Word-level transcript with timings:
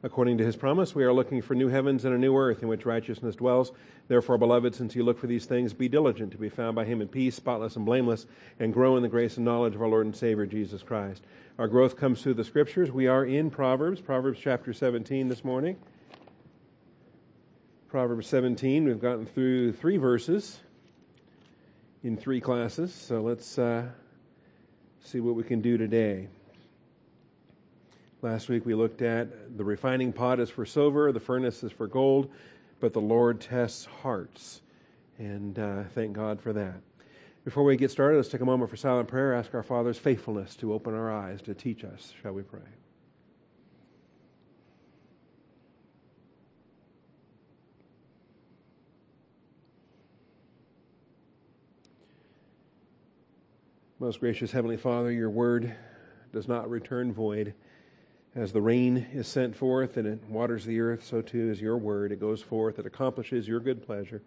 According 0.00 0.38
to 0.38 0.46
his 0.46 0.54
promise, 0.54 0.94
we 0.94 1.02
are 1.02 1.12
looking 1.12 1.42
for 1.42 1.56
new 1.56 1.66
heavens 1.68 2.04
and 2.04 2.14
a 2.14 2.18
new 2.18 2.36
earth 2.36 2.62
in 2.62 2.68
which 2.68 2.86
righteousness 2.86 3.34
dwells. 3.34 3.72
Therefore, 4.06 4.38
beloved, 4.38 4.72
since 4.76 4.94
you 4.94 5.02
look 5.02 5.18
for 5.18 5.26
these 5.26 5.44
things, 5.44 5.72
be 5.72 5.88
diligent 5.88 6.30
to 6.32 6.38
be 6.38 6.48
found 6.48 6.76
by 6.76 6.84
him 6.84 7.02
in 7.02 7.08
peace, 7.08 7.34
spotless 7.34 7.74
and 7.74 7.84
blameless, 7.84 8.26
and 8.60 8.72
grow 8.72 8.96
in 8.96 9.02
the 9.02 9.08
grace 9.08 9.36
and 9.36 9.44
knowledge 9.44 9.74
of 9.74 9.82
our 9.82 9.88
Lord 9.88 10.06
and 10.06 10.14
Savior 10.14 10.46
Jesus 10.46 10.84
Christ. 10.84 11.24
Our 11.58 11.66
growth 11.66 11.96
comes 11.96 12.22
through 12.22 12.34
the 12.34 12.44
scriptures. 12.44 12.92
We 12.92 13.08
are 13.08 13.24
in 13.24 13.50
Proverbs, 13.50 14.00
Proverbs 14.00 14.38
chapter 14.40 14.72
17 14.72 15.28
this 15.28 15.44
morning. 15.44 15.76
Proverbs 17.88 18.28
17, 18.28 18.84
we've 18.84 19.00
gotten 19.00 19.26
through 19.26 19.72
three 19.72 19.96
verses 19.96 20.60
in 22.04 22.16
three 22.16 22.40
classes, 22.40 22.94
so 22.94 23.20
let's 23.20 23.58
uh, 23.58 23.88
see 25.00 25.18
what 25.18 25.34
we 25.34 25.42
can 25.42 25.60
do 25.60 25.76
today. 25.76 26.28
Last 28.20 28.48
week 28.48 28.66
we 28.66 28.74
looked 28.74 29.00
at 29.00 29.56
the 29.56 29.62
refining 29.62 30.12
pot 30.12 30.40
is 30.40 30.50
for 30.50 30.66
silver, 30.66 31.12
the 31.12 31.20
furnace 31.20 31.62
is 31.62 31.70
for 31.70 31.86
gold, 31.86 32.28
but 32.80 32.92
the 32.92 33.00
Lord 33.00 33.40
tests 33.40 33.84
hearts. 33.84 34.62
And 35.18 35.56
uh, 35.56 35.84
thank 35.94 36.14
God 36.14 36.40
for 36.40 36.52
that. 36.52 36.80
Before 37.44 37.62
we 37.62 37.76
get 37.76 37.92
started, 37.92 38.16
let's 38.16 38.28
take 38.28 38.40
a 38.40 38.44
moment 38.44 38.70
for 38.70 38.76
silent 38.76 39.06
prayer. 39.06 39.34
Ask 39.34 39.54
our 39.54 39.62
Father's 39.62 39.98
faithfulness 39.98 40.56
to 40.56 40.72
open 40.72 40.94
our 40.94 41.12
eyes, 41.12 41.40
to 41.42 41.54
teach 41.54 41.84
us. 41.84 42.12
Shall 42.20 42.32
we 42.32 42.42
pray? 42.42 42.60
Most 54.00 54.18
gracious 54.18 54.50
Heavenly 54.50 54.76
Father, 54.76 55.12
your 55.12 55.30
word 55.30 55.72
does 56.32 56.48
not 56.48 56.68
return 56.68 57.12
void. 57.12 57.54
As 58.38 58.52
the 58.52 58.62
rain 58.62 59.08
is 59.12 59.26
sent 59.26 59.56
forth 59.56 59.96
and 59.96 60.06
it 60.06 60.20
waters 60.28 60.64
the 60.64 60.78
earth, 60.78 61.04
so 61.04 61.20
too 61.20 61.50
is 61.50 61.60
your 61.60 61.76
word. 61.76 62.12
It 62.12 62.20
goes 62.20 62.40
forth, 62.40 62.78
it 62.78 62.86
accomplishes 62.86 63.48
your 63.48 63.58
good 63.58 63.84
pleasure. 63.84 64.22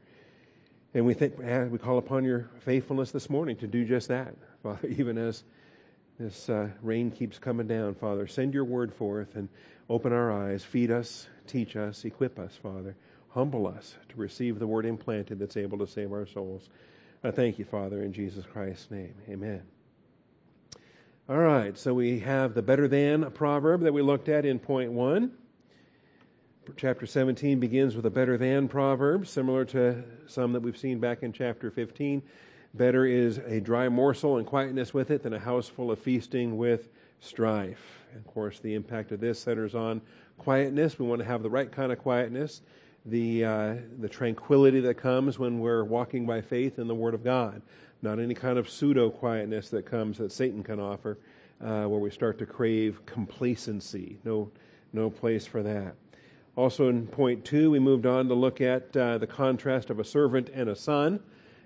And 0.94 1.06
we 1.06 1.14
think 1.14 1.38
we 1.72 1.78
call 1.78 1.98
upon 1.98 2.26
your 2.26 2.50
faithfulness 2.60 3.12
this 3.12 3.30
morning 3.30 3.56
to 3.58 3.68
do 3.68 3.86
just 3.86 4.10
that, 4.10 4.36
Father, 4.64 4.86
even 4.90 5.18
as 5.18 5.46
this 6.20 6.50
uh, 6.50 6.68
rain 6.82 7.10
keeps 7.10 7.40
coming 7.40 7.68
down, 7.68 7.96
Father. 7.96 8.28
Send 8.28 8.54
your 8.54 8.66
word 8.66 8.94
forth 8.94 9.38
and 9.38 9.48
open 9.90 10.12
our 10.12 10.30
eyes, 10.30 10.62
feed 10.62 10.92
us, 10.92 11.30
teach 11.48 11.78
us, 11.78 12.04
equip 12.04 12.38
us, 12.38 12.60
Father. 12.62 12.98
Humble 13.30 13.66
us 13.66 13.96
to 14.10 14.18
receive 14.18 14.60
the 14.60 14.68
word 14.68 14.86
implanted 14.86 15.40
that's 15.40 15.56
able 15.56 15.78
to 15.78 15.88
save 15.88 16.12
our 16.12 16.26
souls. 16.26 16.68
I 17.24 17.32
thank 17.32 17.58
you, 17.58 17.64
Father, 17.64 18.04
in 18.04 18.12
Jesus 18.12 18.44
Christ's 18.46 18.92
name. 18.92 19.16
Amen. 19.30 19.62
All 21.32 21.38
right, 21.38 21.78
so 21.78 21.94
we 21.94 22.20
have 22.20 22.56
the 22.56 22.62
better 22.62 22.90
than 22.90 23.32
proverb 23.32 23.84
that 23.84 23.94
we 23.94 24.02
looked 24.02 24.28
at 24.28 24.46
in 24.46 24.60
point 24.60 24.92
one. 24.92 25.32
Chapter 26.76 27.06
17 27.06 27.58
begins 27.58 27.96
with 27.96 28.06
a 28.06 28.10
better 28.10 28.38
than 28.38 28.68
proverb, 28.68 29.26
similar 29.26 29.64
to 29.64 30.04
some 30.28 30.52
that 30.52 30.60
we've 30.60 30.78
seen 30.78 31.00
back 31.00 31.24
in 31.24 31.32
chapter 31.32 31.72
15. 31.72 32.22
Better 32.74 33.06
is 33.06 33.38
a 33.38 33.62
dry 33.62 33.88
morsel 33.88 34.40
and 34.40 34.46
quietness 34.46 34.94
with 34.94 35.10
it 35.10 35.24
than 35.24 35.32
a 35.32 35.40
house 35.40 35.70
full 35.70 35.90
of 35.90 36.00
feasting 36.00 36.58
with 36.58 36.90
strife. 37.22 38.02
of 38.18 38.28
course, 38.28 38.60
the 38.60 38.74
impact 38.74 39.14
of 39.14 39.22
this 39.22 39.40
centers 39.40 39.74
on 39.74 40.02
quietness. 40.38 41.00
We 41.00 41.06
want 41.06 41.20
to 41.20 41.26
have 41.26 41.44
the 41.44 41.50
right 41.50 41.72
kind 41.72 41.94
of 41.94 42.00
quietness, 42.00 42.62
the, 43.06 43.46
uh, 43.46 43.76
the 44.00 44.10
tranquility 44.10 44.80
that 44.82 44.96
comes 44.96 45.40
when 45.40 45.60
we're 45.60 45.84
walking 45.84 46.26
by 46.26 46.42
faith 46.42 46.80
in 46.80 46.88
the 46.88 46.96
Word 46.96 47.14
of 47.14 47.24
God 47.24 47.62
not 48.02 48.20
any 48.20 48.34
kind 48.34 48.58
of 48.58 48.70
pseudo 48.70 49.10
quietness 49.10 49.70
that 49.70 49.86
comes 49.86 50.18
that 50.18 50.32
Satan 50.32 50.64
can 50.64 50.80
offer, 50.80 51.18
uh, 51.62 51.86
where 51.86 52.00
we 52.00 52.10
start 52.10 52.40
to 52.40 52.46
crave 52.46 53.06
complacency. 53.06 54.18
No, 54.24 54.52
no 54.94 55.10
place 55.10 55.46
for 55.46 55.62
that. 55.64 55.96
Also, 56.56 56.90
in 56.90 57.08
point 57.08 57.46
two, 57.46 57.72
we 57.72 57.80
moved 57.80 58.06
on 58.06 58.28
to 58.28 58.34
look 58.34 58.60
at 58.60 58.96
uh, 58.98 59.18
the 59.18 59.28
contrast 59.28 59.90
of 59.90 60.00
a 60.00 60.04
servant 60.04 60.50
and 60.54 60.70
a 60.70 60.76
son. 60.76 61.20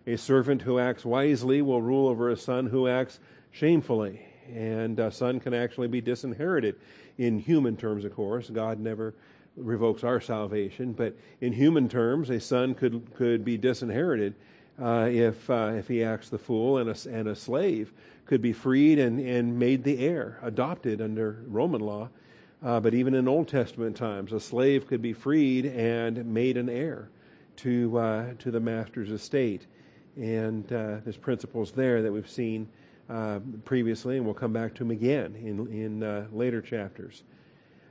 A 0.05 0.17
servant 0.17 0.61
who 0.61 0.77
acts 0.77 1.05
wisely 1.05 1.61
will 1.61 1.81
rule 1.81 2.07
over 2.07 2.29
a 2.29 2.37
son 2.37 2.67
who 2.67 2.87
acts 2.87 3.19
shamefully. 3.51 4.21
And 4.53 4.99
a 4.99 5.09
son 5.09 5.39
can 5.39 5.55
actually 5.55 5.87
be 5.87 6.01
disinherited 6.01 6.75
in 7.17 7.39
human 7.39 7.77
terms, 7.77 8.05
of 8.05 8.13
course. 8.13 8.49
God 8.49 8.79
never 8.79 9.15
revokes 9.57 10.03
our 10.03 10.19
salvation, 10.19 10.93
but 10.93 11.15
in 11.41 11.53
human 11.53 11.87
terms, 11.87 12.29
a 12.29 12.39
son 12.39 12.73
could, 12.73 13.13
could 13.15 13.45
be 13.45 13.57
disinherited 13.57 14.33
uh, 14.81 15.07
if, 15.09 15.49
uh, 15.49 15.71
if 15.75 15.87
he 15.87 16.03
acts 16.03 16.29
the 16.29 16.37
fool, 16.37 16.77
and 16.77 16.89
a, 16.89 17.09
and 17.09 17.27
a 17.27 17.35
slave 17.35 17.93
could 18.25 18.41
be 18.41 18.51
freed 18.51 18.99
and, 18.99 19.19
and 19.19 19.57
made 19.57 19.83
the 19.83 19.99
heir, 19.99 20.39
adopted 20.41 21.01
under 21.01 21.43
Roman 21.47 21.81
law. 21.81 22.09
Uh, 22.63 22.79
but 22.79 22.93
even 22.93 23.13
in 23.13 23.27
Old 23.27 23.47
Testament 23.47 23.95
times, 23.95 24.33
a 24.33 24.39
slave 24.39 24.87
could 24.87 25.01
be 25.01 25.13
freed 25.13 25.65
and 25.65 26.25
made 26.25 26.57
an 26.57 26.69
heir 26.69 27.09
to, 27.57 27.97
uh, 27.97 28.33
to 28.39 28.51
the 28.51 28.59
master's 28.59 29.11
estate. 29.11 29.67
And 30.17 30.65
uh, 30.73 30.97
there's 31.03 31.17
principles 31.17 31.71
there 31.71 32.01
that 32.01 32.11
we've 32.11 32.29
seen 32.29 32.67
uh, 33.09 33.39
previously, 33.65 34.17
and 34.17 34.25
we'll 34.25 34.33
come 34.33 34.53
back 34.53 34.73
to 34.75 34.79
them 34.79 34.91
again 34.91 35.35
in, 35.35 35.67
in 35.67 36.27
later 36.35 36.61
chapters. 36.61 37.23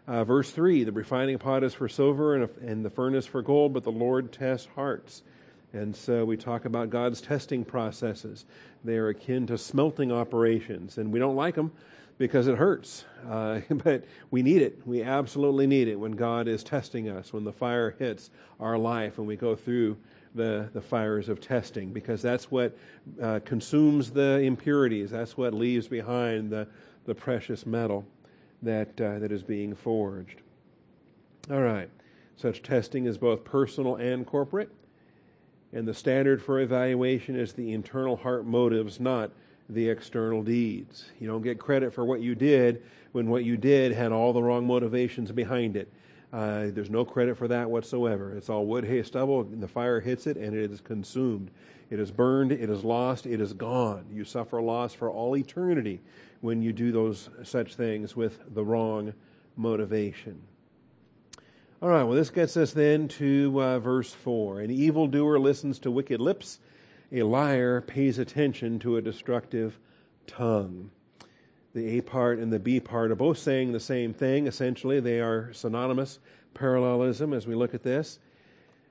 Verse 0.07 0.51
3 0.51 0.85
The 0.85 0.93
refining 0.93 1.39
pot 1.39 1.65
is 1.65 1.75
for 1.75 1.89
silver 1.89 2.35
and, 2.35 2.49
and 2.61 2.85
the 2.85 2.91
furnace 2.91 3.27
for 3.27 3.43
gold, 3.43 3.73
but 3.73 3.85
the 3.85 3.93
Lord 3.93 4.33
tests 4.33 4.69
hearts. 4.75 5.23
And 5.73 5.95
so 5.95 6.25
we 6.25 6.37
talk 6.37 6.67
about 6.67 6.91
God's 6.91 7.21
testing 7.21 7.65
processes. 7.65 8.45
They 8.85 8.97
are 8.97 9.09
akin 9.09 9.49
to 9.49 9.59
smelting 9.59 10.13
operations, 10.13 10.99
and 10.99 11.13
we 11.13 11.19
don't 11.19 11.35
like 11.35 11.57
them 11.57 11.73
because 12.17 12.47
it 12.47 12.57
hurts. 12.57 13.05
Uh, 13.29 13.61
but 13.71 14.05
we 14.31 14.43
need 14.43 14.63
it. 14.63 14.81
We 14.87 15.03
absolutely 15.03 15.67
need 15.67 15.89
it 15.89 15.97
when 15.97 16.13
God 16.13 16.47
is 16.47 16.63
testing 16.63 17.09
us, 17.09 17.33
when 17.33 17.43
the 17.43 17.53
fire 17.53 17.97
hits 17.99 18.31
our 18.61 18.79
life, 18.79 19.19
and 19.19 19.27
we 19.27 19.35
go 19.35 19.57
through 19.57 19.97
the, 20.37 20.69
the 20.73 20.81
fires 20.81 21.29
of 21.29 21.41
testing, 21.41 21.93
because 21.93 22.23
that's 22.23 22.51
what 22.51 22.77
uh, 23.21 23.41
consumes 23.45 24.11
the 24.11 24.39
impurities. 24.41 25.11
That's 25.11 25.37
what 25.37 25.55
leaves 25.55 25.89
behind 25.89 26.51
the, 26.51 26.69
the 27.05 27.15
precious 27.17 27.67
metal 27.67 28.05
that, 28.65 29.01
uh, 29.01 29.19
that 29.19 29.33
is 29.33 29.43
being 29.43 29.75
forged. 29.75 30.41
All 31.51 31.63
right. 31.63 31.89
Such 32.37 32.63
testing 32.63 33.07
is 33.07 33.19
both 33.19 33.45
personal 33.45 33.97
and 33.97 34.27
corporate. 34.27 34.71
And 35.73 35.87
the 35.87 35.95
standard 35.95 36.43
for 36.43 36.61
evaluation 36.61 37.37
is 37.37 37.53
the 37.53 37.73
internal 37.73 38.17
heart 38.17 38.47
motives, 38.47 39.01
not 39.01 39.31
the 39.69 39.89
external 39.89 40.43
deeds. 40.43 41.07
You 41.21 41.27
don't 41.27 41.43
get 41.43 41.59
credit 41.59 41.93
for 41.93 42.05
what 42.05 42.21
you 42.21 42.35
did 42.35 42.83
when 43.13 43.29
what 43.29 43.45
you 43.45 43.57
did 43.57 43.93
had 43.93 44.13
all 44.13 44.33
the 44.33 44.43
wrong 44.43 44.67
motivations 44.67 45.33
behind 45.33 45.77
it. 45.77 45.93
Uh, 46.33 46.67
there's 46.73 46.91
no 46.91 47.05
credit 47.05 47.37
for 47.37 47.49
that 47.49 47.71
whatsoever. 47.71 48.33
It's 48.33 48.51
all 48.51 48.67
wood, 48.67 48.85
hay, 48.85 49.03
stubble, 49.03 49.43
and 49.43 49.63
the 49.63 49.69
fire 49.69 50.01
hits 50.01 50.27
it 50.27 50.37
and 50.37 50.55
it 50.55 50.71
is 50.71 50.81
consumed. 50.81 51.51
It 51.91 52.01
is 52.01 52.11
burned, 52.11 52.51
it 52.51 52.71
is 52.71 52.83
lost, 52.83 53.27
it 53.27 53.41
is 53.41 53.53
gone. 53.53 54.05
You 54.13 54.25
suffer 54.25 54.61
loss 54.61 54.95
for 54.95 55.11
all 55.11 55.37
eternity 55.37 56.01
when 56.45 56.61
you 56.61 56.75
do 56.75 56.93
those 56.93 57.31
such 57.43 57.75
things 57.75 58.15
with 58.15 58.39
the 58.53 58.63
wrong 58.63 59.15
motivation. 59.57 60.43
All 61.81 61.89
right, 61.89 62.03
well, 62.03 62.15
this 62.15 62.29
gets 62.29 62.55
us 62.59 62.75
then 62.75 63.09
to 63.09 63.63
uh, 63.63 63.79
verse 63.79 64.13
4. 64.13 64.61
An 64.61 64.71
evildoer 64.71 65.39
listens 65.39 65.79
to 65.79 65.91
wicked 65.91 66.21
lips, 66.21 66.59
a 67.11 67.23
liar 67.23 67.81
pays 67.81 68.19
attention 68.19 68.79
to 68.81 68.99
a 68.99 69.03
destructive 69.03 69.79
tongue. 70.27 70.91
The 71.73 71.97
A 71.97 72.03
part 72.03 72.39
and 72.39 72.53
the 72.53 72.59
B 72.59 72.79
part 72.79 73.11
are 73.11 73.17
both 73.17 73.39
saying 73.39 73.73
the 73.73 73.81
same 73.81 74.13
thing. 74.13 74.47
Essentially, 74.47 75.01
they 75.01 75.21
are 75.21 75.51
synonymous 75.55 76.19
parallelism 76.53 77.33
as 77.33 77.47
we 77.47 77.55
look 77.55 77.73
at 77.73 77.85
this. 77.85 78.19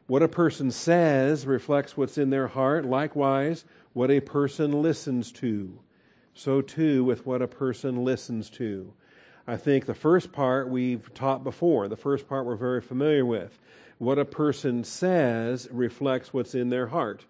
What 0.07 0.23
a 0.23 0.27
person 0.27 0.71
says 0.71 1.45
reflects 1.45 1.95
what's 1.95 2.17
in 2.17 2.31
their 2.31 2.47
heart. 2.47 2.83
Likewise, 2.83 3.63
what 3.93 4.09
a 4.09 4.21
person 4.21 4.81
listens 4.81 5.31
to. 5.33 5.77
So 6.33 6.61
too 6.61 7.03
with 7.03 7.25
what 7.25 7.41
a 7.41 7.47
person 7.47 8.03
listens 8.03 8.49
to. 8.51 8.93
I 9.45 9.57
think 9.57 9.85
the 9.85 9.93
first 9.93 10.31
part 10.31 10.69
we've 10.69 11.13
taught 11.13 11.43
before. 11.43 11.87
The 11.87 11.97
first 11.97 12.27
part 12.27 12.45
we're 12.45 12.55
very 12.55 12.81
familiar 12.81 13.25
with. 13.25 13.59
What 13.97 14.17
a 14.17 14.25
person 14.25 14.83
says 14.83 15.67
reflects 15.71 16.33
what's 16.33 16.55
in 16.55 16.69
their 16.69 16.87
heart. 16.87 17.25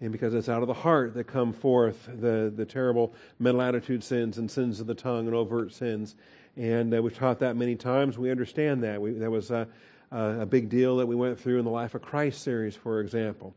And 0.00 0.10
because 0.10 0.34
it's 0.34 0.48
out 0.48 0.62
of 0.62 0.68
the 0.68 0.74
heart 0.74 1.14
that 1.14 1.24
come 1.24 1.52
forth 1.52 2.08
the, 2.20 2.52
the 2.54 2.66
terrible 2.66 3.14
mental 3.38 3.62
attitude 3.62 4.02
sins 4.02 4.38
and 4.38 4.50
sins 4.50 4.80
of 4.80 4.88
the 4.88 4.94
tongue 4.94 5.26
and 5.26 5.34
overt 5.34 5.72
sins. 5.72 6.16
And 6.56 6.92
uh, 6.92 7.00
we've 7.00 7.16
taught 7.16 7.38
that 7.38 7.56
many 7.56 7.76
times. 7.76 8.18
We 8.18 8.30
understand 8.30 8.82
that. 8.82 9.00
We, 9.00 9.12
that 9.12 9.30
was 9.30 9.52
a, 9.52 9.68
a 10.10 10.44
big 10.44 10.68
deal 10.68 10.96
that 10.96 11.06
we 11.06 11.14
went 11.14 11.38
through 11.38 11.58
in 11.58 11.64
the 11.64 11.70
Life 11.70 11.94
of 11.94 12.02
Christ 12.02 12.42
series, 12.42 12.74
for 12.74 13.00
example. 13.00 13.54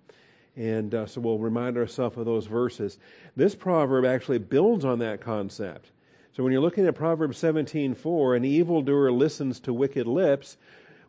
And 0.55 0.93
uh, 0.95 1.05
so 1.05 1.19
we'll 1.21 1.37
remind 1.37 1.77
ourselves 1.77 2.17
of 2.17 2.25
those 2.25 2.47
verses. 2.47 2.97
This 3.35 3.55
proverb 3.55 4.05
actually 4.05 4.37
builds 4.37 4.85
on 4.85 4.99
that 4.99 5.19
concept. 5.19 5.91
So 6.35 6.43
when 6.43 6.51
you're 6.51 6.61
looking 6.61 6.85
at 6.85 6.95
Proverbs 6.95 7.37
17:4, 7.37 8.35
an 8.35 8.43
evildoer 8.43 9.11
listens 9.11 9.59
to 9.61 9.73
wicked 9.73 10.05
lips, 10.05 10.57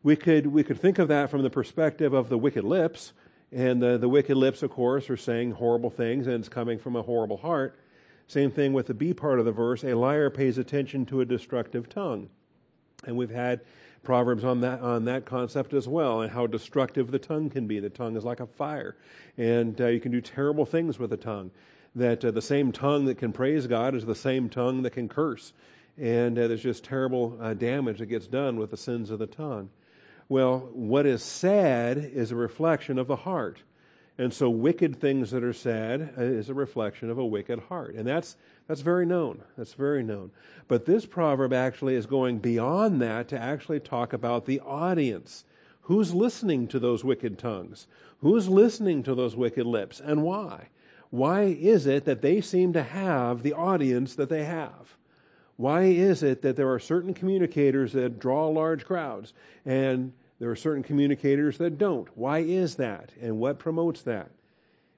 we 0.02 0.14
could 0.14 0.46
we 0.46 0.62
could 0.62 0.80
think 0.80 0.98
of 0.98 1.08
that 1.08 1.30
from 1.30 1.42
the 1.42 1.50
perspective 1.50 2.12
of 2.12 2.28
the 2.28 2.38
wicked 2.38 2.64
lips, 2.64 3.12
and 3.50 3.82
the, 3.82 3.98
the 3.98 4.08
wicked 4.08 4.36
lips, 4.36 4.62
of 4.62 4.70
course, 4.70 5.10
are 5.10 5.16
saying 5.16 5.52
horrible 5.52 5.90
things, 5.90 6.26
and 6.26 6.36
it's 6.36 6.48
coming 6.48 6.78
from 6.78 6.94
a 6.94 7.02
horrible 7.02 7.38
heart. 7.38 7.76
Same 8.28 8.50
thing 8.50 8.72
with 8.72 8.86
the 8.86 8.94
B 8.94 9.12
part 9.12 9.40
of 9.40 9.44
the 9.44 9.52
verse: 9.52 9.82
a 9.82 9.94
liar 9.94 10.30
pays 10.30 10.58
attention 10.58 11.06
to 11.06 11.20
a 11.20 11.24
destructive 11.24 11.88
tongue. 11.88 12.28
And 13.04 13.16
we've 13.16 13.30
had 13.30 13.60
Proverbs 14.02 14.44
on 14.44 14.60
that 14.60 14.80
on 14.80 15.04
that 15.06 15.24
concept 15.24 15.72
as 15.74 15.88
well, 15.88 16.20
and 16.20 16.30
how 16.30 16.46
destructive 16.46 17.10
the 17.10 17.18
tongue 17.18 17.50
can 17.50 17.66
be. 17.66 17.80
The 17.80 17.90
tongue 17.90 18.16
is 18.16 18.24
like 18.24 18.40
a 18.40 18.46
fire, 18.46 18.96
and 19.36 19.80
uh, 19.80 19.86
you 19.86 20.00
can 20.00 20.12
do 20.12 20.20
terrible 20.20 20.64
things 20.64 20.98
with 20.98 21.10
the 21.10 21.16
tongue. 21.16 21.50
That 21.94 22.24
uh, 22.24 22.30
the 22.30 22.42
same 22.42 22.72
tongue 22.72 23.06
that 23.06 23.18
can 23.18 23.32
praise 23.32 23.66
God 23.66 23.94
is 23.94 24.04
the 24.04 24.14
same 24.14 24.48
tongue 24.48 24.82
that 24.82 24.90
can 24.90 25.08
curse, 25.08 25.52
and 25.98 26.38
uh, 26.38 26.48
there's 26.48 26.62
just 26.62 26.84
terrible 26.84 27.36
uh, 27.40 27.54
damage 27.54 27.98
that 27.98 28.06
gets 28.06 28.26
done 28.26 28.58
with 28.58 28.70
the 28.70 28.76
sins 28.76 29.10
of 29.10 29.18
the 29.18 29.26
tongue. 29.26 29.70
Well, 30.28 30.68
what 30.72 31.06
is 31.06 31.22
said 31.22 31.98
is 31.98 32.32
a 32.32 32.36
reflection 32.36 32.98
of 32.98 33.06
the 33.06 33.16
heart. 33.16 33.62
And 34.18 34.32
so, 34.32 34.48
wicked 34.48 34.98
things 34.98 35.30
that 35.30 35.44
are 35.44 35.52
said 35.52 36.14
uh, 36.16 36.22
is 36.22 36.48
a 36.48 36.54
reflection 36.54 37.10
of 37.10 37.18
a 37.18 37.26
wicked 37.26 37.58
heart. 37.68 37.94
And 37.94 38.06
that's, 38.06 38.36
that's 38.66 38.80
very 38.80 39.04
known. 39.04 39.42
That's 39.58 39.74
very 39.74 40.02
known. 40.02 40.30
But 40.68 40.86
this 40.86 41.04
proverb 41.04 41.52
actually 41.52 41.96
is 41.96 42.06
going 42.06 42.38
beyond 42.38 43.02
that 43.02 43.28
to 43.28 43.38
actually 43.38 43.80
talk 43.80 44.14
about 44.14 44.46
the 44.46 44.60
audience. 44.60 45.44
Who's 45.82 46.14
listening 46.14 46.66
to 46.68 46.78
those 46.78 47.04
wicked 47.04 47.38
tongues? 47.38 47.86
Who's 48.20 48.48
listening 48.48 49.02
to 49.02 49.14
those 49.14 49.36
wicked 49.36 49.66
lips? 49.66 50.00
And 50.00 50.22
why? 50.22 50.68
Why 51.10 51.42
is 51.42 51.86
it 51.86 52.06
that 52.06 52.22
they 52.22 52.40
seem 52.40 52.72
to 52.72 52.82
have 52.82 53.42
the 53.42 53.52
audience 53.52 54.14
that 54.14 54.28
they 54.30 54.44
have? 54.44 54.96
Why 55.56 55.84
is 55.84 56.22
it 56.22 56.42
that 56.42 56.56
there 56.56 56.72
are 56.72 56.78
certain 56.78 57.14
communicators 57.14 57.92
that 57.92 58.18
draw 58.18 58.48
large 58.48 58.84
crowds 58.84 59.32
and 59.64 60.12
there 60.38 60.50
are 60.50 60.56
certain 60.56 60.82
communicators 60.82 61.58
that 61.58 61.78
don't. 61.78 62.08
Why 62.16 62.38
is 62.38 62.76
that? 62.76 63.10
And 63.20 63.38
what 63.38 63.58
promotes 63.58 64.02
that? 64.02 64.30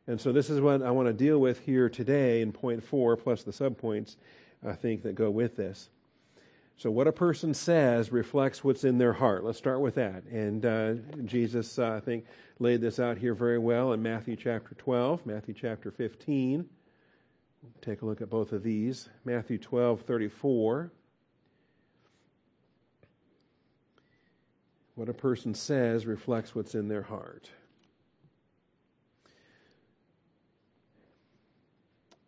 And 0.06 0.20
so 0.20 0.32
this 0.32 0.50
is 0.50 0.60
what 0.60 0.82
I 0.82 0.90
want 0.90 1.06
to 1.08 1.12
deal 1.12 1.38
with 1.38 1.60
here 1.60 1.88
today 1.88 2.40
in 2.40 2.50
point 2.50 2.82
four, 2.82 3.16
plus 3.16 3.42
the 3.42 3.52
subpoints, 3.52 4.16
I 4.66 4.72
think, 4.72 5.02
that 5.02 5.14
go 5.14 5.30
with 5.30 5.56
this. 5.56 5.90
So, 6.78 6.90
what 6.90 7.08
a 7.08 7.12
person 7.12 7.54
says 7.54 8.12
reflects 8.12 8.62
what's 8.62 8.84
in 8.84 8.98
their 8.98 9.12
heart. 9.12 9.44
Let's 9.44 9.58
start 9.58 9.80
with 9.80 9.96
that. 9.96 10.22
And 10.24 10.64
uh, 10.64 10.94
Jesus, 11.24 11.78
uh, 11.78 11.90
I 11.90 12.00
think, 12.00 12.24
laid 12.60 12.80
this 12.80 13.00
out 13.00 13.18
here 13.18 13.34
very 13.34 13.58
well 13.58 13.92
in 13.92 14.00
Matthew 14.00 14.36
chapter 14.36 14.74
12, 14.76 15.26
Matthew 15.26 15.54
chapter 15.54 15.90
15. 15.90 16.64
Take 17.82 18.02
a 18.02 18.06
look 18.06 18.20
at 18.22 18.30
both 18.30 18.52
of 18.52 18.62
these. 18.62 19.08
Matthew 19.24 19.58
12, 19.58 20.02
34. 20.02 20.92
What 24.98 25.08
a 25.08 25.14
person 25.14 25.54
says 25.54 26.06
reflects 26.06 26.56
what's 26.56 26.74
in 26.74 26.88
their 26.88 27.02
heart. 27.02 27.48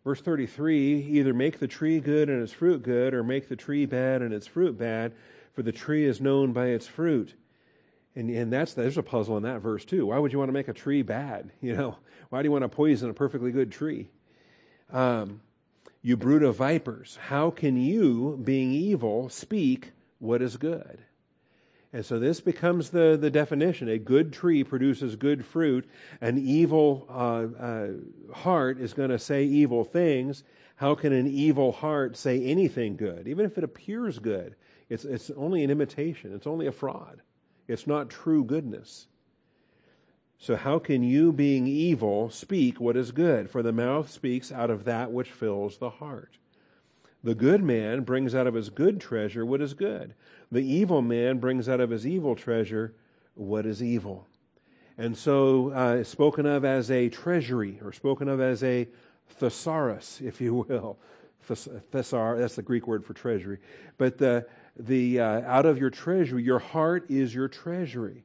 Verse 0.05 0.21
33 0.21 1.05
either 1.09 1.33
make 1.33 1.59
the 1.59 1.67
tree 1.67 1.99
good 1.99 2.29
and 2.29 2.41
its 2.41 2.53
fruit 2.53 2.81
good, 2.81 3.13
or 3.13 3.25
make 3.25 3.49
the 3.49 3.57
tree 3.57 3.85
bad 3.85 4.21
and 4.21 4.33
its 4.33 4.47
fruit 4.47 4.77
bad, 4.77 5.11
for 5.51 5.63
the 5.63 5.73
tree 5.73 6.05
is 6.05 6.21
known 6.21 6.53
by 6.53 6.67
its 6.67 6.87
fruit. 6.87 7.33
And, 8.15 8.29
and 8.29 8.53
that's 8.53 8.73
there's 8.73 8.97
a 8.97 9.03
puzzle 9.03 9.35
in 9.35 9.43
that 9.43 9.59
verse 9.59 9.83
too. 9.83 10.05
Why 10.05 10.17
would 10.17 10.31
you 10.31 10.39
want 10.39 10.47
to 10.47 10.53
make 10.53 10.69
a 10.69 10.73
tree 10.73 11.01
bad? 11.01 11.51
You 11.61 11.75
know, 11.75 11.97
why 12.29 12.41
do 12.41 12.47
you 12.47 12.53
want 12.53 12.63
to 12.63 12.69
poison 12.69 13.09
a 13.09 13.13
perfectly 13.13 13.51
good 13.51 13.73
tree? 13.73 14.07
Um, 14.93 15.41
you 16.01 16.15
brood 16.15 16.41
of 16.41 16.55
vipers, 16.55 17.19
how 17.23 17.51
can 17.51 17.75
you, 17.75 18.39
being 18.41 18.71
evil, 18.71 19.27
speak 19.27 19.91
what 20.19 20.41
is 20.41 20.55
good? 20.55 21.03
And 21.93 22.05
so 22.05 22.19
this 22.19 22.39
becomes 22.39 22.91
the, 22.91 23.17
the 23.19 23.29
definition. 23.29 23.89
A 23.89 23.97
good 23.97 24.31
tree 24.31 24.63
produces 24.63 25.15
good 25.17 25.45
fruit. 25.45 25.89
An 26.21 26.37
evil 26.37 27.05
uh, 27.09 27.61
uh, 27.61 27.87
heart 28.33 28.79
is 28.79 28.93
going 28.93 29.09
to 29.09 29.19
say 29.19 29.43
evil 29.43 29.83
things. 29.83 30.43
How 30.77 30.95
can 30.95 31.11
an 31.11 31.27
evil 31.27 31.73
heart 31.73 32.15
say 32.15 32.43
anything 32.43 32.95
good? 32.95 33.27
Even 33.27 33.45
if 33.45 33.57
it 33.57 33.63
appears 33.63 34.19
good, 34.19 34.55
it's, 34.89 35.03
it's 35.03 35.29
only 35.31 35.63
an 35.63 35.69
imitation, 35.69 36.33
it's 36.33 36.47
only 36.47 36.65
a 36.65 36.71
fraud. 36.71 37.21
It's 37.67 37.87
not 37.87 38.09
true 38.09 38.43
goodness. 38.43 39.07
So, 40.37 40.55
how 40.55 40.79
can 40.79 41.03
you, 41.03 41.31
being 41.31 41.67
evil, 41.67 42.31
speak 42.31 42.79
what 42.79 42.97
is 42.97 43.11
good? 43.11 43.49
For 43.49 43.61
the 43.61 43.71
mouth 43.71 44.09
speaks 44.09 44.51
out 44.51 44.71
of 44.71 44.85
that 44.85 45.11
which 45.11 45.29
fills 45.29 45.77
the 45.77 45.91
heart. 45.91 46.37
The 47.23 47.35
good 47.35 47.63
man 47.63 48.01
brings 48.01 48.33
out 48.33 48.47
of 48.47 48.53
his 48.53 48.69
good 48.69 48.99
treasure 48.99 49.45
what 49.45 49.61
is 49.61 49.73
good. 49.73 50.15
The 50.51 50.61
evil 50.61 51.01
man 51.01 51.37
brings 51.37 51.69
out 51.69 51.79
of 51.79 51.89
his 51.89 52.05
evil 52.07 52.35
treasure 52.35 52.95
what 53.35 53.65
is 53.65 53.81
evil. 53.81 54.27
And 54.97 55.17
so, 55.17 55.69
uh, 55.69 56.03
spoken 56.03 56.45
of 56.45 56.65
as 56.65 56.91
a 56.91 57.09
treasury, 57.09 57.79
or 57.83 57.93
spoken 57.93 58.27
of 58.27 58.41
as 58.41 58.63
a 58.63 58.87
thesaurus, 59.29 60.19
if 60.23 60.41
you 60.41 60.53
will. 60.55 60.97
Thesar, 61.47 62.37
that's 62.37 62.55
the 62.55 62.61
Greek 62.61 62.87
word 62.87 63.03
for 63.03 63.13
treasury. 63.13 63.57
But 63.97 64.17
the, 64.17 64.47
the, 64.77 65.19
uh, 65.19 65.41
out 65.41 65.65
of 65.65 65.77
your 65.77 65.89
treasury, 65.89 66.43
your 66.43 66.59
heart 66.59 67.09
is 67.09 67.33
your 67.33 67.47
treasury. 67.47 68.23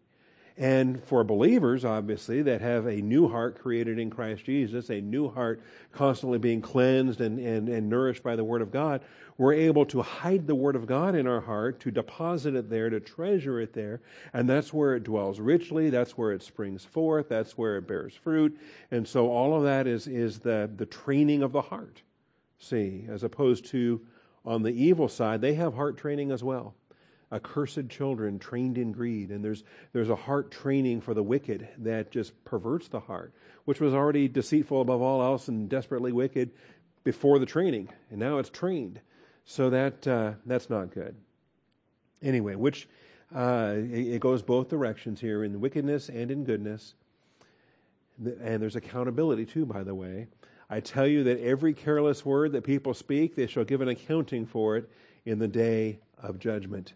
And 0.59 1.05
for 1.05 1.23
believers, 1.23 1.85
obviously, 1.85 2.41
that 2.43 2.63
have 2.63 2.87
a 2.87 3.03
new 3.03 3.29
heart 3.29 3.61
created 3.61 3.99
in 3.99 4.09
Christ 4.09 4.45
Jesus, 4.45 4.89
a 4.89 5.03
new 5.03 5.29
heart 5.29 5.61
constantly 5.93 6.39
being 6.39 6.63
cleansed 6.63 7.21
and, 7.21 7.39
and, 7.39 7.69
and 7.69 7.91
nourished 7.91 8.23
by 8.23 8.37
the 8.37 8.45
Word 8.45 8.63
of 8.63 8.71
God, 8.71 9.03
we're 9.37 9.53
able 9.53 9.85
to 9.87 10.01
hide 10.01 10.47
the 10.47 10.55
Word 10.55 10.75
of 10.75 10.87
God 10.87 11.15
in 11.15 11.27
our 11.27 11.43
heart, 11.43 11.79
to 11.81 11.91
deposit 11.91 12.55
it 12.55 12.71
there, 12.71 12.89
to 12.89 13.01
treasure 13.01 13.61
it 13.61 13.75
there, 13.75 14.01
and 14.33 14.49
that's 14.49 14.73
where 14.73 14.97
it 14.97 15.05
dwells 15.05 15.41
richly, 15.41 15.91
that's 15.91 16.17
where 16.17 16.33
it 16.33 16.43
springs 16.43 16.87
forth, 16.87 17.29
that's 17.29 17.59
where 17.59 17.77
it 17.77 17.87
bears 17.87 18.15
fruit. 18.15 18.59
And 18.91 19.07
so 19.07 19.31
all 19.31 19.55
of 19.55 19.65
that 19.65 19.87
is, 19.87 20.07
is 20.07 20.39
the, 20.39 20.71
the 20.75 20.87
training 20.87 21.43
of 21.43 21.53
the 21.53 21.61
heart, 21.61 22.01
see, 22.59 23.05
as 23.11 23.23
opposed 23.23 23.67
to 23.67 24.01
on 24.47 24.63
the 24.63 24.73
evil 24.73 25.09
side, 25.09 25.43
they 25.43 25.55
have 25.55 25.75
heart 25.75 25.99
training 25.99 26.31
as 26.31 26.43
well 26.43 26.75
accursed 27.33 27.89
children 27.89 28.39
trained 28.39 28.79
in 28.79 28.93
greed. 28.93 29.31
And 29.31 29.45
there's, 29.45 29.65
there's 29.93 30.11
a 30.11 30.17
heart 30.17 30.51
training 30.51 31.01
for 31.01 31.15
the 31.15 31.23
wicked 31.23 31.69
that 31.79 32.11
just 32.11 32.33
perverts 32.45 32.89
the 32.89 33.01
heart, 33.01 33.33
which 33.65 33.81
was 33.81 33.95
already 33.95 34.29
deceitful 34.29 34.81
above 34.81 35.03
all 35.03 35.23
else 35.23 35.49
and 35.49 35.69
desperately 35.69 36.13
wicked 36.13 36.51
before 37.05 37.39
the 37.39 37.47
training. 37.47 37.89
And 38.11 38.21
now 38.21 38.39
it's 38.39 38.51
trained. 38.51 39.01
So 39.45 39.71
that, 39.71 40.07
uh, 40.07 40.33
that's 40.45 40.71
not 40.71 40.93
good. 40.93 41.17
Anyway, 42.23 42.55
which 42.55 42.89
uh, 43.35 43.75
it, 43.77 44.15
it 44.15 44.21
goes 44.21 44.43
both 44.43 44.69
directions 44.69 45.21
here 45.21 45.45
in 45.45 45.61
wickedness 45.61 46.09
and 46.09 46.31
in 46.31 46.45
goodness. 46.45 46.95
And 48.19 48.63
there's 48.63 48.77
accountability 48.77 49.45
too, 49.47 49.67
by 49.67 49.83
the 49.83 49.95
way. 49.95 50.29
I 50.71 50.81
tell 50.81 51.07
you 51.07 51.25
that 51.25 51.41
every 51.41 51.75
careless 51.75 52.25
word 52.25 52.53
that 52.53 52.63
people 52.63 52.95
speak, 52.95 53.37
they 53.37 53.47
shall 53.47 53.65
give 53.65 53.81
an 53.81 53.89
accounting 53.89 54.47
for 54.47 54.77
it 54.77 54.91
in 55.25 55.39
the 55.39 55.49
day 55.49 56.01
of 56.19 56.39
judgment. 56.39 56.95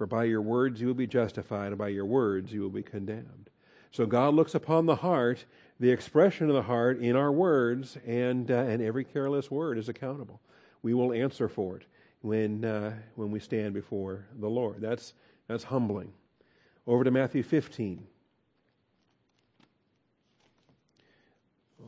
For 0.00 0.06
by 0.06 0.24
your 0.24 0.40
words 0.40 0.80
you 0.80 0.86
will 0.86 0.94
be 0.94 1.06
justified, 1.06 1.66
and 1.66 1.76
by 1.76 1.88
your 1.88 2.06
words 2.06 2.54
you 2.54 2.62
will 2.62 2.70
be 2.70 2.82
condemned. 2.82 3.50
So 3.90 4.06
God 4.06 4.32
looks 4.32 4.54
upon 4.54 4.86
the 4.86 4.96
heart, 4.96 5.44
the 5.78 5.90
expression 5.90 6.48
of 6.48 6.54
the 6.54 6.62
heart 6.62 7.00
in 7.00 7.16
our 7.16 7.30
words, 7.30 7.98
and, 8.06 8.50
uh, 8.50 8.54
and 8.54 8.80
every 8.80 9.04
careless 9.04 9.50
word 9.50 9.76
is 9.76 9.90
accountable. 9.90 10.40
We 10.80 10.94
will 10.94 11.12
answer 11.12 11.50
for 11.50 11.76
it 11.76 11.82
when, 12.22 12.64
uh, 12.64 12.94
when 13.14 13.30
we 13.30 13.40
stand 13.40 13.74
before 13.74 14.24
the 14.38 14.48
Lord. 14.48 14.80
That's, 14.80 15.12
that's 15.48 15.64
humbling. 15.64 16.14
Over 16.86 17.04
to 17.04 17.10
Matthew 17.10 17.42
15. 17.42 18.06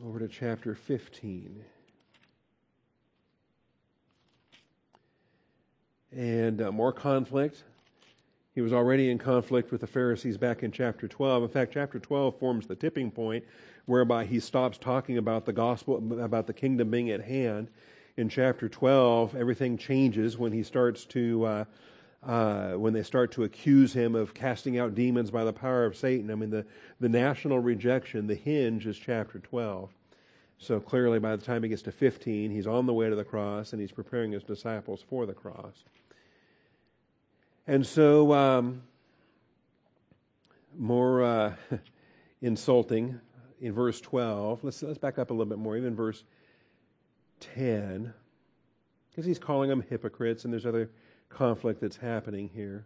Over 0.05 0.19
to 0.19 0.27
chapter 0.27 0.75
15. 0.75 1.65
And 6.11 6.61
uh, 6.61 6.71
more 6.71 6.93
conflict. 6.93 7.63
He 8.53 8.61
was 8.61 8.71
already 8.71 9.09
in 9.09 9.17
conflict 9.17 9.71
with 9.71 9.81
the 9.81 9.87
Pharisees 9.87 10.37
back 10.37 10.61
in 10.61 10.71
chapter 10.71 11.07
12. 11.07 11.43
In 11.43 11.49
fact, 11.49 11.73
chapter 11.73 11.99
12 11.99 12.37
forms 12.37 12.67
the 12.67 12.75
tipping 12.75 13.09
point 13.09 13.43
whereby 13.85 14.25
he 14.25 14.39
stops 14.39 14.77
talking 14.77 15.17
about 15.17 15.45
the 15.45 15.53
gospel, 15.53 15.97
about 16.21 16.45
the 16.45 16.53
kingdom 16.53 16.91
being 16.91 17.09
at 17.09 17.21
hand. 17.21 17.69
In 18.15 18.29
chapter 18.29 18.69
12, 18.69 19.35
everything 19.35 19.75
changes 19.75 20.37
when 20.37 20.51
he 20.51 20.61
starts 20.61 21.03
to, 21.05 21.45
uh, 21.45 21.65
uh, 22.23 22.73
when 22.73 22.93
they 22.93 23.01
start 23.01 23.31
to 23.31 23.43
accuse 23.43 23.91
him 23.91 24.13
of 24.13 24.35
casting 24.35 24.77
out 24.77 24.93
demons 24.93 25.31
by 25.31 25.43
the 25.43 25.51
power 25.51 25.83
of 25.83 25.97
Satan. 25.97 26.29
I 26.29 26.35
mean, 26.35 26.51
the, 26.51 26.63
the 26.99 27.09
national 27.09 27.57
rejection, 27.57 28.27
the 28.27 28.35
hinge 28.35 28.85
is 28.85 28.99
chapter 28.99 29.39
12. 29.39 29.89
So 30.59 30.79
clearly, 30.79 31.17
by 31.17 31.35
the 31.35 31.43
time 31.43 31.63
he 31.63 31.69
gets 31.69 31.81
to 31.81 31.91
15, 31.91 32.51
he's 32.51 32.67
on 32.67 32.85
the 32.85 32.93
way 32.93 33.09
to 33.09 33.15
the 33.15 33.23
cross 33.23 33.73
and 33.73 33.81
he's 33.81 33.91
preparing 33.91 34.31
his 34.31 34.43
disciples 34.43 35.03
for 35.09 35.25
the 35.25 35.33
cross. 35.33 35.83
And 37.65 37.85
so, 37.85 38.33
um, 38.33 38.81
more 40.77 41.23
uh, 41.23 41.53
insulting 42.41 43.19
in 43.61 43.73
verse 43.73 44.01
12. 44.01 44.63
Let's, 44.63 44.83
let's 44.83 44.97
back 44.97 45.17
up 45.17 45.29
a 45.29 45.33
little 45.33 45.45
bit 45.45 45.57
more, 45.57 45.77
even 45.77 45.95
verse 45.95 46.23
10, 47.39 48.13
because 49.09 49.25
he's 49.25 49.39
calling 49.39 49.69
them 49.69 49.83
hypocrites, 49.89 50.43
and 50.43 50.53
there's 50.53 50.65
other 50.65 50.89
conflict 51.29 51.81
that's 51.81 51.97
happening 51.97 52.49
here. 52.53 52.85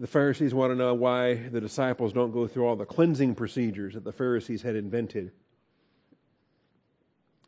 The 0.00 0.06
Pharisees 0.06 0.54
want 0.54 0.70
to 0.70 0.76
know 0.76 0.94
why 0.94 1.34
the 1.34 1.60
disciples 1.60 2.12
don't 2.12 2.30
go 2.30 2.46
through 2.46 2.66
all 2.66 2.76
the 2.76 2.86
cleansing 2.86 3.34
procedures 3.34 3.94
that 3.94 4.04
the 4.04 4.12
Pharisees 4.12 4.62
had 4.62 4.76
invented. 4.76 5.32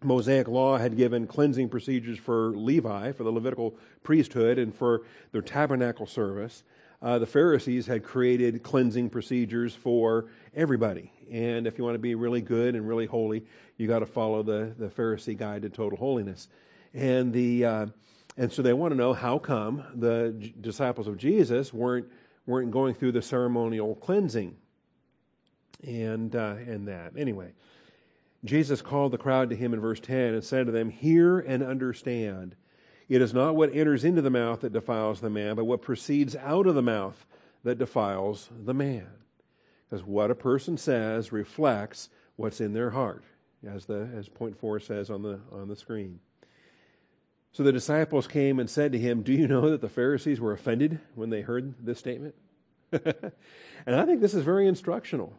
Mosaic 0.03 0.49
law 0.49 0.79
had 0.79 0.97
given 0.97 1.27
cleansing 1.27 1.69
procedures 1.69 2.19
for 2.19 2.53
Levi, 2.57 3.13
for 3.13 3.25
the 3.25 3.33
Levitical 3.33 3.77
priesthood, 4.03 4.59
and 4.59 4.75
for 4.75 5.03
their 5.33 5.43
tabernacle 5.43 6.07
service. 6.07 6.65
Uh, 7.03 7.19
the 7.19 7.27
Pharisees 7.27 7.87
had 7.87 8.03
created 8.03 8.63
cleansing 8.63 9.11
procedures 9.11 9.75
for 9.75 10.27
everybody. 10.55 11.13
And 11.31 11.67
if 11.67 11.79
you 11.79 11.85
want 11.85 11.95
to 11.95 12.01
be 12.01 12.15
really 12.15 12.41
good 12.41 12.75
and 12.75 12.87
really 12.87 13.07
holy, 13.07 13.45
you 13.77 13.87
got 13.87 14.01
to 14.01 14.07
follow 14.07 14.43
the, 14.43 14.75
the 14.79 14.89
Pharisee 14.89 15.37
guide 15.37 15.63
to 15.63 15.71
total 15.71 15.99
holiness. 15.99 16.49
And 16.93 17.33
the 17.33 17.65
uh, 17.65 17.87
and 18.37 18.53
so 18.53 18.63
they 18.63 18.73
want 18.73 18.93
to 18.93 18.97
know 18.97 19.13
how 19.13 19.39
come 19.39 19.85
the 19.95 20.35
J- 20.39 20.55
disciples 20.61 21.07
of 21.07 21.17
Jesus 21.17 21.73
weren't 21.73 22.07
weren't 22.47 22.71
going 22.71 22.95
through 22.95 23.13
the 23.13 23.23
ceremonial 23.23 23.95
cleansing 23.95 24.57
and 25.87 26.35
uh, 26.35 26.57
and 26.67 26.89
that 26.89 27.13
anyway. 27.17 27.53
Jesus 28.45 28.81
called 28.81 29.13
the 29.13 29.19
crowd 29.19 29.51
to 29.51 29.57
him 29.57 29.75
in 29.75 29.81
verse 29.81 30.01
10 30.01 30.35
and 30.35 30.45
said 30.45 30.67
to 30.67 30.73
them, 30.73 30.91
Hear 30.91 31.39
and 31.39 31.63
understand. 31.63 32.57
It 33.09 33.21
is 33.21 33.35
not 33.35 33.57
what 33.57 33.75
enters 33.75 34.05
into 34.05 34.23
the 34.23 34.31
mouth 34.31 34.61
that 34.61 34.73
defiles 34.73 35.21
the 35.21 35.31
man, 35.31 35.57
but 35.57 35.65
what 35.65 35.83
proceeds 35.83 36.37
out 36.37 36.67
of 36.67 36.75
the 36.75 36.83
mouth 36.83 37.27
that 37.65 37.79
defiles 37.79 38.49
the 38.65 38.73
man. 38.73 39.09
Because 39.89 40.05
what 40.05 40.31
a 40.31 40.35
person 40.37 40.79
says 40.79 41.33
reflects 41.33 42.09
what's 42.37 42.61
in 42.61 42.73
their 42.73 42.91
heart, 42.91 43.25
as, 43.67 43.87
the, 43.87 44.09
as 44.17 44.29
point 44.29 44.57
four 44.59 44.81
says 44.81 45.11
on 45.11 45.23
the, 45.23 45.41
on 45.53 45.69
the 45.69 45.77
screen. 45.77 46.21
So 47.53 47.65
the 47.65 47.73
disciples 47.73 48.27
came 48.29 48.61
and 48.61 48.71
said 48.71 48.93
to 48.93 48.99
him, 48.99 49.23
Do 49.23 49.33
you 49.33 49.49
know 49.49 49.71
that 49.71 49.81
the 49.81 49.89
Pharisees 49.89 50.41
were 50.41 50.53
offended 50.53 51.01
when 51.17 51.31
they 51.31 51.41
heard 51.41 51.75
this 51.85 51.99
statement? 51.99 52.37
and 52.93 53.97
I 53.97 54.07
think 54.07 54.21
this 54.21 54.35
is 54.35 54.45
very 54.45 54.69
instructional. 54.69 55.37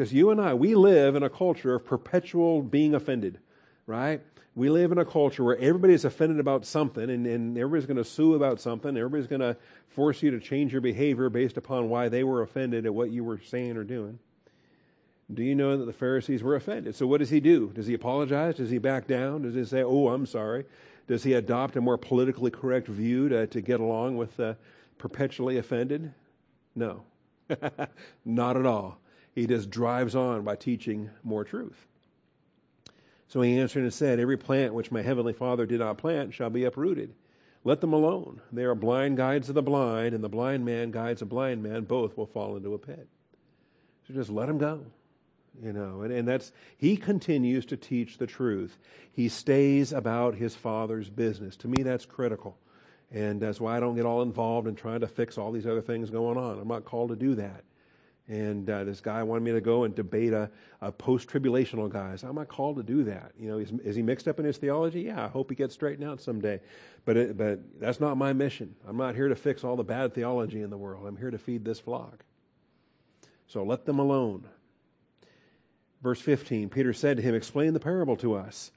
Because 0.00 0.14
you 0.14 0.30
and 0.30 0.40
I, 0.40 0.54
we 0.54 0.74
live 0.74 1.14
in 1.14 1.22
a 1.22 1.28
culture 1.28 1.74
of 1.74 1.84
perpetual 1.84 2.62
being 2.62 2.94
offended, 2.94 3.38
right? 3.86 4.22
We 4.54 4.70
live 4.70 4.92
in 4.92 4.96
a 4.98 5.04
culture 5.04 5.44
where 5.44 5.58
everybody's 5.58 6.06
offended 6.06 6.40
about 6.40 6.64
something 6.64 7.10
and, 7.10 7.26
and 7.26 7.58
everybody's 7.58 7.84
going 7.84 7.98
to 7.98 8.04
sue 8.04 8.32
about 8.32 8.62
something. 8.62 8.96
Everybody's 8.96 9.26
going 9.26 9.42
to 9.42 9.58
force 9.90 10.22
you 10.22 10.30
to 10.30 10.40
change 10.40 10.72
your 10.72 10.80
behavior 10.80 11.28
based 11.28 11.58
upon 11.58 11.90
why 11.90 12.08
they 12.08 12.24
were 12.24 12.40
offended 12.40 12.86
at 12.86 12.94
what 12.94 13.10
you 13.10 13.22
were 13.22 13.42
saying 13.44 13.76
or 13.76 13.84
doing. 13.84 14.18
Do 15.34 15.42
you 15.42 15.54
know 15.54 15.76
that 15.76 15.84
the 15.84 15.92
Pharisees 15.92 16.42
were 16.42 16.56
offended? 16.56 16.94
So 16.94 17.06
what 17.06 17.18
does 17.18 17.28
he 17.28 17.40
do? 17.40 17.70
Does 17.74 17.86
he 17.86 17.92
apologize? 17.92 18.54
Does 18.54 18.70
he 18.70 18.78
back 18.78 19.06
down? 19.06 19.42
Does 19.42 19.54
he 19.54 19.66
say, 19.66 19.82
oh, 19.82 20.08
I'm 20.08 20.24
sorry? 20.24 20.64
Does 21.08 21.24
he 21.24 21.34
adopt 21.34 21.76
a 21.76 21.82
more 21.82 21.98
politically 21.98 22.50
correct 22.50 22.88
view 22.88 23.28
to, 23.28 23.46
to 23.48 23.60
get 23.60 23.80
along 23.80 24.16
with 24.16 24.38
the 24.38 24.56
perpetually 24.96 25.58
offended? 25.58 26.14
No, 26.74 27.02
not 28.24 28.56
at 28.56 28.64
all. 28.64 28.99
He 29.34 29.46
just 29.46 29.70
drives 29.70 30.14
on 30.14 30.42
by 30.42 30.56
teaching 30.56 31.10
more 31.22 31.44
truth. 31.44 31.86
So 33.28 33.42
he 33.42 33.58
answered 33.58 33.84
and 33.84 33.94
said, 33.94 34.18
Every 34.18 34.36
plant 34.36 34.74
which 34.74 34.90
my 34.90 35.02
heavenly 35.02 35.32
Father 35.32 35.66
did 35.66 35.78
not 35.78 35.98
plant 35.98 36.34
shall 36.34 36.50
be 36.50 36.64
uprooted. 36.64 37.14
Let 37.62 37.80
them 37.80 37.92
alone. 37.92 38.40
They 38.52 38.64
are 38.64 38.74
blind 38.74 39.18
guides 39.18 39.48
of 39.48 39.54
the 39.54 39.62
blind, 39.62 40.14
and 40.14 40.24
the 40.24 40.28
blind 40.28 40.64
man 40.64 40.90
guides 40.90 41.22
a 41.22 41.26
blind 41.26 41.62
man. 41.62 41.84
Both 41.84 42.16
will 42.16 42.26
fall 42.26 42.56
into 42.56 42.74
a 42.74 42.78
pit. 42.78 43.06
So 44.08 44.14
just 44.14 44.30
let 44.30 44.46
them 44.46 44.58
go. 44.58 44.84
You 45.62 45.72
know, 45.72 46.02
and, 46.02 46.12
and 46.12 46.26
that's, 46.26 46.52
he 46.78 46.96
continues 46.96 47.66
to 47.66 47.76
teach 47.76 48.16
the 48.18 48.26
truth. 48.26 48.78
He 49.12 49.28
stays 49.28 49.92
about 49.92 50.34
his 50.34 50.54
Father's 50.54 51.10
business. 51.10 51.56
To 51.58 51.68
me, 51.68 51.82
that's 51.82 52.06
critical. 52.06 52.56
And 53.12 53.40
that's 53.40 53.60
why 53.60 53.76
I 53.76 53.80
don't 53.80 53.96
get 53.96 54.06
all 54.06 54.22
involved 54.22 54.68
in 54.68 54.74
trying 54.74 55.00
to 55.00 55.08
fix 55.08 55.36
all 55.36 55.52
these 55.52 55.66
other 55.66 55.82
things 55.82 56.08
going 56.08 56.38
on. 56.38 56.58
I'm 56.58 56.68
not 56.68 56.84
called 56.84 57.10
to 57.10 57.16
do 57.16 57.34
that. 57.34 57.64
And 58.30 58.70
uh, 58.70 58.84
this 58.84 59.00
guy 59.00 59.24
wanted 59.24 59.42
me 59.42 59.50
to 59.50 59.60
go 59.60 59.82
and 59.82 59.92
debate 59.92 60.32
a, 60.32 60.48
a 60.80 60.92
post-tribulational 60.92 61.90
guy. 61.90 62.14
So 62.14 62.28
I'm 62.28 62.36
not 62.36 62.46
called 62.46 62.76
to 62.76 62.84
do 62.84 63.02
that. 63.02 63.32
You 63.36 63.48
know, 63.48 63.58
is, 63.58 63.72
is, 63.82 63.96
he 63.96 64.02
mixed 64.02 64.28
up 64.28 64.38
in 64.38 64.44
his 64.44 64.56
theology? 64.56 65.02
Yeah, 65.02 65.24
I 65.24 65.26
hope 65.26 65.50
he 65.50 65.56
gets 65.56 65.74
straightened 65.74 66.08
out 66.08 66.20
someday. 66.20 66.60
But 67.04 67.16
it, 67.16 67.36
but 67.36 67.58
that's 67.80 67.98
not 67.98 68.16
my 68.16 68.32
mission. 68.32 68.76
I'm 68.86 68.96
not 68.96 69.16
here 69.16 69.26
to 69.26 69.34
fix 69.34 69.64
all 69.64 69.74
the 69.74 69.82
bad 69.82 70.14
theology 70.14 70.62
in 70.62 70.70
the 70.70 70.78
world. 70.78 71.08
I'm 71.08 71.16
here 71.16 71.32
to 71.32 71.38
feed 71.38 71.64
this 71.64 71.80
flock. 71.80 72.24
So 73.48 73.64
let 73.64 73.84
them 73.84 73.98
alone. 73.98 74.46
Verse 76.00 76.20
15, 76.20 76.68
Peter 76.68 76.92
said 76.92 77.16
to 77.16 77.22
him, 77.24 77.34
"Explain 77.34 77.74
the 77.74 77.80
parable 77.80 78.16
to 78.18 78.34
us." 78.34 78.70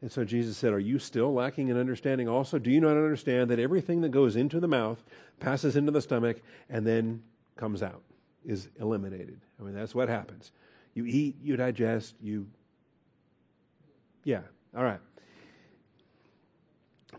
And 0.00 0.10
so 0.10 0.24
Jesus 0.24 0.56
said, 0.56 0.72
Are 0.72 0.78
you 0.78 0.98
still 0.98 1.34
lacking 1.34 1.68
in 1.68 1.76
understanding 1.76 2.28
also? 2.28 2.58
Do 2.58 2.70
you 2.70 2.80
not 2.80 2.96
understand 2.96 3.50
that 3.50 3.58
everything 3.58 4.00
that 4.00 4.08
goes 4.08 4.36
into 4.36 4.58
the 4.58 4.66
mouth 4.66 5.04
passes 5.38 5.76
into 5.76 5.92
the 5.92 6.00
stomach 6.00 6.40
and 6.70 6.86
then 6.86 7.22
comes 7.56 7.82
out, 7.82 8.02
is 8.44 8.68
eliminated? 8.78 9.40
I 9.58 9.64
mean, 9.64 9.74
that's 9.74 9.94
what 9.94 10.08
happens. 10.08 10.52
You 10.94 11.04
eat, 11.06 11.36
you 11.42 11.56
digest, 11.56 12.14
you. 12.20 12.46
Yeah, 14.24 14.42
all 14.76 14.84
right. 14.84 15.00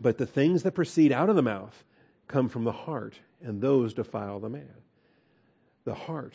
But 0.00 0.18
the 0.18 0.26
things 0.26 0.62
that 0.62 0.72
proceed 0.72 1.12
out 1.12 1.28
of 1.28 1.36
the 1.36 1.42
mouth 1.42 1.84
come 2.26 2.48
from 2.48 2.64
the 2.64 2.72
heart, 2.72 3.18
and 3.42 3.60
those 3.60 3.94
defile 3.94 4.40
the 4.40 4.48
man. 4.48 4.74
The 5.84 5.94
heart, 5.94 6.34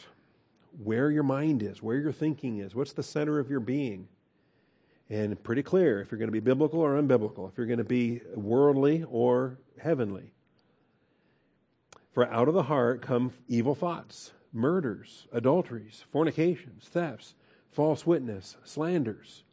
where 0.84 1.10
your 1.10 1.24
mind 1.24 1.64
is, 1.64 1.82
where 1.82 1.98
your 1.98 2.12
thinking 2.12 2.60
is, 2.60 2.76
what's 2.76 2.94
the 2.94 3.04
center 3.04 3.40
of 3.40 3.50
your 3.50 3.60
being 3.60 4.08
and 5.10 5.42
pretty 5.42 5.64
clear 5.64 6.02
if 6.02 6.12
you're 6.12 6.20
going 6.20 6.28
to 6.28 6.34
be 6.34 6.40
biblical 6.40 6.80
or 6.80 7.02
unbiblical, 7.02 7.50
if 7.50 7.58
you're 7.58 7.68
going 7.68 7.78
to 7.78 7.84
be 7.84 8.22
worldly 8.36 9.06
or 9.10 9.58
heavenly. 9.80 10.34
For 12.12 12.26
out 12.26 12.48
of 12.48 12.54
the 12.54 12.64
heart 12.64 13.02
come 13.02 13.32
evil 13.48 13.76
thoughts, 13.76 14.34
murders, 14.58 15.28
adulteries, 15.32 16.04
fornications, 16.12 16.86
thefts, 16.86 17.36
false 17.72 18.06
witness, 18.06 18.58
slanders. 18.64 19.44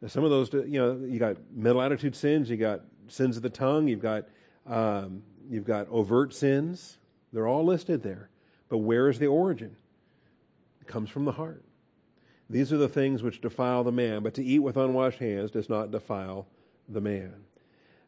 Now, 0.00 0.08
some 0.08 0.24
of 0.24 0.30
those, 0.30 0.52
you 0.52 0.78
know, 0.78 1.00
you 1.04 1.18
got 1.18 1.36
mental 1.52 1.82
attitude 1.82 2.14
sins, 2.14 2.48
you 2.48 2.56
got 2.56 2.82
sins 3.08 3.36
of 3.36 3.42
the 3.42 3.50
tongue, 3.50 3.88
you've 3.88 4.02
got 4.02 4.24
um, 4.66 5.22
you've 5.50 5.66
got 5.66 5.88
overt 5.88 6.32
sins. 6.32 6.98
They're 7.32 7.46
all 7.46 7.64
listed 7.64 8.02
there. 8.02 8.30
But 8.68 8.78
where 8.78 9.08
is 9.08 9.18
the 9.18 9.26
origin? 9.26 9.76
It 10.80 10.86
comes 10.86 11.10
from 11.10 11.24
the 11.24 11.32
heart. 11.32 11.64
These 12.48 12.72
are 12.72 12.76
the 12.76 12.88
things 12.88 13.22
which 13.22 13.40
defile 13.40 13.84
the 13.84 13.92
man, 13.92 14.22
but 14.22 14.34
to 14.34 14.44
eat 14.44 14.60
with 14.60 14.76
unwashed 14.76 15.18
hands 15.18 15.50
does 15.50 15.68
not 15.68 15.90
defile 15.90 16.46
the 16.88 17.00
man. 17.00 17.34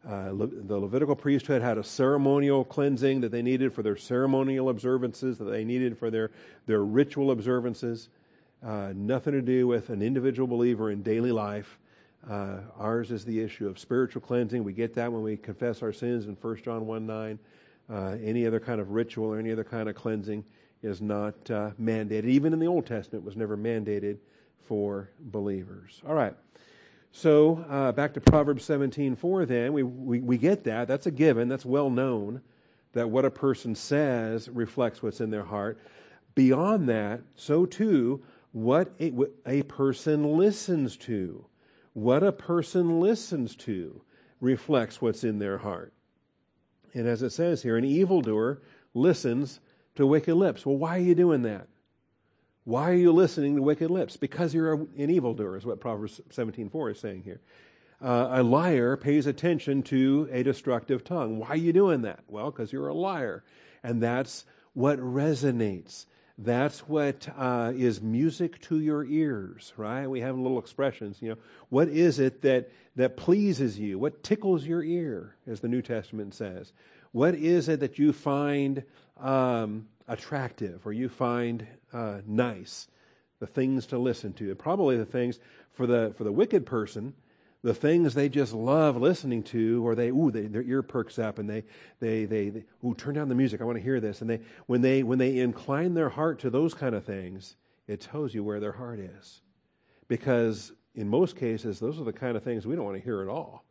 Uh, 0.09 0.31
Le- 0.33 0.47
the 0.47 0.79
Levitical 0.79 1.17
priesthood 1.17 1.63
had 1.63 1.79
a 1.79 1.83
ceremonial 1.83 2.65
cleansing 2.65 3.23
that 3.23 3.33
they 3.33 3.43
needed 3.43 3.73
for 3.73 3.83
their 3.83 3.97
ceremonial 3.97 4.69
observances, 4.69 5.39
that 5.39 5.47
they 5.47 5.65
needed 5.65 5.99
for 5.99 6.11
their, 6.11 6.31
their 6.67 6.85
ritual 6.85 7.33
observances. 7.33 8.09
Uh, 8.65 8.93
nothing 8.95 9.33
to 9.33 9.43
do 9.43 9.67
with 9.67 9.91
an 9.91 10.03
individual 10.03 10.47
believer 10.47 10.91
in 10.91 11.03
daily 11.03 11.33
life. 11.33 11.79
Uh, 12.29 12.59
ours 12.79 13.11
is 13.11 13.25
the 13.25 13.41
issue 13.41 13.69
of 13.69 13.79
spiritual 13.79 14.21
cleansing. 14.21 14.63
We 14.63 14.73
get 14.73 14.95
that 14.95 15.13
when 15.13 15.23
we 15.23 15.37
confess 15.37 15.83
our 15.83 15.93
sins 15.93 16.27
in 16.27 16.35
1 16.35 16.63
John 16.63 16.87
1 16.87 17.07
9. 17.07 17.39
Uh, 17.89 18.17
any 18.23 18.47
other 18.47 18.59
kind 18.59 18.81
of 18.81 18.91
ritual 18.91 19.27
or 19.27 19.39
any 19.39 19.53
other 19.53 19.63
kind 19.63 19.89
of 19.89 19.95
cleansing 19.95 20.45
is 20.83 21.01
not 21.01 21.35
uh, 21.51 21.71
mandated. 21.81 22.27
Even 22.27 22.53
in 22.53 22.59
the 22.59 22.67
Old 22.67 22.87
Testament, 22.87 23.25
was 23.25 23.37
never 23.37 23.57
mandated 23.57 24.19
for 24.67 25.09
believers. 25.21 26.01
All 26.07 26.15
right. 26.15 26.35
So 27.17 27.65
uh, 27.71 27.93
back 27.93 28.13
to 28.13 28.21
Proverbs 28.21 28.69
17:4. 28.69 29.49
Then 29.49 29.73
we, 29.73 29.83
we 29.83 30.21
we 30.21 30.37
get 30.37 30.65
that. 30.65 30.87
That's 30.87 31.07
a 31.07 31.11
given. 31.11 31.49
That's 31.49 31.65
well 31.65 31.89
known. 31.89 32.43
That 32.93 33.09
what 33.09 33.25
a 33.25 33.31
person 33.31 33.75
says 33.75 34.51
reflects 34.51 35.03
what's 35.03 35.23
in 35.23 35.31
their 35.31 35.45
heart. 35.45 35.79
Beyond 36.35 36.91
that, 36.91 37.23
so 37.35 37.65
too, 37.65 38.23
what 38.53 38.93
a, 39.01 39.13
what 39.13 39.31
a 39.47 39.63
person 39.63 40.37
listens 40.37 40.95
to, 40.99 41.47
what 41.95 42.23
a 42.23 42.33
person 42.33 43.01
listens 43.01 43.57
to, 43.57 44.03
reflects 44.43 45.01
what's 45.01 45.25
in 45.25 45.39
their 45.39 45.57
heart. 45.57 45.95
And 46.93 47.09
as 47.09 47.23
it 47.23 47.31
says 47.31 47.63
here, 47.63 47.79
an 47.79 47.85
evildoer 47.87 48.61
listens 48.93 49.61
to 49.95 50.07
wicked 50.07 50.35
lips. 50.35 50.67
Well, 50.67 50.77
why 50.77 50.97
are 50.97 51.01
you 51.01 51.15
doing 51.15 51.41
that? 51.43 51.67
Why 52.67 52.91
are 52.91 52.95
you 52.95 53.13
listening 53.13 53.55
to 53.55 53.63
wicked 53.63 53.93
lips? 53.93 54.17
Because 54.17 54.53
you're 54.53 54.75
an 54.75 55.09
evildoer, 55.09 55.57
is 55.57 55.65
what 55.65 55.79
Proverbs 55.79 56.21
17.4 56.31 56.91
is 56.91 56.99
saying 56.99 57.23
here. 57.23 57.41
Uh, 58.03 58.27
a 58.33 58.43
liar 58.43 58.97
pays 58.97 59.29
attention 59.29 59.85
to 59.85 60.29
a 60.33 60.43
destructive 60.43 61.05
tongue. 61.05 61.39
Why 61.39 61.51
are 61.51 61.57
you 61.57 61.73
doing 61.73 62.03
that? 62.03 62.25
Well, 62.27 62.51
because 62.51 62.73
you're 62.73 62.89
a 62.89 62.95
liar. 62.95 63.45
And 63.85 64.03
that's 64.03 64.45
what 64.75 64.99
resonates. 64.99 66.07
That's 66.39 66.81
what 66.81 67.29
uh, 67.39 67.73
is 67.77 68.03
music 68.03 68.61
to 68.63 68.81
your 68.81 69.05
ears, 69.05 69.73
right? 69.77 70.09
We 70.09 70.23
have 70.23 70.37
little 70.37 70.59
expressions, 70.59 71.23
you 71.23 71.29
know. 71.29 71.39
What 71.69 71.87
is 71.87 72.19
it 72.19 72.43
that, 72.43 72.73
that 72.97 73.17
pleases 73.17 73.79
you? 73.79 74.01
What 74.01 74.25
tickles 74.25 74.67
your 74.67 74.83
ear, 74.83 75.37
as 75.47 75.61
the 75.61 75.69
New 75.69 75.83
Testament 75.83 76.35
says? 76.35 76.73
What 77.13 77.37
is 77.37 77.69
it 77.69 77.79
that 77.79 78.01
you 78.01 78.13
find 78.13 78.83
um, 79.21 79.87
attractive 80.09 80.87
or 80.87 80.93
you 80.93 81.09
find 81.09 81.67
uh, 81.93 82.19
nice? 82.27 82.89
The 83.39 83.47
things 83.47 83.87
to 83.87 83.99
listen 83.99 84.33
to. 84.35 84.55
Probably 84.55 84.97
the 84.97 85.05
things 85.05 85.39
for 85.73 85.87
the 85.87 86.15
for 86.17 86.25
the 86.25 86.33
wicked 86.33 86.65
person, 86.65 87.15
the 87.63 87.75
things 87.75 88.15
they 88.15 88.29
just 88.29 88.55
love 88.55 88.97
listening 88.97 89.43
to, 89.45 89.87
or 89.87 89.95
they 89.95 90.09
ooh 90.09 90.31
they, 90.31 90.47
their 90.47 90.63
ear 90.63 90.83
perks 90.83 91.19
up 91.19 91.39
and 91.39 91.49
they 91.49 91.65
they 92.01 92.25
they, 92.25 92.49
they 92.49 92.65
ooh 92.85 92.95
turn 92.95 93.15
down 93.15 93.29
the 93.29 93.35
music. 93.35 93.61
I 93.61 93.65
want 93.65 93.77
to 93.77 93.85
hear 93.85 94.01
this. 94.01 94.23
And 94.23 94.31
they 94.31 94.41
when 94.67 94.81
they 94.81 95.03
when 95.03 95.19
they 95.19 95.39
incline 95.39 95.95
their 95.95 96.09
heart 96.09 96.39
to 96.41 96.51
those 96.51 96.73
kind 96.73 96.95
of 96.95 97.05
things, 97.05 97.57
it 97.87 98.01
tells 98.01 98.35
you 98.35 98.43
where 98.43 98.59
their 98.59 98.73
heart 98.73 99.01
is, 99.01 99.43
because 100.09 100.73
in 100.95 101.09
most 101.09 101.37
cases, 101.37 101.79
those 101.79 102.01
are 102.01 102.05
the 102.05 102.13
kind 102.13 102.39
of 102.39 102.43
things 102.43 102.67
we 102.67 102.75
don't 102.75 102.87
want 102.87 102.97
to 102.97 103.05
hear 103.05 103.21
at 103.21 103.29
all. 103.29 103.65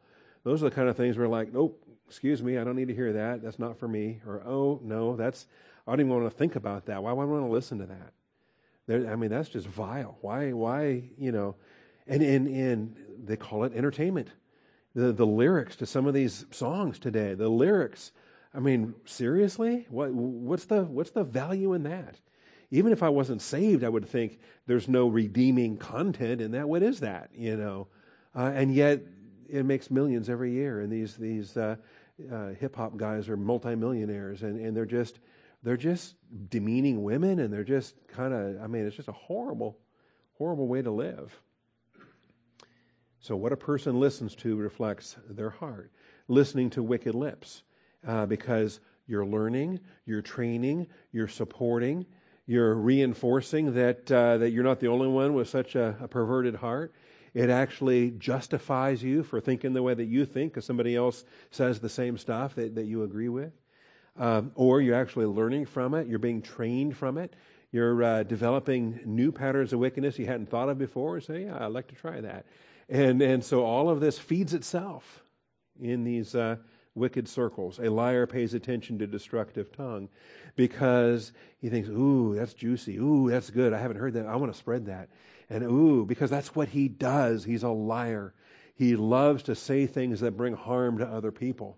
Those 0.43 0.61
are 0.61 0.69
the 0.69 0.75
kind 0.75 0.87
of 0.87 0.95
things 0.95 1.17
we're 1.17 1.27
like, 1.27 1.51
nope, 1.51 1.83
excuse 2.07 2.43
me, 2.43 2.59
I 2.59 2.63
don't 2.63 2.75
need 2.75 2.89
to 2.89 2.95
hear 2.95 3.13
that. 3.13 3.41
That's 3.41 3.57
not 3.57 3.79
for 3.79 3.87
me. 3.87 4.21
Or, 4.27 4.43
oh, 4.45 4.79
no, 4.83 5.15
that's, 5.15 5.47
I 5.85 5.91
don't 5.91 5.99
even 6.01 6.11
want 6.11 6.25
to 6.25 6.37
think 6.37 6.55
about 6.55 6.85
that. 6.87 7.03
Why 7.03 7.13
would 7.13 7.23
I 7.23 7.25
want 7.25 7.45
to 7.45 7.51
listen 7.51 7.79
to 7.79 7.85
that? 7.85 8.13
There, 8.87 9.11
I 9.11 9.15
mean, 9.15 9.29
that's 9.29 9.49
just 9.49 9.67
vile. 9.67 10.17
Why, 10.21 10.51
why, 10.51 11.03
you 11.17 11.31
know, 11.31 11.55
and, 12.07 12.21
and, 12.21 12.47
and 12.47 12.95
they 13.23 13.35
call 13.35 13.63
it 13.63 13.73
entertainment. 13.73 14.29
The, 14.93 15.11
the 15.11 15.25
lyrics 15.25 15.75
to 15.77 15.85
some 15.85 16.07
of 16.07 16.13
these 16.13 16.45
songs 16.51 16.99
today, 16.99 17.33
the 17.33 17.49
lyrics, 17.49 18.11
I 18.53 18.59
mean, 18.59 18.95
seriously? 19.05 19.85
What, 19.89 20.11
what's, 20.11 20.65
the, 20.65 20.83
what's 20.83 21.11
the 21.11 21.23
value 21.23 21.73
in 21.73 21.83
that? 21.83 22.19
Even 22.71 22.91
if 22.91 23.03
I 23.03 23.09
wasn't 23.09 23.41
saved, 23.41 23.83
I 23.83 23.89
would 23.89 24.07
think 24.07 24.39
there's 24.67 24.87
no 24.87 25.07
redeeming 25.07 25.77
content 25.77 26.41
in 26.41 26.51
that. 26.51 26.67
What 26.67 26.81
is 26.81 27.01
that, 27.01 27.29
you 27.35 27.57
know? 27.57 27.87
Uh, 28.35 28.51
and 28.53 28.73
yet, 28.73 29.01
it 29.47 29.65
makes 29.65 29.91
millions 29.91 30.29
every 30.29 30.51
year, 30.51 30.81
and 30.81 30.91
these 30.91 31.15
these 31.15 31.55
uh, 31.55 31.75
uh, 32.31 32.49
hip 32.59 32.75
hop 32.75 32.97
guys 32.97 33.29
are 33.29 33.37
multimillionaires, 33.37 34.41
and, 34.43 34.59
and 34.59 34.75
they're 34.75 34.85
just 34.85 35.19
they're 35.65 35.77
just 35.77 36.15
demeaning 36.49 37.03
women, 37.03 37.39
and 37.39 37.51
they're 37.51 37.63
just 37.63 37.95
kind 38.07 38.33
of 38.33 38.61
I 38.61 38.67
mean, 38.67 38.85
it's 38.85 38.95
just 38.95 39.09
a 39.09 39.13
horrible, 39.13 39.77
horrible 40.37 40.67
way 40.67 40.81
to 40.81 40.91
live. 40.91 41.37
So, 43.19 43.35
what 43.35 43.51
a 43.51 43.57
person 43.57 43.99
listens 43.99 44.35
to 44.37 44.55
reflects 44.55 45.17
their 45.29 45.49
heart. 45.49 45.91
Listening 46.27 46.69
to 46.71 46.83
wicked 46.83 47.15
lips, 47.15 47.63
uh, 48.07 48.25
because 48.25 48.79
you're 49.07 49.25
learning, 49.25 49.79
you're 50.05 50.21
training, 50.21 50.87
you're 51.11 51.27
supporting, 51.27 52.05
you're 52.45 52.75
reinforcing 52.75 53.73
that 53.73 54.11
uh, 54.11 54.37
that 54.37 54.51
you're 54.51 54.63
not 54.63 54.79
the 54.79 54.87
only 54.87 55.07
one 55.07 55.33
with 55.33 55.49
such 55.49 55.75
a, 55.75 55.97
a 55.99 56.07
perverted 56.07 56.55
heart 56.55 56.93
it 57.35 57.49
actually 57.49 58.11
justifies 58.11 59.03
you 59.03 59.21
for 59.21 59.41
thinking 59.41 59.73
the 59.73 59.83
way 59.83 59.93
that 59.93 60.05
you 60.05 60.25
think 60.25 60.53
because 60.53 60.63
somebody 60.63 60.95
else 60.95 61.25
says 61.51 61.81
the 61.81 61.89
same 61.89 62.17
stuff 62.17 62.55
that, 62.55 62.75
that 62.75 62.85
you 62.85 63.03
agree 63.03 63.27
with. 63.27 63.51
Um, 64.17 64.51
or 64.55 64.81
you're 64.81 64.95
actually 64.95 65.25
learning 65.25 65.65
from 65.65 65.93
it, 65.93 66.07
you're 66.07 66.19
being 66.19 66.41
trained 66.41 66.95
from 66.95 67.17
it, 67.17 67.35
you're 67.71 68.01
uh, 68.01 68.23
developing 68.23 69.01
new 69.03 69.33
patterns 69.33 69.73
of 69.73 69.79
wickedness 69.79 70.17
you 70.17 70.25
hadn't 70.25 70.49
thought 70.49 70.69
of 70.69 70.77
before, 70.77 71.19
say, 71.19 71.43
Yeah, 71.43 71.57
I'd 71.59 71.73
like 71.73 71.87
to 71.87 71.95
try 71.95 72.21
that. 72.21 72.45
And, 72.87 73.21
and 73.21 73.43
so 73.43 73.65
all 73.65 73.89
of 73.89 73.99
this 73.99 74.17
feeds 74.17 74.53
itself 74.53 75.23
in 75.81 76.05
these 76.05 76.35
uh, 76.35 76.55
wicked 76.93 77.27
circles. 77.27 77.79
A 77.79 77.89
liar 77.89 78.25
pays 78.25 78.53
attention 78.53 78.97
to 78.99 79.07
destructive 79.07 79.71
tongue 79.75 80.07
because 80.55 81.33
he 81.59 81.69
thinks, 81.69 81.89
Ooh, 81.89 82.33
that's 82.35 82.53
juicy. 82.53 82.97
Ooh, 82.97 83.29
that's 83.29 83.49
good. 83.49 83.73
I 83.73 83.79
haven't 83.79 83.97
heard 83.97 84.13
that. 84.13 84.25
I 84.25 84.37
want 84.37 84.53
to 84.53 84.57
spread 84.57 84.85
that. 84.85 85.09
And 85.49 85.63
ooh, 85.63 86.05
because 86.05 86.29
that's 86.29 86.55
what 86.55 86.69
he 86.69 86.87
does. 86.87 87.43
He's 87.43 87.63
a 87.63 87.69
liar. 87.69 88.33
He 88.75 88.95
loves 88.95 89.43
to 89.43 89.55
say 89.55 89.85
things 89.85 90.21
that 90.21 90.37
bring 90.37 90.53
harm 90.53 90.97
to 90.99 91.05
other 91.05 91.31
people. 91.31 91.77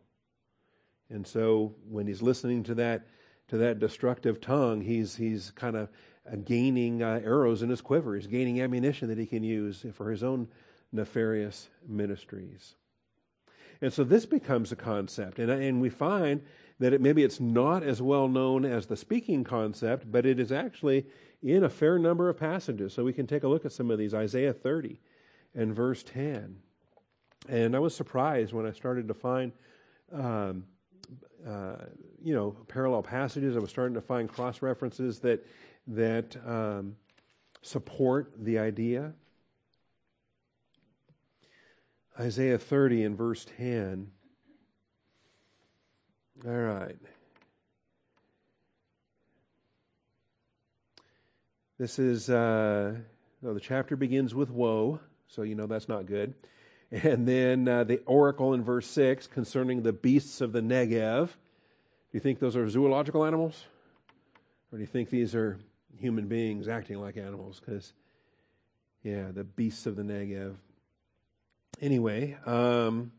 And 1.10 1.26
so 1.26 1.74
when 1.90 2.08
he's 2.08 2.22
listening 2.22 2.64
to 2.64 2.76
that 2.76 3.08
to 3.50 3.58
that 3.58 3.80
destructive 3.80 4.42
tongue, 4.42 4.82
he's 4.82 5.16
he's 5.16 5.52
kind 5.52 5.76
of 5.76 5.90
gaining 6.44 7.02
uh, 7.02 7.22
arrows 7.24 7.62
in 7.62 7.70
his 7.70 7.82
quiver. 7.82 8.16
He's 8.16 8.28
gaining 8.28 8.62
ammunition 8.62 9.08
that 9.08 9.18
he 9.18 9.26
can 9.26 9.44
use 9.44 9.86
for 9.94 10.12
his 10.12 10.24
own 10.24 10.50
nefarious 10.92 11.70
ministries. 11.88 12.76
And 13.82 13.94
so 13.94 14.04
this 14.04 14.26
becomes 14.26 14.72
a 14.72 14.76
concept, 14.76 15.40
and 15.40 15.50
and 15.50 15.82
we 15.82 15.90
find 15.90 16.42
that 16.80 16.94
it, 16.94 17.02
maybe 17.02 17.24
it's 17.24 17.40
not 17.40 17.84
as 17.84 18.02
well 18.02 18.28
known 18.28 18.66
as 18.66 18.86
the 18.86 18.98
speaking 18.98 19.44
concept, 19.44 20.12
but 20.12 20.26
it 20.26 20.40
is 20.40 20.52
actually 20.52 21.06
in 21.42 21.64
a 21.64 21.70
fair 21.70 21.98
number 21.98 22.30
of 22.30 22.38
passages. 22.38 22.94
So 22.94 23.04
we 23.04 23.14
can 23.14 23.28
take 23.28 23.44
a 23.44 23.48
look 23.48 23.66
at 23.66 23.72
some 23.72 23.92
of 23.92 23.98
these. 23.98 24.14
Isaiah 24.14 24.54
30 24.54 25.00
and 25.56 25.76
verse 25.76 26.04
10. 26.04 26.58
And 27.50 27.76
I 27.76 27.80
was 27.80 27.96
surprised 27.96 28.54
when 28.54 28.66
I 28.66 28.72
started 28.72 29.08
to 29.08 29.14
find, 29.14 29.52
um, 30.12 30.66
uh, 31.48 31.76
you 32.22 32.34
know, 32.34 32.56
parallel 32.68 33.04
passages. 33.04 33.56
I 33.56 33.60
was 33.60 33.70
starting 33.70 33.96
to 33.96 34.02
find 34.02 34.30
cross 34.30 34.62
references 34.62 35.20
that 35.20 35.46
that 35.88 36.36
um, 36.46 36.96
support 37.62 38.34
the 38.38 38.60
idea. 38.60 39.14
Isaiah 42.20 42.58
30 42.58 43.04
and 43.04 43.18
verse 43.18 43.46
10. 43.58 44.10
All 46.46 46.52
right. 46.52 46.98
This 51.78 52.00
is, 52.00 52.30
uh, 52.30 52.96
well, 53.42 53.54
the 53.54 53.60
chapter 53.60 53.96
begins 53.96 54.34
with 54.34 54.50
woe, 54.50 55.00
so 55.28 55.44
you 55.44 55.54
know 55.54 55.68
that's 55.68 55.88
not 55.88 56.08
good. 56.08 56.34
And 56.92 57.28
then 57.28 57.68
uh, 57.68 57.84
the 57.84 58.02
oracle 58.06 58.54
in 58.54 58.64
verse 58.64 58.88
6 58.88 59.28
concerning 59.28 59.84
the 59.84 59.92
beasts 59.92 60.40
of 60.40 60.54
the 60.54 60.62
Negev. 60.62 61.28
Do 61.28 61.34
you 62.14 62.20
think 62.20 62.40
those 62.40 62.56
are 62.56 62.70
zoological 62.70 63.26
animals? 63.26 63.66
Or 64.72 64.78
do 64.78 64.82
you 64.82 64.88
think 64.88 65.10
these 65.10 65.36
are 65.36 65.60
human 66.00 66.28
beings 66.28 66.68
acting 66.68 67.00
like 67.00 67.18
animals? 67.18 67.60
Because, 67.60 67.92
yeah, 69.04 69.32
the 69.34 69.44
beasts 69.44 69.86
of 69.86 69.98
the 69.98 70.04
Negev. 70.04 70.56
Anyway, 71.82 72.38
um, 72.46 73.12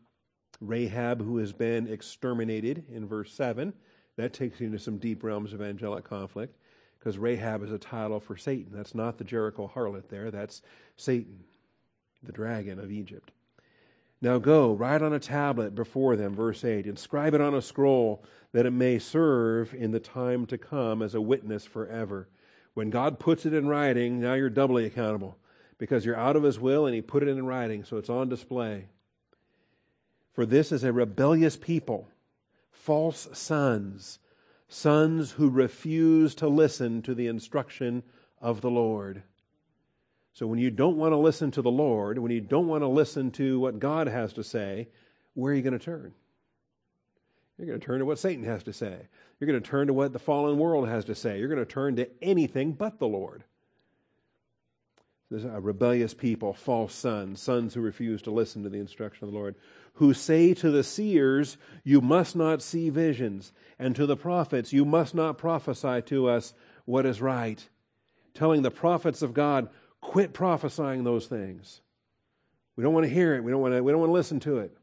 Rahab, 0.59 1.23
who 1.23 1.37
has 1.37 1.53
been 1.53 1.87
exterminated 1.87 2.85
in 2.91 3.07
verse 3.07 3.31
7, 3.33 3.73
that 4.17 4.33
takes 4.33 4.59
you 4.59 4.65
into 4.65 4.79
some 4.79 4.97
deep 4.97 5.23
realms 5.23 5.53
of 5.53 5.61
angelic 5.61 6.03
conflict 6.03 6.57
because 6.99 7.17
Rahab 7.17 7.63
is 7.63 7.71
a 7.71 7.77
title 7.77 8.19
for 8.19 8.35
Satan. 8.35 8.71
That's 8.71 8.93
not 8.93 9.17
the 9.17 9.23
Jericho 9.23 9.71
harlot 9.73 10.09
there, 10.09 10.29
that's 10.31 10.61
Satan, 10.97 11.43
the 12.23 12.33
dragon 12.33 12.79
of 12.79 12.91
Egypt. 12.91 13.31
Now 14.21 14.37
go, 14.37 14.73
write 14.73 15.01
on 15.01 15.13
a 15.13 15.19
tablet 15.19 15.75
before 15.75 16.15
them, 16.15 16.35
verse 16.35 16.65
8, 16.65 16.85
inscribe 16.85 17.33
it 17.33 17.41
on 17.41 17.55
a 17.55 17.61
scroll 17.61 18.23
that 18.51 18.65
it 18.65 18.71
may 18.71 18.99
serve 18.99 19.73
in 19.73 19.91
the 19.91 19.99
time 19.99 20.45
to 20.47 20.57
come 20.57 21.01
as 21.01 21.15
a 21.15 21.21
witness 21.21 21.65
forever. 21.65 22.27
When 22.73 22.89
God 22.89 23.19
puts 23.19 23.45
it 23.45 23.53
in 23.53 23.67
writing, 23.67 24.19
now 24.19 24.33
you're 24.33 24.49
doubly 24.49 24.85
accountable 24.85 25.37
because 25.77 26.05
you're 26.05 26.17
out 26.17 26.35
of 26.35 26.43
his 26.43 26.59
will 26.59 26.85
and 26.85 26.93
he 26.93 27.01
put 27.01 27.23
it 27.23 27.29
in 27.29 27.45
writing, 27.45 27.83
so 27.83 27.97
it's 27.97 28.09
on 28.09 28.27
display. 28.27 28.87
For 30.33 30.45
this 30.45 30.71
is 30.71 30.83
a 30.83 30.91
rebellious 30.91 31.55
people, 31.55 32.09
false 32.71 33.29
sons 33.33 34.19
sons 34.69 35.31
who 35.31 35.49
refuse 35.49 36.35
to 36.35 36.47
listen 36.47 37.01
to 37.01 37.15
the 37.15 37.27
instruction 37.27 38.03
of 38.39 38.61
the 38.61 38.69
Lord. 38.69 39.23
So 40.39 40.47
when 40.47 40.57
you 40.57 40.71
don't 40.71 40.95
want 40.95 41.11
to 41.11 41.17
listen 41.17 41.51
to 41.51 41.61
the 41.61 41.69
Lord, 41.69 42.17
when 42.17 42.31
you 42.31 42.39
don't 42.39 42.67
want 42.67 42.81
to 42.81 42.87
listen 42.87 43.29
to 43.31 43.59
what 43.59 43.77
God 43.77 44.07
has 44.07 44.31
to 44.31 44.43
say, 44.45 44.87
where 45.33 45.51
are 45.51 45.55
you 45.55 45.61
going 45.61 45.77
to 45.77 45.83
turn? 45.83 46.13
You're 47.57 47.67
going 47.67 47.79
to 47.81 47.85
turn 47.85 47.99
to 47.99 48.05
what 48.05 48.19
Satan 48.19 48.45
has 48.45 48.63
to 48.63 48.71
say. 48.71 48.95
You're 49.37 49.49
going 49.49 49.61
to 49.61 49.69
turn 49.69 49.87
to 49.87 49.93
what 49.93 50.13
the 50.13 50.17
fallen 50.17 50.57
world 50.57 50.87
has 50.87 51.03
to 51.03 51.13
say. 51.13 51.39
You're 51.39 51.49
going 51.49 51.59
to 51.59 51.65
turn 51.65 51.97
to 51.97 52.07
anything 52.21 52.71
but 52.71 52.99
the 52.99 53.05
Lord. 53.05 53.43
There's 55.29 55.43
a 55.43 55.59
rebellious 55.59 56.13
people, 56.13 56.53
false 56.53 56.95
sons, 56.95 57.41
sons 57.41 57.73
who 57.73 57.81
refuse 57.81 58.21
to 58.21 58.31
listen 58.31 58.63
to 58.63 58.69
the 58.69 58.79
instruction 58.79 59.27
of 59.27 59.33
the 59.33 59.37
Lord, 59.37 59.55
who 59.95 60.13
say 60.13 60.53
to 60.53 60.71
the 60.71 60.85
seers, 60.85 61.57
You 61.83 61.99
must 61.99 62.37
not 62.37 62.61
see 62.61 62.89
visions, 62.89 63.51
and 63.77 63.93
to 63.97 64.05
the 64.05 64.15
prophets, 64.15 64.71
You 64.71 64.85
must 64.85 65.13
not 65.13 65.37
prophesy 65.37 66.01
to 66.03 66.29
us 66.29 66.53
what 66.85 67.05
is 67.05 67.19
right. 67.19 67.67
Telling 68.33 68.61
the 68.61 68.71
prophets 68.71 69.21
of 69.21 69.33
God, 69.33 69.67
Quit 70.01 70.33
prophesying 70.33 71.03
those 71.03 71.27
things. 71.27 71.81
We 72.75 72.83
don't 72.83 72.93
want 72.93 73.05
to 73.05 73.11
hear 73.11 73.35
it, 73.35 73.43
we 73.43 73.51
don't 73.51 73.61
want 73.61 73.73
to, 73.73 73.83
we 73.83 73.91
don't 73.91 73.99
want 73.99 74.09
to 74.09 74.13
listen 74.13 74.39
to 74.41 74.59
it. 74.59 74.75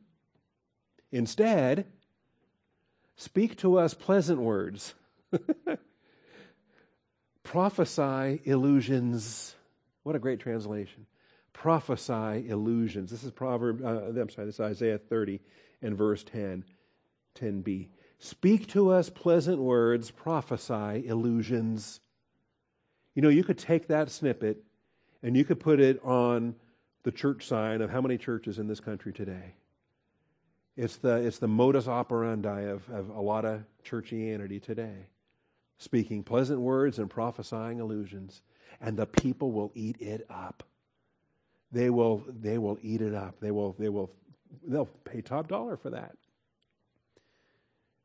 Instead, 1.10 1.86
speak 3.16 3.56
to 3.58 3.78
us 3.78 3.94
pleasant 3.94 4.40
words. 4.40 4.94
Prophesy 7.42 8.40
illusions. 8.44 9.54
What 10.02 10.14
a 10.14 10.18
great 10.18 10.40
translation. 10.40 11.06
Prophesy 11.52 12.48
illusions. 12.48 13.10
This 13.10 13.24
is 13.24 13.30
Proverb, 13.30 13.82
uh, 13.82 14.20
I'm 14.20 14.28
sorry, 14.28 14.46
this 14.46 14.56
is 14.56 14.60
Isaiah 14.60 14.98
30 14.98 15.40
and 15.80 15.96
verse 15.96 16.22
10, 16.24 16.64
10b. 17.40 17.88
Speak 18.18 18.66
to 18.68 18.90
us 18.90 19.08
pleasant 19.08 19.58
words, 19.58 20.10
prophesy 20.10 21.06
illusions. 21.06 22.00
You 23.14 23.22
know, 23.22 23.30
you 23.30 23.42
could 23.42 23.58
take 23.58 23.88
that 23.88 24.10
snippet 24.10 24.65
and 25.26 25.36
you 25.36 25.44
could 25.44 25.58
put 25.58 25.80
it 25.80 26.00
on 26.04 26.54
the 27.02 27.10
church 27.10 27.48
sign 27.48 27.82
of 27.82 27.90
how 27.90 28.00
many 28.00 28.16
churches 28.16 28.60
in 28.60 28.68
this 28.68 28.78
country 28.78 29.12
today. 29.12 29.54
It's 30.76 30.98
the, 30.98 31.16
it's 31.16 31.40
the 31.40 31.48
modus 31.48 31.88
operandi 31.88 32.60
of, 32.60 32.88
of 32.90 33.08
a 33.08 33.20
lot 33.20 33.44
of 33.44 33.64
churchianity 33.84 34.62
today. 34.62 35.08
Speaking 35.78 36.22
pleasant 36.22 36.60
words 36.60 37.00
and 37.00 37.10
prophesying 37.10 37.80
illusions 37.80 38.40
and 38.80 38.96
the 38.96 39.06
people 39.06 39.50
will 39.50 39.72
eat 39.74 40.00
it 40.00 40.24
up. 40.30 40.62
They 41.72 41.90
will, 41.90 42.22
they 42.28 42.58
will 42.58 42.78
eat 42.80 43.00
it 43.02 43.12
up. 43.12 43.40
They 43.40 43.50
will, 43.50 43.74
they 43.80 43.88
will, 43.88 44.12
they'll 44.64 44.86
pay 44.86 45.22
top 45.22 45.48
dollar 45.48 45.76
for 45.76 45.90
that. 45.90 46.16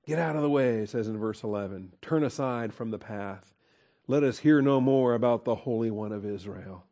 Get 0.07 0.17
out 0.17 0.35
of 0.35 0.41
the 0.41 0.49
way, 0.49 0.79
it 0.79 0.89
says 0.89 1.07
in 1.07 1.19
verse 1.19 1.43
11. 1.43 1.93
Turn 2.01 2.23
aside 2.23 2.73
from 2.73 2.89
the 2.89 2.97
path. 2.97 3.53
Let 4.07 4.23
us 4.23 4.39
hear 4.39 4.59
no 4.59 4.81
more 4.81 5.13
about 5.13 5.45
the 5.45 5.53
Holy 5.53 5.91
One 5.91 6.13
of 6.13 6.25
Israel. 6.25 6.87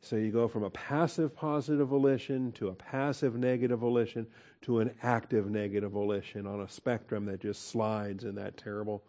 So 0.00 0.16
you 0.16 0.30
go 0.30 0.46
from 0.46 0.62
a 0.62 0.70
passive 0.70 1.34
positive 1.34 1.88
volition 1.88 2.52
to 2.52 2.68
a 2.68 2.74
passive 2.74 3.34
negative 3.34 3.80
volition 3.80 4.26
to 4.62 4.80
an 4.80 4.92
active 5.02 5.50
negative 5.50 5.90
volition 5.90 6.46
on 6.46 6.60
a 6.60 6.68
spectrum 6.68 7.26
that 7.26 7.40
just 7.40 7.68
slides 7.68 8.24
in 8.24 8.34
that 8.36 8.56
terrible, 8.56 9.02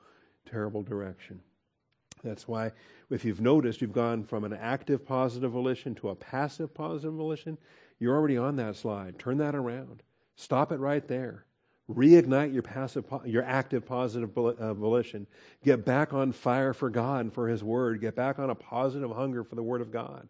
terrible 0.46 0.82
direction. 0.82 1.42
That's 2.24 2.48
why, 2.48 2.72
if 3.10 3.24
you've 3.24 3.42
noticed, 3.42 3.82
you've 3.82 3.94
gone 3.94 4.24
from 4.24 4.44
an 4.44 4.54
active 4.54 5.06
positive 5.06 5.52
volition 5.52 5.94
to 5.96 6.10
a 6.10 6.16
passive 6.16 6.74
positive 6.74 7.14
volition. 7.14 7.58
You're 8.00 8.16
already 8.16 8.38
on 8.38 8.56
that 8.56 8.76
slide. 8.76 9.20
Turn 9.20 9.38
that 9.38 9.56
around. 9.56 10.02
Stop 10.36 10.72
it 10.72 10.80
right 10.80 11.08
there. 11.08 11.46
Reignite 11.90 12.54
your 12.54 12.64
passive, 12.64 13.06
your 13.26 13.44
active 13.44 13.86
positive 13.86 14.38
uh, 14.38 14.74
volition. 14.74 15.26
Get 15.64 15.86
back 15.86 16.14
on 16.14 16.32
fire 16.34 16.74
for 16.74 16.90
God 16.90 17.22
and 17.22 17.34
for 17.34 17.48
His 17.48 17.64
Word. 17.64 18.02
Get 18.02 18.16
back 18.16 18.40
on 18.40 18.50
a 18.50 18.56
positive 18.56 19.12
hunger 19.12 19.44
for 19.44 19.56
the 19.56 19.64
Word 19.64 19.82
of 19.82 19.92
God. 19.92 20.28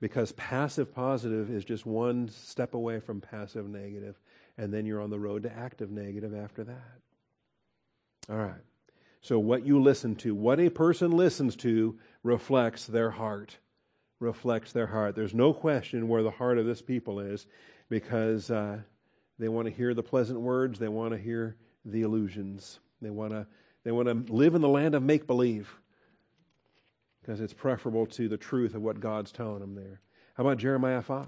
Because 0.00 0.32
passive 0.32 0.94
positive 0.94 1.50
is 1.50 1.64
just 1.64 1.86
one 1.86 2.28
step 2.28 2.74
away 2.74 3.00
from 3.00 3.20
passive 3.20 3.68
negative, 3.68 4.20
and 4.58 4.72
then 4.72 4.84
you're 4.84 5.00
on 5.00 5.10
the 5.10 5.18
road 5.18 5.44
to 5.44 5.52
active 5.52 5.90
negative 5.90 6.34
after 6.34 6.64
that. 6.64 7.00
All 8.28 8.36
right. 8.36 8.62
So, 9.22 9.38
what 9.38 9.64
you 9.66 9.80
listen 9.80 10.14
to, 10.16 10.34
what 10.34 10.60
a 10.60 10.68
person 10.68 11.12
listens 11.12 11.56
to, 11.56 11.98
reflects 12.22 12.86
their 12.86 13.10
heart. 13.10 13.56
Reflects 14.20 14.72
their 14.72 14.86
heart. 14.86 15.16
There's 15.16 15.34
no 15.34 15.52
question 15.52 16.08
where 16.08 16.22
the 16.22 16.30
heart 16.30 16.58
of 16.58 16.66
this 16.66 16.82
people 16.82 17.20
is 17.20 17.46
because. 17.88 18.50
Uh, 18.50 18.78
they 19.38 19.48
want 19.48 19.66
to 19.66 19.74
hear 19.74 19.94
the 19.94 20.02
pleasant 20.02 20.40
words. 20.40 20.78
They 20.78 20.88
want 20.88 21.12
to 21.12 21.18
hear 21.18 21.56
the 21.84 22.02
illusions. 22.02 22.80
They 23.02 23.10
want 23.10 23.32
to, 23.32 23.46
they 23.84 23.92
want 23.92 24.08
to 24.08 24.32
live 24.32 24.54
in 24.54 24.62
the 24.62 24.68
land 24.68 24.94
of 24.94 25.02
make 25.02 25.26
believe 25.26 25.74
because 27.26 27.40
it's 27.40 27.52
preferable 27.52 28.06
to 28.06 28.28
the 28.28 28.36
truth 28.36 28.76
of 28.76 28.82
what 28.82 29.00
God's 29.00 29.32
telling 29.32 29.58
them 29.58 29.74
there. 29.74 30.00
How 30.34 30.44
about 30.44 30.58
Jeremiah 30.58 31.02
5? 31.02 31.26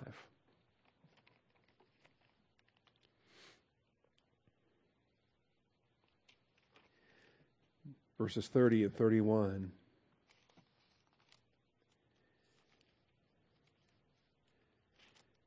Verses 8.16 8.46
30 8.46 8.84
and 8.84 8.94
31. 8.94 9.72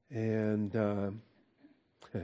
And. 0.09 0.75
Uh, 0.75 1.11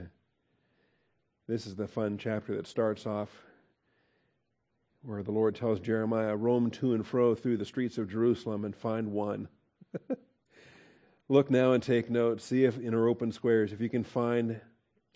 This 1.48 1.66
is 1.66 1.74
the 1.74 1.88
fun 1.88 2.18
chapter 2.18 2.54
that 2.56 2.66
starts 2.66 3.06
off 3.06 3.30
where 5.02 5.22
the 5.22 5.32
Lord 5.32 5.54
tells 5.54 5.80
Jeremiah, 5.80 6.36
Roam 6.36 6.70
to 6.72 6.94
and 6.94 7.06
fro 7.06 7.34
through 7.34 7.56
the 7.56 7.64
streets 7.64 7.98
of 7.98 8.10
Jerusalem 8.10 8.64
and 8.64 8.74
find 8.74 9.12
one. 9.12 9.48
Look 11.28 11.50
now 11.50 11.72
and 11.72 11.82
take 11.82 12.10
note. 12.10 12.40
See 12.40 12.64
if 12.64 12.78
in 12.78 12.94
our 12.94 13.06
open 13.06 13.32
squares, 13.32 13.72
if 13.72 13.80
you 13.80 13.88
can 13.88 14.04
find 14.04 14.60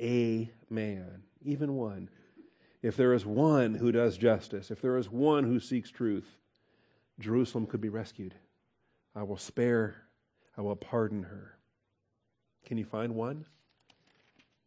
a 0.01 0.51
man, 0.69 1.23
even 1.43 1.75
one. 1.75 2.09
If 2.83 2.97
there 2.97 3.15
is 3.15 3.25
one 3.25 3.75
who 3.75 3.93
does 3.93 4.19
justice, 4.19 4.71
if 4.71 4.81
there 4.81 4.97
is 4.97 5.11
one 5.11 5.45
who 5.45 5.61
seeks 5.61 5.91
truth, 5.91 6.37
Jerusalem 7.21 7.67
could 7.67 7.81
be 7.81 7.89
rescued. 7.89 8.35
I 9.15 9.23
will 9.23 9.37
spare, 9.37 10.03
I 10.57 10.63
will 10.63 10.77
pardon 10.77 11.23
her. 11.25 11.59
Can 12.67 12.79
you 12.79 12.85
find 12.85 13.15
one? 13.15 13.47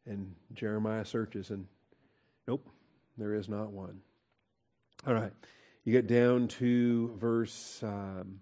And 0.05 0.35
Jeremiah 0.53 1.03
searches, 1.03 1.49
and 1.49 1.67
nope, 2.47 2.69
there 3.17 3.33
is 3.33 3.49
not 3.49 3.71
one. 3.71 4.01
All 5.07 5.13
right. 5.13 5.31
You 5.83 5.91
get 5.91 6.07
down 6.07 6.47
to 6.47 7.15
verse 7.19 7.81
um, 7.83 8.39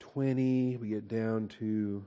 20. 0.00 0.78
We 0.78 0.88
get 0.88 1.08
down 1.08 1.48
to 1.60 2.04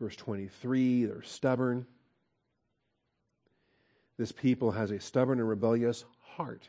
verse 0.00 0.16
23. 0.16 1.04
They're 1.04 1.22
stubborn. 1.22 1.86
This 4.18 4.32
people 4.32 4.72
has 4.72 4.90
a 4.90 4.98
stubborn 4.98 5.38
and 5.38 5.48
rebellious 5.48 6.04
heart 6.34 6.68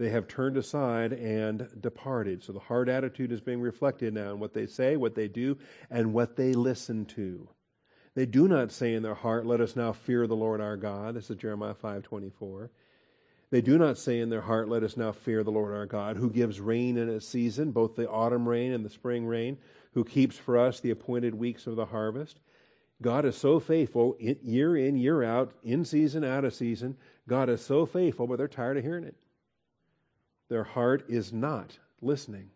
they 0.00 0.08
have 0.08 0.26
turned 0.26 0.56
aside 0.56 1.12
and 1.12 1.68
departed. 1.78 2.42
So 2.42 2.54
the 2.54 2.58
hard 2.58 2.88
attitude 2.88 3.30
is 3.32 3.42
being 3.42 3.60
reflected 3.60 4.14
now 4.14 4.32
in 4.32 4.40
what 4.40 4.54
they 4.54 4.64
say, 4.64 4.96
what 4.96 5.14
they 5.14 5.28
do, 5.28 5.58
and 5.90 6.14
what 6.14 6.36
they 6.36 6.54
listen 6.54 7.04
to. 7.04 7.46
They 8.14 8.26
do 8.26 8.48
not 8.48 8.72
say 8.72 8.94
in 8.94 9.02
their 9.02 9.14
heart, 9.14 9.46
Let 9.46 9.60
us 9.60 9.76
now 9.76 9.92
fear 9.92 10.26
the 10.26 10.36
Lord 10.36 10.60
our 10.60 10.76
God. 10.76 11.14
This 11.14 11.30
is 11.30 11.36
Jeremiah 11.36 11.74
5 11.74 12.02
24. 12.02 12.70
They 13.50 13.60
do 13.60 13.78
not 13.78 13.98
say 13.98 14.20
in 14.20 14.30
their 14.30 14.40
heart, 14.40 14.68
Let 14.68 14.82
us 14.82 14.96
now 14.96 15.12
fear 15.12 15.42
the 15.42 15.50
Lord 15.50 15.74
our 15.74 15.86
God, 15.86 16.16
who 16.16 16.30
gives 16.30 16.60
rain 16.60 16.96
in 16.96 17.08
its 17.08 17.26
season, 17.26 17.72
both 17.72 17.96
the 17.96 18.08
autumn 18.08 18.48
rain 18.48 18.72
and 18.72 18.84
the 18.84 18.90
spring 18.90 19.26
rain, 19.26 19.58
who 19.92 20.04
keeps 20.04 20.36
for 20.36 20.58
us 20.58 20.80
the 20.80 20.90
appointed 20.90 21.34
weeks 21.34 21.66
of 21.66 21.76
the 21.76 21.86
harvest. 21.86 22.40
God 23.02 23.24
is 23.24 23.36
so 23.36 23.58
faithful, 23.58 24.16
year 24.20 24.76
in, 24.76 24.96
year 24.96 25.22
out, 25.22 25.52
in 25.62 25.84
season, 25.84 26.22
out 26.22 26.44
of 26.44 26.52
season. 26.52 26.96
God 27.26 27.48
is 27.48 27.64
so 27.64 27.86
faithful, 27.86 28.26
but 28.26 28.36
they're 28.36 28.48
tired 28.48 28.76
of 28.76 28.84
hearing 28.84 29.04
it. 29.04 29.16
Their 30.48 30.64
heart 30.64 31.04
is 31.08 31.32
not 31.32 31.78
listening. 32.02 32.50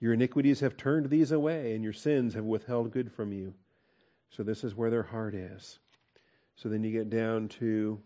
Your 0.00 0.12
iniquities 0.12 0.60
have 0.60 0.76
turned 0.76 1.08
these 1.08 1.32
away, 1.32 1.74
and 1.74 1.82
your 1.82 1.92
sins 1.92 2.34
have 2.34 2.44
withheld 2.44 2.92
good 2.92 3.10
from 3.10 3.32
you. 3.32 3.54
So, 4.34 4.42
this 4.42 4.64
is 4.64 4.74
where 4.74 4.90
their 4.90 5.02
heart 5.02 5.34
is. 5.34 5.78
So, 6.56 6.68
then 6.68 6.82
you 6.82 6.90
get 6.90 7.10
down 7.10 7.48
to 7.60 8.00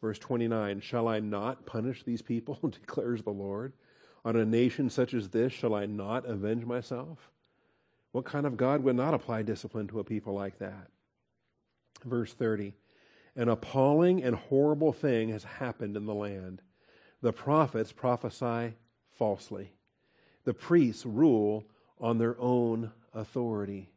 verse 0.00 0.18
29 0.18 0.80
Shall 0.80 1.08
I 1.08 1.20
not 1.20 1.66
punish 1.66 2.02
these 2.02 2.22
people, 2.22 2.54
declares 2.68 3.22
the 3.22 3.30
Lord? 3.30 3.72
On 4.24 4.36
a 4.36 4.44
nation 4.44 4.90
such 4.90 5.14
as 5.14 5.30
this, 5.30 5.52
shall 5.52 5.74
I 5.74 5.86
not 5.86 6.26
avenge 6.26 6.66
myself? 6.66 7.30
What 8.12 8.26
kind 8.26 8.44
of 8.44 8.56
God 8.56 8.82
would 8.84 8.96
not 8.96 9.14
apply 9.14 9.42
discipline 9.42 9.86
to 9.88 10.00
a 10.00 10.04
people 10.04 10.34
like 10.34 10.58
that? 10.58 10.88
Verse 12.04 12.34
30 12.34 12.74
An 13.36 13.48
appalling 13.48 14.22
and 14.22 14.36
horrible 14.36 14.92
thing 14.92 15.30
has 15.30 15.44
happened 15.44 15.96
in 15.96 16.04
the 16.04 16.14
land 16.14 16.60
the 17.22 17.32
prophets 17.32 17.92
prophesy 17.92 18.74
falsely. 19.10 19.72
The 20.44 20.54
priests 20.54 21.04
rule 21.04 21.64
on 21.98 22.18
their 22.18 22.40
own 22.40 22.92
authority. 23.12 23.90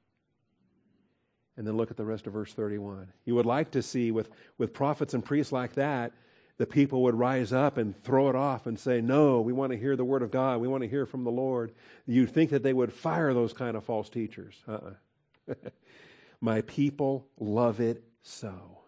And 1.55 1.67
then 1.67 1.77
look 1.77 1.91
at 1.91 1.97
the 1.97 2.05
rest 2.05 2.25
of 2.25 2.33
verse 2.33 2.53
31. 2.53 3.07
You 3.25 3.35
would 3.35 3.45
like 3.45 3.71
to 3.71 3.81
see, 3.81 4.11
with, 4.11 4.29
with 4.57 4.73
prophets 4.73 5.13
and 5.13 5.23
priests 5.23 5.51
like 5.51 5.73
that, 5.73 6.13
the 6.57 6.65
people 6.65 7.03
would 7.03 7.15
rise 7.15 7.53
up 7.53 7.77
and 7.77 8.01
throw 8.03 8.29
it 8.29 8.35
off 8.35 8.67
and 8.67 8.79
say, 8.79 9.01
No, 9.01 9.41
we 9.41 9.53
want 9.53 9.71
to 9.71 9.77
hear 9.77 9.95
the 9.95 10.05
word 10.05 10.21
of 10.21 10.31
God. 10.31 10.61
We 10.61 10.67
want 10.67 10.83
to 10.83 10.89
hear 10.89 11.05
from 11.05 11.23
the 11.23 11.31
Lord. 11.31 11.71
You'd 12.05 12.31
think 12.31 12.51
that 12.51 12.63
they 12.63 12.73
would 12.73 12.93
fire 12.93 13.33
those 13.33 13.53
kind 13.53 13.75
of 13.75 13.83
false 13.83 14.09
teachers. 14.09 14.55
Uh-uh. 14.67 15.53
My 16.41 16.61
people 16.61 17.27
love 17.39 17.79
it 17.79 18.03
so. 18.21 18.79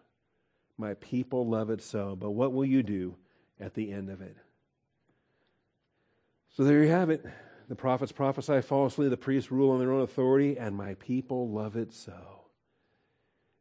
My 0.78 0.94
people 0.94 1.46
love 1.48 1.70
it 1.70 1.82
so. 1.82 2.16
But 2.16 2.30
what 2.30 2.52
will 2.52 2.64
you 2.64 2.82
do 2.82 3.16
at 3.60 3.74
the 3.74 3.92
end 3.92 4.10
of 4.10 4.20
it. 4.20 4.36
So 6.56 6.64
there 6.64 6.82
you 6.82 6.90
have 6.90 7.10
it. 7.10 7.24
The 7.68 7.74
prophets 7.74 8.12
prophesy 8.12 8.60
falsely, 8.62 9.08
the 9.08 9.16
priests 9.16 9.50
rule 9.50 9.72
on 9.72 9.80
their 9.80 9.92
own 9.92 10.02
authority, 10.02 10.56
and 10.56 10.76
my 10.76 10.94
people 10.94 11.50
love 11.50 11.76
it 11.76 11.92
so. 11.92 12.35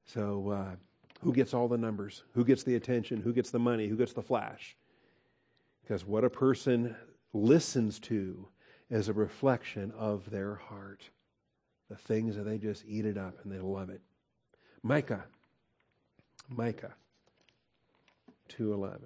So, 0.05 0.49
uh, 0.49 0.75
who 1.21 1.33
gets 1.33 1.53
all 1.53 1.67
the 1.67 1.77
numbers? 1.77 2.23
Who 2.33 2.45
gets 2.45 2.63
the 2.63 2.75
attention? 2.75 3.21
Who 3.21 3.33
gets 3.33 3.49
the 3.49 3.59
money? 3.59 3.87
Who 3.87 3.97
gets 3.97 4.13
the 4.13 4.21
flash? 4.21 4.75
Because 5.81 6.05
what 6.05 6.23
a 6.23 6.29
person 6.29 6.95
listens 7.33 7.99
to 7.99 8.47
is 8.89 9.07
a 9.07 9.13
reflection 9.13 9.91
of 9.97 10.29
their 10.29 10.55
heart. 10.55 11.09
The 11.89 11.95
things 11.95 12.35
that 12.35 12.43
they 12.43 12.57
just 12.57 12.83
eat 12.87 13.05
it 13.05 13.17
up 13.17 13.43
and 13.43 13.51
they 13.51 13.59
love 13.59 13.89
it. 13.89 14.01
Micah. 14.83 15.23
Micah 16.49 16.93
211. 18.49 19.01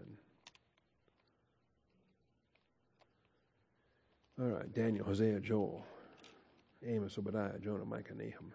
All 4.41 4.47
right, 4.47 4.73
Daniel, 4.73 5.05
Hosea, 5.05 5.39
Joel, 5.41 5.85
Amos, 6.85 7.17
Obadiah, 7.17 7.59
Jonah, 7.59 7.83
Micah, 7.83 8.13
Nahum. 8.13 8.53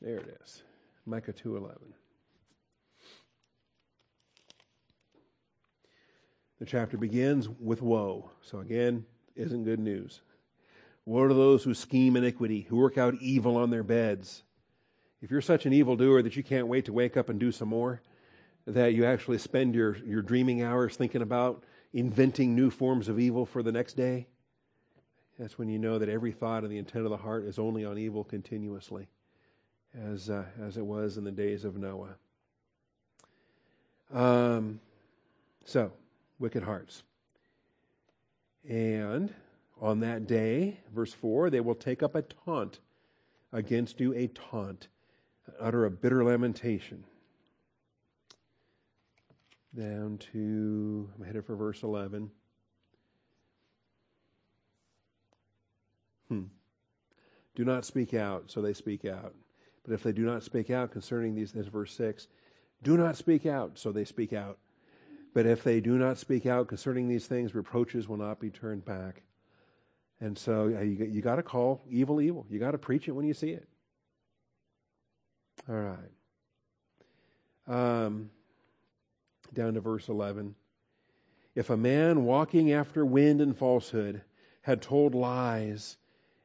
There 0.00 0.18
it 0.18 0.38
is. 0.42 0.62
Micah 1.06 1.32
2:11. 1.32 1.94
The 6.58 6.66
chapter 6.66 6.98
begins 6.98 7.48
with 7.48 7.80
woe. 7.80 8.30
So 8.42 8.58
again, 8.58 9.06
isn't 9.34 9.64
good 9.64 9.80
news. 9.80 10.20
Woe 11.06 11.26
to 11.26 11.34
those 11.34 11.64
who 11.64 11.72
scheme 11.72 12.16
iniquity, 12.16 12.62
who 12.62 12.76
work 12.76 12.98
out 12.98 13.14
evil 13.20 13.56
on 13.56 13.70
their 13.70 13.82
beds. 13.82 14.42
If 15.22 15.30
you're 15.30 15.40
such 15.40 15.66
an 15.66 15.72
evildoer 15.72 16.22
that 16.22 16.36
you 16.36 16.42
can't 16.42 16.66
wait 16.66 16.84
to 16.86 16.92
wake 16.92 17.16
up 17.16 17.28
and 17.28 17.40
do 17.40 17.50
some 17.50 17.68
more, 17.68 18.02
that 18.66 18.94
you 18.94 19.04
actually 19.04 19.38
spend 19.38 19.74
your, 19.74 19.96
your 19.98 20.22
dreaming 20.22 20.62
hours 20.62 20.96
thinking 20.96 21.22
about 21.22 21.64
inventing 21.92 22.54
new 22.54 22.70
forms 22.70 23.08
of 23.08 23.18
evil 23.18 23.44
for 23.44 23.62
the 23.62 23.72
next 23.72 23.94
day, 23.94 24.28
that's 25.38 25.58
when 25.58 25.68
you 25.68 25.78
know 25.78 25.98
that 25.98 26.08
every 26.08 26.32
thought 26.32 26.62
and 26.62 26.72
the 26.72 26.78
intent 26.78 27.04
of 27.04 27.10
the 27.10 27.16
heart 27.16 27.44
is 27.44 27.58
only 27.58 27.84
on 27.84 27.96
evil 27.96 28.22
continuously, 28.22 29.08
as, 29.98 30.30
uh, 30.30 30.44
as 30.62 30.76
it 30.76 30.84
was 30.84 31.16
in 31.16 31.24
the 31.24 31.32
days 31.32 31.64
of 31.64 31.76
Noah. 31.76 32.16
Um, 34.12 34.80
so, 35.64 35.92
wicked 36.38 36.62
hearts. 36.62 37.02
And 38.68 39.32
on 39.80 40.00
that 40.00 40.26
day, 40.26 40.78
verse 40.94 41.12
4, 41.12 41.50
they 41.50 41.60
will 41.60 41.74
take 41.74 42.02
up 42.02 42.14
a 42.14 42.22
taunt 42.22 42.80
against 43.52 44.00
you, 44.00 44.14
a 44.14 44.28
taunt, 44.28 44.88
utter 45.58 45.84
a 45.84 45.90
bitter 45.90 46.24
lamentation. 46.24 47.04
Down 49.76 50.18
to, 50.32 51.08
I'm 51.16 51.24
headed 51.24 51.44
for 51.46 51.56
verse 51.56 51.82
11. 51.82 52.30
Hmm. 56.28 56.42
Do 57.54 57.64
not 57.64 57.84
speak 57.84 58.14
out, 58.14 58.50
so 58.50 58.60
they 58.60 58.72
speak 58.72 59.04
out. 59.04 59.34
But 59.90 59.94
if 59.94 60.04
they 60.04 60.12
do 60.12 60.24
not 60.24 60.44
speak 60.44 60.70
out 60.70 60.92
concerning 60.92 61.34
these, 61.34 61.50
this 61.50 61.66
verse 61.66 61.92
6, 61.94 62.28
do 62.80 62.96
not 62.96 63.16
speak 63.16 63.44
out, 63.44 63.76
so 63.76 63.90
they 63.90 64.04
speak 64.04 64.32
out. 64.32 64.56
But 65.34 65.46
if 65.46 65.64
they 65.64 65.80
do 65.80 65.98
not 65.98 66.16
speak 66.16 66.46
out 66.46 66.68
concerning 66.68 67.08
these 67.08 67.26
things, 67.26 67.56
reproaches 67.56 68.08
will 68.08 68.16
not 68.16 68.38
be 68.38 68.50
turned 68.50 68.84
back. 68.84 69.22
And 70.20 70.38
so 70.38 70.68
you, 70.68 71.08
you 71.10 71.22
got 71.22 71.36
to 71.36 71.42
call 71.42 71.82
evil 71.90 72.20
evil. 72.20 72.46
You 72.48 72.60
got 72.60 72.70
to 72.70 72.78
preach 72.78 73.08
it 73.08 73.10
when 73.10 73.26
you 73.26 73.34
see 73.34 73.50
it. 73.50 73.66
All 75.68 75.74
right. 75.74 76.12
Um, 77.66 78.30
down 79.52 79.74
to 79.74 79.80
verse 79.80 80.08
11. 80.08 80.54
If 81.56 81.68
a 81.68 81.76
man 81.76 82.22
walking 82.22 82.72
after 82.72 83.04
wind 83.04 83.40
and 83.40 83.58
falsehood 83.58 84.22
had 84.62 84.82
told 84.82 85.16
lies 85.16 85.96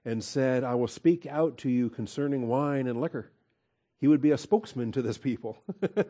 and 0.03 0.23
said, 0.23 0.63
I 0.63 0.73
will 0.73 0.88
speak 0.88 1.27
out 1.27 1.60
to 1.60 1.69
you 1.69 1.91
concerning 1.91 2.47
wine 2.47 2.88
and 2.88 2.99
liquor, 2.99 3.29
he 4.06 4.08
would 4.08 4.22
be 4.22 4.30
a 4.30 4.38
spokesman 4.38 4.91
to 4.91 5.02
this 5.02 5.18
people. 5.18 5.58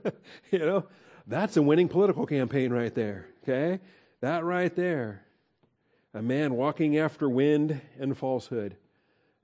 you 0.51 0.59
know, 0.59 0.85
that's 1.25 1.55
a 1.55 1.61
winning 1.61 1.87
political 1.87 2.25
campaign 2.25 2.73
right 2.73 2.93
there. 2.93 3.29
Okay? 3.41 3.79
That 4.19 4.43
right 4.43 4.75
there. 4.75 5.23
A 6.13 6.21
man 6.21 6.55
walking 6.55 6.97
after 6.97 7.29
wind 7.29 7.79
and 7.97 8.17
falsehood. 8.17 8.75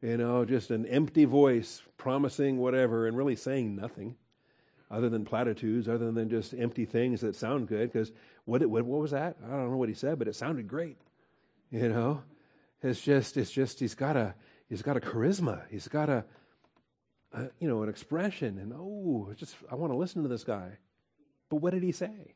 You 0.01 0.17
know, 0.17 0.43
just 0.43 0.69
an 0.69 0.85
empty 0.85 1.23
voice 1.23 1.81
promising 1.95 2.57
whatever 2.57 3.07
and 3.07 3.15
really 3.15 3.37
saying 3.37 3.73
nothing 3.73 4.17
other 4.89 5.07
than 5.07 5.23
platitudes, 5.23 5.87
other 5.87 6.11
than 6.11 6.29
just 6.29 6.53
empty 6.53 6.83
things 6.83 7.21
that 7.21 7.37
sound 7.37 7.69
good. 7.69 7.89
Because 7.89 8.11
what, 8.43 8.65
what, 8.65 8.83
what 8.83 8.99
was 8.99 9.11
that? 9.11 9.37
I 9.45 9.51
don't 9.51 9.71
know 9.71 9.77
what 9.77 9.87
he 9.87 9.95
said, 9.95 10.19
but 10.19 10.27
it 10.27 10.35
sounded 10.35 10.67
great. 10.67 10.97
You 11.71 11.87
know, 11.87 12.21
it's 12.83 12.99
just 12.99 13.37
it's 13.37 13.49
just 13.49 13.79
he's 13.79 13.95
got 13.95 14.17
a 14.17 14.35
he's 14.67 14.81
got 14.81 14.97
a 14.97 14.99
charisma. 14.99 15.61
He's 15.69 15.87
got 15.87 16.09
a, 16.09 16.25
a 17.33 17.49
you 17.59 17.67
know 17.67 17.83
an 17.83 17.89
expression, 17.89 18.57
and 18.57 18.73
oh, 18.73 19.33
just 19.35 19.55
I 19.71 19.75
want 19.75 19.91
to 19.93 19.97
listen 19.97 20.23
to 20.23 20.29
this 20.29 20.43
guy. 20.43 20.77
But 21.49 21.57
what 21.57 21.73
did 21.73 21.83
he 21.83 21.91
say? 21.91 22.35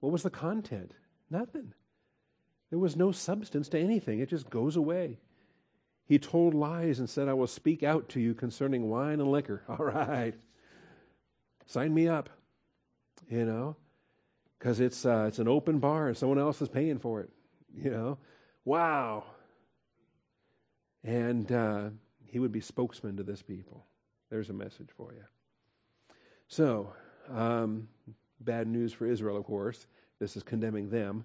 What 0.00 0.12
was 0.12 0.22
the 0.22 0.30
content? 0.30 0.92
Nothing. 1.30 1.72
There 2.70 2.78
was 2.78 2.96
no 2.96 3.12
substance 3.12 3.68
to 3.70 3.78
anything. 3.78 4.20
It 4.20 4.28
just 4.28 4.50
goes 4.50 4.76
away. 4.76 5.18
He 6.06 6.18
told 6.18 6.54
lies 6.54 6.98
and 6.98 7.08
said, 7.08 7.28
I 7.28 7.34
will 7.34 7.46
speak 7.46 7.82
out 7.82 8.08
to 8.10 8.20
you 8.20 8.34
concerning 8.34 8.88
wine 8.88 9.20
and 9.20 9.30
liquor. 9.30 9.62
All 9.68 9.76
right. 9.76 10.34
Sign 11.66 11.92
me 11.92 12.08
up. 12.08 12.30
You 13.28 13.44
know? 13.44 13.76
Because 14.58 14.80
it's, 14.80 15.04
uh, 15.04 15.26
it's 15.28 15.38
an 15.38 15.48
open 15.48 15.78
bar 15.78 16.08
and 16.08 16.16
someone 16.16 16.38
else 16.38 16.60
is 16.62 16.68
paying 16.68 16.98
for 16.98 17.20
it. 17.20 17.30
You 17.76 17.90
know? 17.90 18.18
Wow. 18.64 19.24
And 21.04 21.50
uh, 21.52 21.90
he 22.24 22.38
would 22.38 22.52
be 22.52 22.60
spokesman 22.60 23.18
to 23.18 23.22
this 23.22 23.42
people. 23.42 23.84
There's 24.30 24.50
a 24.50 24.54
message 24.54 24.90
for 24.96 25.12
you. 25.12 25.24
So, 26.48 26.92
um, 27.30 27.88
bad 28.40 28.66
news 28.66 28.92
for 28.92 29.06
Israel, 29.06 29.36
of 29.36 29.44
course. 29.44 29.86
This 30.18 30.36
is 30.36 30.42
condemning 30.42 30.90
them. 30.90 31.24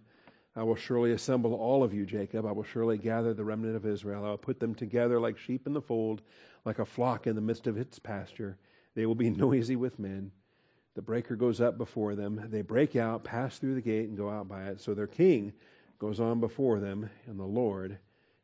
I 0.55 0.63
will 0.63 0.75
surely 0.75 1.11
assemble 1.11 1.55
all 1.55 1.83
of 1.83 1.93
you, 1.93 2.05
Jacob. 2.05 2.45
I 2.45 2.51
will 2.51 2.63
surely 2.63 2.97
gather 2.97 3.33
the 3.33 3.43
remnant 3.43 3.75
of 3.75 3.85
Israel. 3.85 4.23
I 4.23 4.29
will 4.29 4.37
put 4.37 4.59
them 4.59 4.75
together 4.75 5.19
like 5.19 5.37
sheep 5.37 5.65
in 5.65 5.73
the 5.73 5.81
fold, 5.81 6.21
like 6.63 6.79
a 6.79 6.85
flock 6.85 7.25
in 7.25 7.35
the 7.35 7.41
midst 7.41 7.65
of 7.65 7.77
its 7.77 7.97
pasture. 7.97 8.57
They 8.95 9.05
will 9.05 9.15
be 9.15 9.29
noisy 9.31 9.75
with 9.75 9.97
men. 9.97 10.31
The 10.95 11.01
breaker 11.01 11.35
goes 11.35 11.59
up 11.59 11.77
before 11.79 12.13
them. 12.13 12.47
They 12.49 12.61
break 12.61 12.95
out, 12.95 13.23
pass 13.23 13.57
through 13.57 13.75
the 13.75 13.81
gate, 13.81 14.09
and 14.09 14.17
go 14.17 14.29
out 14.29 14.47
by 14.47 14.65
it. 14.65 14.79
So 14.79 14.93
their 14.93 15.07
king 15.07 15.53
goes 15.97 16.19
on 16.19 16.39
before 16.39 16.79
them, 16.79 17.09
and 17.25 17.39
the 17.39 17.43
Lord 17.43 17.97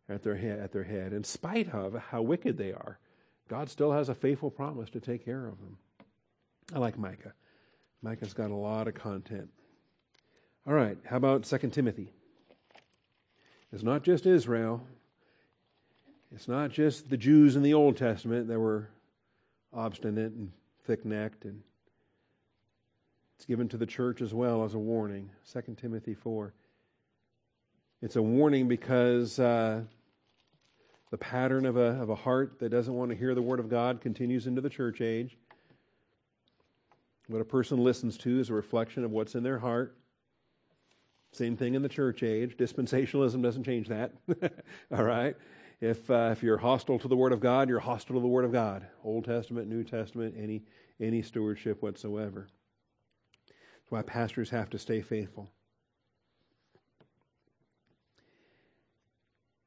at 0.07 0.23
their 0.23 0.35
head, 0.35 0.59
at 0.59 0.71
their 0.71 0.83
head. 0.83 1.13
In 1.13 1.23
spite 1.23 1.71
of 1.71 1.93
how 1.93 2.23
wicked 2.23 2.57
they 2.57 2.71
are, 2.71 2.97
God 3.49 3.69
still 3.69 3.91
has 3.91 4.09
a 4.09 4.15
faithful 4.15 4.51
promise 4.51 4.91
to 4.91 4.99
take 4.99 5.25
care 5.25 5.47
of 5.47 5.57
them. 5.59 5.77
I 6.73 6.77
like 6.77 6.99
Micah. 6.99 7.33
Micah's 8.03 8.33
got 8.33 8.51
a 8.51 8.55
lot 8.55 8.87
of 8.87 8.93
content. 8.93 9.49
All 10.67 10.73
right, 10.73 10.97
how 11.03 11.17
about 11.17 11.43
2 11.43 11.57
Timothy? 11.69 12.13
It's 13.73 13.83
not 13.83 14.03
just 14.03 14.27
Israel. 14.27 14.81
It's 16.33 16.47
not 16.47 16.69
just 16.69 17.09
the 17.09 17.17
Jews 17.17 17.55
in 17.55 17.63
the 17.63 17.73
Old 17.73 17.97
Testament 17.97 18.47
that 18.47 18.59
were 18.59 18.89
obstinate 19.73 20.33
and 20.33 20.51
thick 20.85 21.03
necked, 21.03 21.43
and 21.45 21.63
it's 23.35 23.45
given 23.45 23.67
to 23.69 23.77
the 23.77 23.85
church 23.87 24.21
as 24.21 24.31
well 24.31 24.63
as 24.63 24.75
a 24.75 24.79
warning. 24.79 25.31
2 25.51 25.75
Timothy 25.75 26.13
4. 26.13 26.53
It's 28.03 28.15
a 28.15 28.21
warning 28.21 28.67
because 28.67 29.39
uh, 29.39 29.81
the 31.11 31.17
pattern 31.17 31.65
of 31.65 31.77
a, 31.77 32.01
of 32.01 32.09
a 32.09 32.15
heart 32.15 32.59
that 32.59 32.69
doesn't 32.69 32.93
want 32.93 33.11
to 33.11 33.17
hear 33.17 33.33
the 33.33 33.41
Word 33.41 33.59
of 33.59 33.69
God 33.69 34.01
continues 34.01 34.47
into 34.47 34.61
the 34.61 34.69
church 34.69 35.01
age. 35.01 35.37
What 37.27 37.41
a 37.41 37.45
person 37.45 37.83
listens 37.83 38.17
to 38.19 38.39
is 38.39 38.49
a 38.49 38.53
reflection 38.53 39.03
of 39.03 39.11
what's 39.11 39.35
in 39.35 39.43
their 39.43 39.59
heart. 39.59 39.95
Same 41.31 41.55
thing 41.55 41.75
in 41.75 41.81
the 41.81 41.89
church 41.89 42.23
age. 42.23 42.57
Dispensationalism 42.57 43.41
doesn't 43.41 43.63
change 43.63 43.87
that. 43.87 44.13
All 44.91 45.03
right? 45.03 45.35
If, 45.79 46.09
uh, 46.09 46.29
if 46.31 46.43
you're 46.43 46.57
hostile 46.57 46.99
to 46.99 47.07
the 47.07 47.15
Word 47.15 47.31
of 47.31 47.39
God, 47.39 47.69
you're 47.69 47.79
hostile 47.79 48.15
to 48.15 48.21
the 48.21 48.27
Word 48.27 48.45
of 48.45 48.51
God. 48.51 48.85
Old 49.03 49.25
Testament, 49.25 49.67
New 49.67 49.83
Testament, 49.83 50.35
any, 50.37 50.63
any 50.99 51.21
stewardship 51.21 51.81
whatsoever. 51.81 52.47
That's 53.47 53.91
why 53.91 54.01
pastors 54.01 54.49
have 54.49 54.69
to 54.71 54.79
stay 54.79 55.01
faithful. 55.01 55.49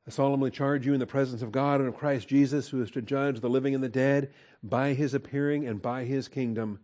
I 0.07 0.11
solemnly 0.11 0.51
charge 0.51 0.85
you 0.85 0.95
in 0.95 1.01
the 1.01 1.07
presence 1.07 1.43
of 1.43 1.53
God 1.53 1.81
and 1.81 1.89
of 1.89 1.97
Christ 1.97 2.29
Jesus, 2.29 2.69
who 2.69 2.83
is 2.83 2.91
to 2.93 3.03
judge 3.03 3.41
the 3.41 3.51
living 3.51 3.75
and 3.75 3.85
the 3.85 3.89
dead, 3.89 4.33
by 4.63 4.95
his 4.95 5.15
appearing 5.15 5.67
and 5.67 5.81
by 5.81 6.05
his 6.05 6.29
kingdom 6.29 6.81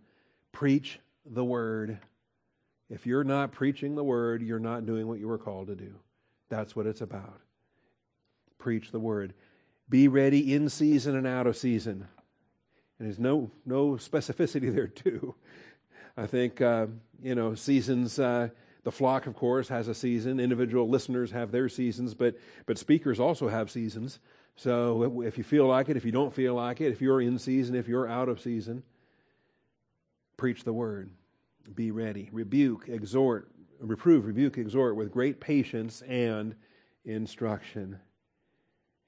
Preach 0.53 0.99
the 1.25 1.45
word. 1.45 1.99
If 2.91 3.07
you're 3.07 3.25
not 3.25 3.53
preaching 3.53 3.95
the 3.95 4.05
word, 4.05 4.43
you're 4.43 4.59
not 4.59 4.87
doing 4.87 5.07
what 5.07 5.21
you 5.21 5.29
were 5.29 5.39
called 5.39 5.69
to 5.69 5.77
do. 5.77 5.95
That's 6.49 6.75
what 6.75 6.87
it's 6.87 7.01
about. 7.01 7.41
Preach 8.59 8.91
the 8.91 8.99
word. 8.99 9.35
Be 9.89 10.09
ready 10.09 10.55
in 10.55 10.69
season 10.69 11.17
and 11.17 11.27
out 11.27 11.47
of 11.47 11.57
season. 11.57 12.09
And 12.99 13.07
there's 13.07 13.19
no 13.19 13.51
no 13.65 13.93
specificity 13.93 14.75
there 14.75 14.89
too. 14.89 15.35
I 16.17 16.27
think 16.27 16.61
uh, 16.61 16.87
you 17.23 17.35
know 17.35 17.55
seasons. 17.55 18.19
Uh, 18.19 18.49
the 18.85 18.93
flock, 18.93 19.27
of 19.27 19.35
course, 19.35 19.69
has 19.69 19.89
a 19.89 19.95
season. 19.95 20.41
Individual 20.41 20.89
listeners 20.89 21.31
have 21.33 21.51
their 21.51 21.69
seasons, 21.69 22.15
but 22.15 22.39
but 22.67 22.79
speakers 22.79 23.21
also 23.21 23.49
have 23.49 23.71
seasons. 23.71 24.19
So 24.57 25.23
if 25.23 25.39
you 25.39 25.45
feel 25.45 25.67
like 25.67 25.89
it, 25.89 25.97
if 25.97 26.05
you 26.05 26.13
don't 26.13 26.35
feel 26.35 26.55
like 26.55 26.81
it, 26.81 26.93
if 26.93 27.01
you're 27.01 27.21
in 27.21 27.39
season, 27.39 27.75
if 27.75 27.87
you're 27.87 28.09
out 28.09 28.29
of 28.29 28.41
season, 28.41 28.83
Preach 30.39 30.63
the 30.63 30.73
word. 30.73 31.11
Be 31.75 31.91
ready. 31.91 32.31
Rebuke, 32.33 32.89
exhort, 32.89 33.51
reprove, 33.81 34.25
rebuke, 34.25 34.57
exhort 34.57 34.95
with 34.95 35.11
great 35.11 35.41
patience 35.41 36.01
and 36.03 36.55
instruction. 37.05 37.99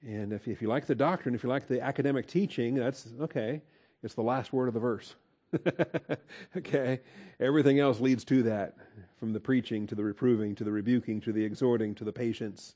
And 0.05 0.33
if, 0.33 0.47
if 0.47 0.61
you 0.61 0.67
like 0.67 0.85
the 0.87 0.93
doctrine, 0.93 1.33
if 1.33 1.41
you 1.41 1.49
like 1.49 1.67
the 1.67 1.81
academic 1.81 2.27
teaching, 2.27 2.75
that's 2.75 3.07
okay. 3.21 3.61
It's 4.03 4.13
the 4.13 4.21
last 4.21 4.51
word 4.51 4.67
of 4.67 4.73
the 4.73 4.81
verse. 4.81 5.15
okay? 6.57 6.99
Everything 7.39 7.79
else 7.79 8.01
leads 8.01 8.25
to 8.25 8.43
that 8.43 8.75
from 9.21 9.33
the 9.33 9.39
preaching 9.39 9.85
to 9.85 9.93
the 9.93 10.03
reproving 10.03 10.55
to 10.55 10.63
the 10.63 10.71
rebuking 10.71 11.21
to 11.21 11.31
the 11.31 11.45
exhorting 11.45 11.93
to 11.93 12.03
the 12.03 12.11
patience 12.11 12.73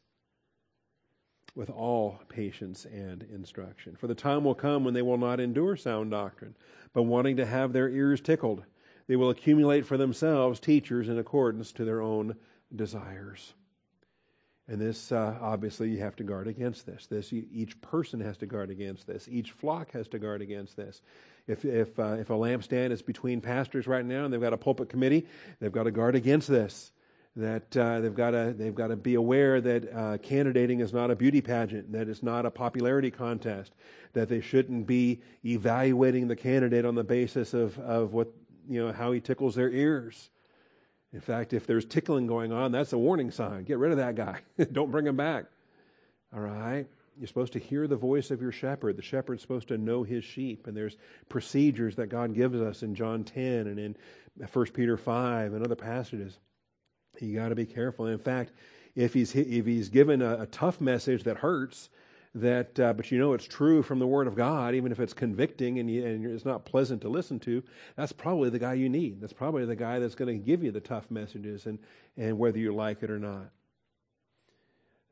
with 1.56 1.72
all 1.72 2.20
patience 2.30 2.86
and 2.86 3.24
instruction. 3.34 3.96
For 3.96 4.06
the 4.06 4.14
time 4.14 4.44
will 4.44 4.54
come 4.54 4.84
when 4.84 4.94
they 4.94 5.02
will 5.02 5.18
not 5.18 5.40
endure 5.40 5.76
sound 5.76 6.12
doctrine, 6.12 6.56
but 6.94 7.02
wanting 7.02 7.38
to 7.38 7.48
have 7.48 7.74
their 7.74 7.90
ears 7.90 8.22
tickled, 8.22 8.64
they 9.08 9.16
will 9.16 9.32
accumulate 9.32 9.88
for 9.88 9.98
themselves 9.98 10.60
teachers 10.60 11.10
in 11.10 11.18
accordance 11.18 11.72
to 11.72 11.84
their 11.84 12.00
own 12.00 12.36
desires. 12.76 13.56
And 14.68 14.80
this, 14.80 15.12
uh, 15.12 15.40
obviously, 15.42 15.90
you 15.90 15.98
have 16.02 16.16
to 16.18 16.24
guard 16.24 16.48
against 16.48 16.86
this. 16.86 17.08
This 17.08 17.34
each 17.34 17.82
person 17.82 18.20
has 18.20 18.38
to 18.38 18.46
guard 18.46 18.70
against 18.70 19.08
this. 19.08 19.28
Each 19.28 19.50
flock 19.50 19.94
has 19.94 20.08
to 20.10 20.20
guard 20.20 20.44
against 20.44 20.78
this. 20.78 21.02
If 21.48 21.64
if 21.66 22.00
uh, 22.00 22.18
if 22.20 22.30
a 22.30 22.34
lampstand 22.34 22.92
is 22.92 23.02
between 23.02 23.42
pastors 23.42 23.88
right 23.88 24.06
now, 24.06 24.26
and 24.26 24.34
they've 24.34 24.42
got 24.42 24.54
a 24.54 24.58
pulpit 24.58 24.90
committee, 24.90 25.28
they've 25.60 25.72
got 25.72 25.84
to 25.84 25.92
guard 25.92 26.16
against 26.16 26.48
this 26.48 26.92
that 27.36 27.76
uh, 27.76 28.00
they've 28.00 28.16
got 28.16 28.32
to 28.32 28.54
they've 28.58 28.76
got 28.76 28.88
to 28.88 28.96
be 28.96 29.16
aware 29.16 29.60
that 29.60 29.94
uh, 29.94 30.18
candidating 30.20 30.80
is 30.80 30.94
not 30.94 31.12
a 31.12 31.16
beauty 31.16 31.42
pageant, 31.42 31.92
that 31.92 32.08
it's 32.08 32.24
not 32.24 32.46
a 32.46 32.52
popularity 32.52 33.12
contest, 33.12 33.74
that 34.14 34.30
they 34.30 34.40
shouldn't 34.40 34.88
be 34.88 35.22
evaluating 35.44 36.28
the 36.28 36.36
candidate 36.36 36.86
on 36.86 36.96
the 36.96 37.04
basis 37.04 37.54
of 37.54 37.78
of 37.80 38.14
what 38.14 38.32
you 38.70 38.84
know 38.84 38.94
how 38.94 39.12
he 39.12 39.20
tickles 39.20 39.56
their 39.56 39.70
ears. 39.70 40.30
In 41.12 41.22
fact, 41.22 41.54
if 41.54 41.66
there's 41.68 41.86
tickling 41.86 42.28
going 42.28 42.52
on, 42.52 42.72
that's 42.72 42.94
a 42.94 42.98
warning 42.98 43.32
sign. 43.32 43.64
Get 43.64 43.78
rid 43.78 43.92
of 43.92 43.98
that 43.98 44.16
guy. 44.16 44.40
Don't 44.72 44.92
bring 44.92 45.08
him 45.08 45.16
back. 45.16 45.46
All 46.34 46.42
right? 46.42 46.88
You're 47.18 47.28
supposed 47.28 47.54
to 47.54 47.60
hear 47.60 47.88
the 47.88 47.96
voice 47.96 48.32
of 48.32 48.42
your 48.42 48.52
shepherd. 48.52 48.98
The 48.98 49.02
shepherd's 49.02 49.42
supposed 49.42 49.70
to 49.70 49.78
know 49.78 50.04
his 50.04 50.24
sheep. 50.24 50.68
And 50.68 50.76
there's 50.76 50.98
procedures 51.30 51.96
that 51.96 52.08
God 52.08 52.34
gives 52.34 52.60
us 52.60 52.84
in 52.84 52.94
John 52.94 53.24
10 53.24 53.68
and 53.68 53.80
in 53.80 53.96
1 54.52 54.66
Peter 54.68 54.98
5 54.98 55.54
and 55.54 55.64
other 55.64 55.76
passages. 55.76 56.40
You 57.20 57.36
got 57.36 57.50
to 57.50 57.56
be 57.56 57.66
careful. 57.66 58.08
In 58.08 58.20
fact, 58.20 58.52
if 58.96 59.14
he's, 59.14 59.34
if 59.36 59.66
he's 59.66 59.90
given 59.90 60.22
a, 60.22 60.42
a 60.42 60.46
tough 60.48 60.82
message 60.82 61.24
that 61.24 61.38
hurts, 61.38 61.90
that 62.36 62.78
uh, 62.82 62.92
but 62.92 63.10
you 63.12 63.18
know 63.18 63.32
it's 63.32 63.46
true 63.46 63.82
from 63.82 63.98
the 63.98 64.06
word 64.06 64.28
of 64.28 64.36
god 64.36 64.76
even 64.76 64.92
if 64.92 65.00
it's 65.00 65.14
convicting 65.14 65.80
and, 65.80 65.90
you, 65.90 66.06
and, 66.06 66.26
it's 66.26 66.44
not 66.44 66.66
pleasant 66.66 67.02
to 67.02 67.08
listen 67.08 67.40
to 67.40 67.64
that's 67.96 68.12
probably 68.12 68.50
the 68.50 68.60
guy 68.60 68.74
you 68.74 68.90
need 68.90 69.22
that's 69.22 69.32
probably 69.32 69.66
the 69.66 69.76
guy 69.76 70.00
that's 70.00 70.16
going 70.16 70.28
to 70.28 70.46
give 70.46 70.62
you 70.62 70.70
the 70.70 70.82
tough 70.82 71.10
messages 71.10 71.66
and 71.66 71.80
and 72.18 72.38
whether 72.38 72.60
you 72.60 72.76
like 72.76 73.02
it 73.04 73.10
or 73.10 73.18
not 73.18 73.50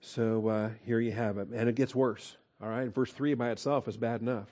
so 0.05 0.47
uh, 0.49 0.69
here 0.85 0.99
you 0.99 1.13
have 1.13 1.37
it. 1.37 1.47
And 1.53 1.69
it 1.69 1.75
gets 1.75 1.95
worse. 1.95 2.35
All 2.61 2.69
right? 2.69 2.93
Verse 2.93 3.11
3 3.11 3.33
by 3.35 3.51
itself 3.51 3.87
is 3.87 3.97
bad 3.97 4.21
enough. 4.21 4.49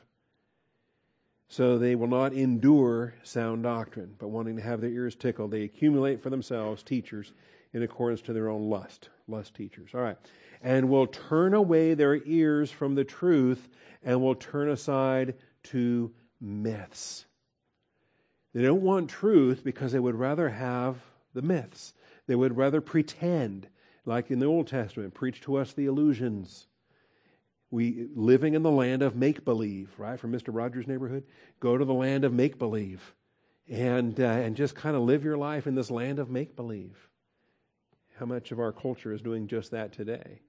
So 1.49 1.77
they 1.77 1.95
will 1.95 2.07
not 2.07 2.31
endure 2.31 3.15
sound 3.23 3.63
doctrine 3.63 4.15
but 4.17 4.29
wanting 4.29 4.55
to 4.55 4.61
have 4.61 4.79
their 4.79 4.89
ears 4.89 5.15
tickled 5.15 5.51
they 5.51 5.63
accumulate 5.63 6.23
for 6.23 6.29
themselves 6.29 6.81
teachers 6.81 7.33
in 7.73 7.83
accordance 7.83 8.21
to 8.21 8.33
their 8.33 8.47
own 8.47 8.69
lust 8.69 9.09
lust 9.27 9.53
teachers. 9.53 9.91
All 9.93 10.01
right. 10.01 10.17
And 10.61 10.89
will 10.89 11.07
turn 11.07 11.53
away 11.53 11.93
their 11.93 12.15
ears 12.25 12.71
from 12.71 12.95
the 12.95 13.03
truth 13.03 13.67
and 14.03 14.21
will 14.21 14.35
turn 14.35 14.69
aside 14.69 15.35
to 15.63 16.13
myths. 16.39 17.25
They 18.53 18.61
don't 18.61 18.81
want 18.81 19.09
truth 19.09 19.63
because 19.63 19.91
they 19.91 19.99
would 19.99 20.15
rather 20.15 20.49
have 20.49 20.97
the 21.33 21.41
myths. 21.41 21.93
They 22.27 22.35
would 22.35 22.55
rather 22.55 22.81
pretend, 22.81 23.67
like 24.11 24.29
in 24.29 24.39
the 24.39 24.45
Old 24.45 24.67
Testament, 24.67 25.13
preach 25.13 25.39
to 25.41 25.55
us 25.55 25.71
the 25.71 25.85
illusions. 25.85 26.67
We 27.69 28.09
living 28.13 28.55
in 28.55 28.61
the 28.61 28.69
land 28.69 29.01
of 29.01 29.15
make 29.15 29.45
believe, 29.45 29.89
right? 29.97 30.19
From 30.19 30.33
Mr. 30.33 30.49
Rogers' 30.49 30.85
neighborhood, 30.85 31.23
go 31.61 31.77
to 31.77 31.85
the 31.85 31.93
land 31.93 32.25
of 32.25 32.33
make 32.33 32.59
believe, 32.59 33.15
and 33.69 34.19
uh, 34.19 34.23
and 34.23 34.57
just 34.57 34.75
kind 34.75 34.97
of 34.97 35.03
live 35.03 35.23
your 35.23 35.37
life 35.37 35.65
in 35.65 35.75
this 35.75 35.89
land 35.89 36.19
of 36.19 36.29
make 36.29 36.57
believe. 36.57 37.09
How 38.19 38.25
much 38.25 38.51
of 38.51 38.59
our 38.59 38.73
culture 38.73 39.13
is 39.13 39.21
doing 39.21 39.47
just 39.47 39.71
that 39.71 39.93
today? 39.93 40.41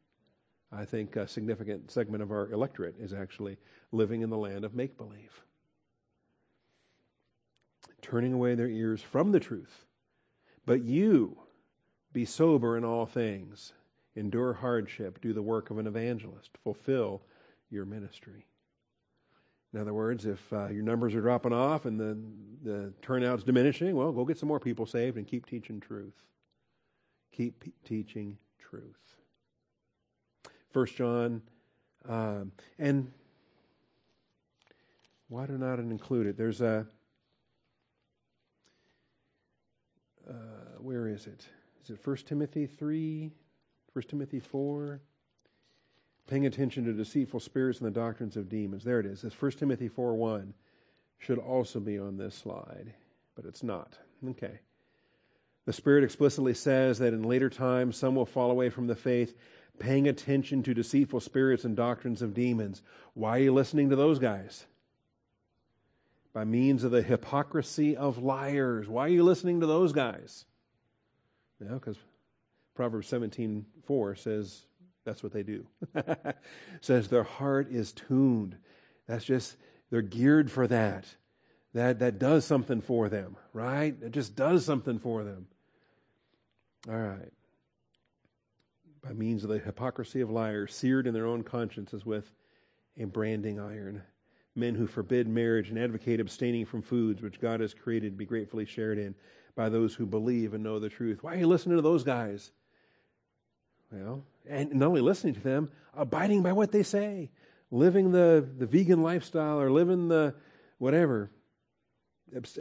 I 0.72 0.84
think 0.84 1.14
a 1.14 1.28
significant 1.28 1.92
segment 1.92 2.24
of 2.24 2.32
our 2.32 2.50
electorate 2.50 2.96
is 2.98 3.12
actually 3.12 3.58
living 3.92 4.22
in 4.22 4.30
the 4.30 4.36
land 4.36 4.64
of 4.64 4.74
make 4.74 4.96
believe, 4.96 5.44
turning 8.00 8.32
away 8.32 8.56
their 8.56 8.68
ears 8.68 9.00
from 9.00 9.30
the 9.30 9.40
truth. 9.40 9.84
But 10.66 10.82
you 10.82 11.41
be 12.12 12.24
sober 12.24 12.76
in 12.76 12.84
all 12.84 13.06
things, 13.06 13.72
endure 14.16 14.52
hardship, 14.52 15.20
do 15.20 15.32
the 15.32 15.42
work 15.42 15.70
of 15.70 15.78
an 15.78 15.86
evangelist, 15.86 16.50
fulfill 16.62 17.22
your 17.70 17.84
ministry. 17.84 18.46
In 19.72 19.80
other 19.80 19.94
words, 19.94 20.26
if 20.26 20.52
uh, 20.52 20.68
your 20.68 20.82
numbers 20.82 21.14
are 21.14 21.22
dropping 21.22 21.54
off 21.54 21.86
and 21.86 21.98
the, 21.98 22.18
the 22.62 22.92
turnout's 23.00 23.42
diminishing, 23.42 23.96
well, 23.96 24.12
go 24.12 24.24
get 24.24 24.38
some 24.38 24.48
more 24.48 24.60
people 24.60 24.84
saved 24.84 25.16
and 25.16 25.26
keep 25.26 25.46
teaching 25.46 25.80
truth. 25.80 26.12
Keep 27.32 27.64
teaching 27.84 28.36
truth. 28.58 29.16
First 30.70 30.96
John, 30.96 31.40
um, 32.06 32.52
and 32.78 33.10
why 35.28 35.46
do 35.46 35.56
not 35.56 35.78
include 35.78 36.26
it? 36.26 36.36
There's 36.36 36.60
a 36.60 36.86
uh, 40.28 40.32
where 40.78 41.08
is 41.08 41.26
it? 41.26 41.46
Is 41.84 41.90
it 41.90 41.98
First 41.98 42.26
Timothy 42.26 42.66
three? 42.66 43.32
First 43.92 44.08
Timothy 44.08 44.40
four? 44.40 45.00
Paying 46.28 46.46
attention 46.46 46.84
to 46.84 46.92
deceitful 46.92 47.40
spirits 47.40 47.80
and 47.80 47.86
the 47.86 48.00
doctrines 48.00 48.36
of 48.36 48.48
demons. 48.48 48.84
There 48.84 49.00
it 49.00 49.06
is. 49.06 49.24
It's 49.24 49.34
First 49.34 49.58
Timothy 49.58 49.88
four 49.88 50.14
one. 50.14 50.54
Should 51.18 51.38
also 51.38 51.80
be 51.80 51.98
on 51.98 52.16
this 52.16 52.34
slide, 52.34 52.94
but 53.34 53.44
it's 53.44 53.62
not. 53.62 53.98
Okay. 54.28 54.60
The 55.66 55.72
Spirit 55.72 56.02
explicitly 56.02 56.54
says 56.54 56.98
that 56.98 57.14
in 57.14 57.22
later 57.22 57.48
times 57.48 57.96
some 57.96 58.16
will 58.16 58.26
fall 58.26 58.50
away 58.50 58.70
from 58.70 58.88
the 58.88 58.96
faith, 58.96 59.36
paying 59.78 60.08
attention 60.08 60.62
to 60.64 60.74
deceitful 60.74 61.20
spirits 61.20 61.64
and 61.64 61.76
doctrines 61.76 62.22
of 62.22 62.34
demons. 62.34 62.82
Why 63.14 63.38
are 63.38 63.42
you 63.42 63.54
listening 63.54 63.90
to 63.90 63.96
those 63.96 64.18
guys? 64.18 64.66
By 66.32 66.44
means 66.44 66.82
of 66.82 66.90
the 66.90 67.02
hypocrisy 67.02 67.96
of 67.96 68.18
liars. 68.18 68.88
Why 68.88 69.06
are 69.06 69.08
you 69.08 69.22
listening 69.22 69.60
to 69.60 69.66
those 69.66 69.92
guys? 69.92 70.44
Because 71.68 71.96
Proverbs 72.74 73.08
17 73.08 73.66
4 73.86 74.14
says 74.14 74.62
that's 75.04 75.22
what 75.22 75.32
they 75.32 75.42
do. 75.42 75.66
says 76.80 77.08
their 77.08 77.24
heart 77.24 77.70
is 77.70 77.92
tuned. 77.92 78.56
That's 79.08 79.24
just, 79.24 79.56
they're 79.90 80.02
geared 80.02 80.50
for 80.50 80.66
that. 80.68 81.06
That, 81.74 81.98
that 82.00 82.18
does 82.18 82.44
something 82.44 82.80
for 82.80 83.08
them, 83.08 83.36
right? 83.52 83.96
It 84.00 84.12
just 84.12 84.36
does 84.36 84.64
something 84.64 84.98
for 84.98 85.24
them. 85.24 85.46
All 86.88 86.94
right 86.94 87.32
by 89.02 89.12
means 89.12 89.42
of 89.42 89.50
the 89.50 89.58
hypocrisy 89.58 90.20
of 90.20 90.30
liars, 90.30 90.74
seared 90.74 91.06
in 91.06 91.14
their 91.14 91.26
own 91.26 91.42
consciences 91.42 92.06
with 92.06 92.32
a 92.96 93.04
branding 93.04 93.58
iron. 93.58 94.02
Men 94.54 94.74
who 94.74 94.86
forbid 94.86 95.26
marriage 95.26 95.70
and 95.70 95.78
advocate 95.78 96.20
abstaining 96.20 96.66
from 96.66 96.82
foods 96.82 97.22
which 97.22 97.40
God 97.40 97.60
has 97.60 97.74
created 97.74 98.12
to 98.12 98.18
be 98.18 98.24
gratefully 98.24 98.64
shared 98.64 98.98
in 98.98 99.14
by 99.54 99.68
those 99.68 99.94
who 99.94 100.06
believe 100.06 100.54
and 100.54 100.64
know 100.64 100.78
the 100.78 100.88
truth. 100.88 101.22
Why 101.22 101.34
are 101.34 101.38
you 101.38 101.46
listening 101.46 101.76
to 101.76 101.82
those 101.82 102.04
guys? 102.04 102.50
Well, 103.90 104.24
and 104.48 104.72
not 104.74 104.88
only 104.88 105.00
listening 105.02 105.34
to 105.34 105.40
them, 105.40 105.70
abiding 105.94 106.42
by 106.42 106.52
what 106.52 106.72
they 106.72 106.82
say, 106.82 107.30
living 107.70 108.12
the, 108.12 108.46
the 108.58 108.66
vegan 108.66 109.02
lifestyle 109.02 109.60
or 109.60 109.70
living 109.70 110.08
the 110.08 110.34
whatever 110.78 111.30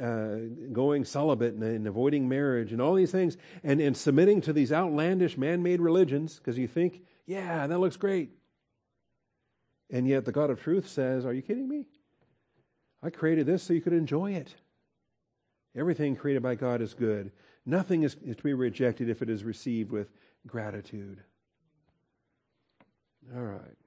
uh, 0.02 0.36
going 0.74 1.06
celibate 1.06 1.54
and, 1.54 1.64
and, 1.64 1.88
avoiding 1.88 2.28
marriage 2.28 2.74
and 2.74 2.82
all 2.82 2.94
these 2.94 3.12
things 3.12 3.38
and, 3.64 3.80
and 3.80 3.96
submitting 3.96 4.42
to 4.42 4.52
these 4.52 4.72
outlandish 4.72 5.38
man 5.38 5.64
made 5.64 5.80
religions 5.80 6.36
because 6.36 6.58
you 6.58 6.68
think, 6.68 7.02
yeah, 7.26 7.68
that 7.68 7.80
looks 7.80 7.96
great. 7.96 8.32
And 9.90 10.08
yet 10.08 10.26
the 10.26 10.32
God 10.32 10.50
of 10.50 10.62
truth 10.62 10.88
says, 10.88 11.26
Are 11.26 11.34
you 11.34 11.42
kidding 11.42 11.68
me? 11.68 11.88
I 13.04 13.10
created 13.10 13.46
this 13.46 13.64
so 13.64 13.74
you 13.74 13.82
could 13.82 13.94
enjoy 13.94 14.34
it. 14.34 14.56
Everything 15.76 16.16
created 16.16 16.44
by 16.44 16.56
God 16.56 16.82
is 16.82 16.94
good. 16.94 17.32
Nothing 17.66 18.04
is, 18.04 18.16
is 18.26 18.36
to 18.36 18.44
be 18.44 18.54
rejected 18.54 19.10
if 19.10 19.22
it 19.22 19.30
is 19.30 19.44
received 19.44 19.92
with 19.92 20.10
gratitude. 20.48 21.22
All 23.36 23.44
right. 23.44 23.78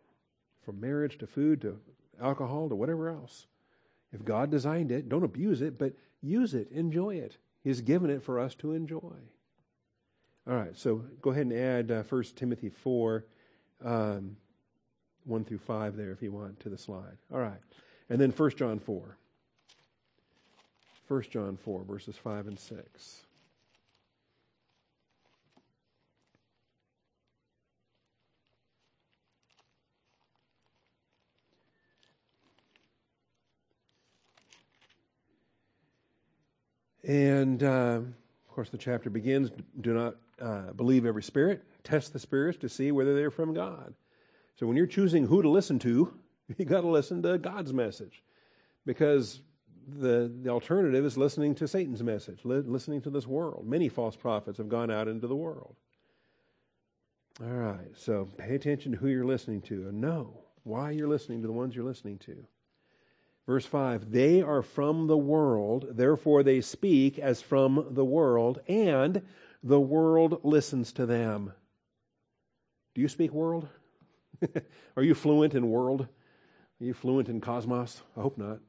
From 0.64 0.81
marriage 0.81 1.18
to 1.18 1.27
food 1.27 1.61
to 1.62 1.79
alcohol 2.20 2.68
to 2.68 2.75
whatever 2.75 3.11
else. 3.11 3.47
If 4.12 4.25
God 4.25 4.51
designed 4.51 4.92
it, 4.92 5.09
don't 5.09 5.25
abuse 5.25 5.61
it, 5.61 5.79
but 5.79 5.94
use 6.23 6.55
it, 6.55 6.70
enjoy 6.70 7.16
it. 7.16 7.37
He's 7.62 7.81
given 7.81 8.11
it 8.11 8.23
for 8.23 8.38
us 8.38 8.55
to 8.57 8.73
enjoy. 8.73 9.16
All 10.47 10.55
right, 10.55 10.77
so 10.77 11.05
go 11.20 11.31
ahead 11.31 11.47
and 11.47 11.53
add 11.53 11.90
uh, 11.90 12.03
1 12.03 12.23
Timothy 12.37 12.68
4, 12.68 13.25
um, 13.85 14.37
1 15.25 15.44
through 15.44 15.59
5 15.59 15.97
there 15.97 16.12
if 16.12 16.23
you 16.23 16.31
want 16.31 16.61
to 16.61 16.68
the 16.68 16.79
slide. 16.79 17.16
All 17.33 17.40
right, 17.40 17.61
and 18.09 18.20
then 18.20 18.31
1 18.31 18.51
John 18.51 18.79
4. 18.79 19.16
1 21.08 21.22
John 21.30 21.56
4, 21.56 21.84
verses 21.84 22.16
5 22.16 22.46
and 22.46 22.58
6. 22.58 23.24
And 37.06 37.62
uh, 37.62 38.00
of 38.00 38.48
course, 38.48 38.70
the 38.70 38.78
chapter 38.78 39.10
begins 39.10 39.50
do 39.80 39.92
not 39.92 40.16
uh, 40.40 40.72
believe 40.72 41.05
every 41.05 41.22
spirit, 41.22 41.62
test 41.82 42.12
the 42.12 42.18
spirits 42.18 42.59
to 42.59 42.68
see 42.68 42.92
whether 42.92 43.14
they're 43.14 43.30
from 43.30 43.52
God. 43.52 43.94
So 44.57 44.66
when 44.66 44.76
you're 44.76 44.86
choosing 44.86 45.26
who 45.26 45.42
to 45.42 45.48
listen 45.50 45.78
to, 45.80 46.14
you 46.57 46.64
got 46.64 46.80
to 46.80 46.88
listen 46.88 47.22
to 47.22 47.36
God's 47.36 47.72
message 47.72 48.22
because 48.86 49.40
the, 49.87 50.32
the 50.43 50.51
alternative 50.51 51.05
is 51.05 51.16
listening 51.16 51.55
to 51.57 51.68
Satan's 51.68 52.03
message, 52.03 52.41
li- 52.45 52.62
listening 52.64 53.01
to 53.03 53.11
this 53.11 53.26
world. 53.26 53.66
Many 53.66 53.89
false 53.89 54.16
prophets 54.16 54.59
have 54.59 54.68
gone 54.68 54.91
out 54.91 55.09
into 55.09 55.26
the 55.26 55.37
world. 55.37 55.76
All 57.41 57.49
right, 57.49 57.91
so 57.97 58.28
pay 58.39 58.55
attention 58.55 58.93
to 58.93 58.99
who 58.99 59.09
you're 59.09 59.24
listening 59.24 59.61
to 59.62 59.89
and 59.89 60.01
know 60.01 60.39
why 60.62 60.93
you're 60.93 61.09
listening 61.09 61.41
to 61.43 61.47
the 61.47 61.53
ones 61.53 61.74
you're 61.74 61.85
listening 61.85 62.18
to. 62.18 62.47
Verse 63.47 63.66
5 63.66 64.11
They 64.11 64.41
are 64.41 64.62
from 64.62 65.07
the 65.07 65.18
world, 65.18 65.87
therefore 65.91 66.43
they 66.43 66.61
speak 66.61 67.18
as 67.18 67.43
from 67.43 67.89
the 67.91 68.05
world, 68.05 68.61
and 68.68 69.22
the 69.62 69.80
world 69.80 70.41
listens 70.45 70.93
to 70.93 71.07
them. 71.07 71.53
Do 72.95 73.01
you 73.01 73.09
speak 73.09 73.32
world? 73.32 73.68
are 74.97 75.03
you 75.03 75.14
fluent 75.14 75.55
in 75.55 75.68
world? 75.68 76.03
Are 76.80 76.85
you 76.85 76.95
fluent 76.95 77.28
in 77.28 77.41
cosmos? 77.41 78.03
I 78.16 78.20
hope 78.20 78.39
not. 78.39 78.61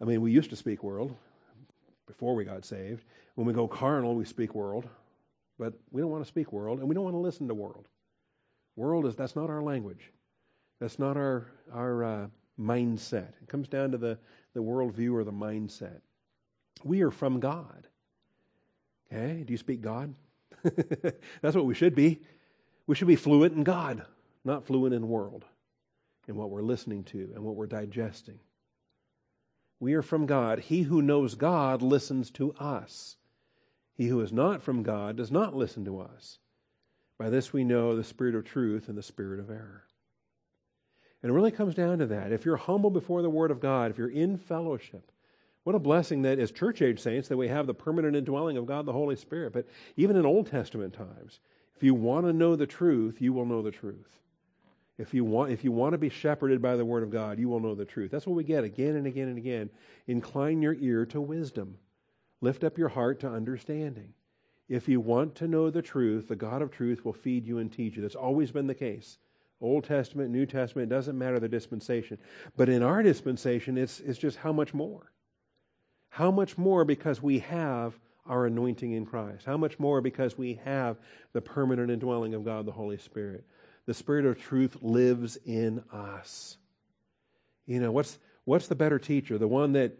I 0.00 0.04
mean, 0.04 0.20
we 0.20 0.32
used 0.32 0.50
to 0.50 0.56
speak 0.56 0.82
world. 0.82 1.14
before 2.06 2.34
we 2.34 2.44
got 2.44 2.64
saved. 2.64 3.04
When 3.36 3.46
we 3.46 3.52
go 3.52 3.68
carnal, 3.68 4.14
we 4.14 4.24
speak 4.24 4.54
world, 4.54 4.88
but 5.58 5.74
we 5.92 6.00
don't 6.00 6.10
want 6.10 6.24
to 6.24 6.28
speak 6.28 6.52
world, 6.52 6.80
and 6.80 6.88
we 6.88 6.94
don't 6.94 7.04
want 7.04 7.14
to 7.14 7.20
listen 7.20 7.46
to 7.48 7.54
world. 7.54 7.86
World 8.76 9.06
is 9.06 9.14
that's 9.14 9.36
not 9.36 9.48
our 9.48 9.62
language. 9.62 10.10
That's 10.80 10.98
not 10.98 11.16
our 11.16 11.46
our 11.72 12.04
uh, 12.04 12.26
mindset. 12.58 13.28
It 13.42 13.48
comes 13.48 13.68
down 13.68 13.92
to 13.92 13.98
the 13.98 14.18
the 14.54 14.60
worldview 14.60 15.14
or 15.14 15.24
the 15.24 15.32
mindset. 15.32 16.00
We 16.82 17.02
are 17.02 17.10
from 17.10 17.40
God. 17.40 17.86
Okay, 19.12 19.44
do 19.44 19.52
you 19.52 19.58
speak 19.58 19.80
God? 19.80 20.14
that's 20.62 21.56
what 21.56 21.66
we 21.66 21.74
should 21.74 21.94
be. 21.94 22.20
We 22.86 22.94
should 22.94 23.08
be 23.08 23.16
fluent 23.16 23.54
in 23.54 23.62
God, 23.62 24.04
not 24.44 24.66
fluent 24.66 24.94
in 24.94 25.08
world, 25.08 25.44
in 26.26 26.34
what 26.36 26.50
we're 26.50 26.62
listening 26.62 27.04
to 27.04 27.30
and 27.34 27.44
what 27.44 27.54
we're 27.54 27.66
digesting. 27.66 28.40
We 29.80 29.94
are 29.94 30.02
from 30.02 30.26
God. 30.26 30.60
He 30.60 30.82
who 30.82 31.00
knows 31.00 31.34
God 31.34 31.80
listens 31.80 32.30
to 32.32 32.52
us. 32.54 33.16
He 33.94 34.08
who 34.08 34.20
is 34.20 34.32
not 34.32 34.62
from 34.62 34.82
God 34.82 35.16
does 35.16 35.30
not 35.30 35.56
listen 35.56 35.84
to 35.86 36.00
us. 36.00 36.38
By 37.18 37.30
this 37.30 37.52
we 37.52 37.64
know 37.64 37.96
the 37.96 38.04
spirit 38.04 38.34
of 38.34 38.44
truth 38.44 38.88
and 38.88 38.96
the 38.96 39.02
spirit 39.02 39.40
of 39.40 39.50
error. 39.50 39.84
And 41.22 41.30
it 41.30 41.34
really 41.34 41.50
comes 41.50 41.74
down 41.74 41.98
to 41.98 42.06
that. 42.06 42.32
If 42.32 42.44
you're 42.44 42.56
humble 42.56 42.90
before 42.90 43.22
the 43.22 43.28
Word 43.30 43.50
of 43.50 43.60
God, 43.60 43.90
if 43.90 43.98
you're 43.98 44.08
in 44.08 44.38
fellowship, 44.38 45.10
what 45.64 45.74
a 45.74 45.78
blessing 45.78 46.22
that 46.22 46.38
as 46.38 46.50
church 46.50 46.80
age 46.80 46.98
saints 47.00 47.28
that 47.28 47.36
we 47.36 47.48
have 47.48 47.66
the 47.66 47.74
permanent 47.74 48.16
indwelling 48.16 48.56
of 48.56 48.66
God 48.66 48.86
the 48.86 48.92
Holy 48.92 49.16
Spirit. 49.16 49.52
But 49.52 49.66
even 49.96 50.16
in 50.16 50.24
Old 50.24 50.46
Testament 50.46 50.94
times, 50.94 51.40
if 51.76 51.82
you 51.82 51.94
want 51.94 52.26
to 52.26 52.32
know 52.32 52.56
the 52.56 52.66
truth, 52.66 53.20
you 53.20 53.32
will 53.32 53.44
know 53.44 53.60
the 53.60 53.70
truth. 53.70 54.20
If 55.00 55.14
you 55.14 55.24
want, 55.24 55.50
if 55.50 55.64
you 55.64 55.72
want 55.72 55.92
to 55.92 55.98
be 55.98 56.10
shepherded 56.10 56.60
by 56.60 56.76
the 56.76 56.84
Word 56.84 57.02
of 57.02 57.10
God, 57.10 57.38
you 57.38 57.48
will 57.48 57.58
know 57.58 57.74
the 57.74 57.86
truth. 57.86 58.10
That's 58.10 58.26
what 58.26 58.36
we 58.36 58.44
get 58.44 58.64
again 58.64 58.96
and 58.96 59.06
again 59.06 59.28
and 59.28 59.38
again. 59.38 59.70
Incline 60.06 60.60
your 60.60 60.74
ear 60.74 61.06
to 61.06 61.22
wisdom. 61.22 61.78
Lift 62.42 62.64
up 62.64 62.76
your 62.76 62.90
heart 62.90 63.18
to 63.20 63.30
understanding. 63.30 64.12
If 64.68 64.90
you 64.90 65.00
want 65.00 65.34
to 65.36 65.48
know 65.48 65.70
the 65.70 65.80
truth, 65.80 66.28
the 66.28 66.36
God 66.36 66.60
of 66.60 66.70
truth 66.70 67.02
will 67.02 67.14
feed 67.14 67.46
you 67.46 67.58
and 67.58 67.72
teach 67.72 67.96
you. 67.96 68.02
That's 68.02 68.14
always 68.14 68.50
been 68.50 68.66
the 68.66 68.74
case. 68.74 69.16
Old 69.62 69.84
Testament, 69.84 70.30
New 70.30 70.44
Testament, 70.44 70.92
it 70.92 70.94
doesn't 70.94 71.16
matter 71.16 71.40
the 71.40 71.48
dispensation. 71.48 72.18
But 72.58 72.68
in 72.68 72.82
our 72.82 73.02
dispensation, 73.02 73.78
it's, 73.78 74.00
it's 74.00 74.18
just 74.18 74.36
how 74.36 74.52
much 74.52 74.74
more? 74.74 75.12
How 76.10 76.30
much 76.30 76.58
more 76.58 76.84
because 76.84 77.22
we 77.22 77.38
have 77.38 77.98
our 78.26 78.44
anointing 78.44 78.92
in 78.92 79.06
Christ? 79.06 79.46
How 79.46 79.56
much 79.56 79.78
more 79.78 80.02
because 80.02 80.36
we 80.36 80.60
have 80.62 80.98
the 81.32 81.40
permanent 81.40 81.90
indwelling 81.90 82.34
of 82.34 82.44
God, 82.44 82.66
the 82.66 82.72
Holy 82.72 82.98
Spirit? 82.98 83.46
The 83.90 83.94
Spirit 83.94 84.24
of 84.24 84.40
truth 84.40 84.76
lives 84.82 85.36
in 85.44 85.82
us. 85.92 86.58
You 87.66 87.80
know, 87.80 87.90
what's, 87.90 88.20
what's 88.44 88.68
the 88.68 88.76
better 88.76 89.00
teacher? 89.00 89.36
The 89.36 89.48
one 89.48 89.72
that 89.72 89.98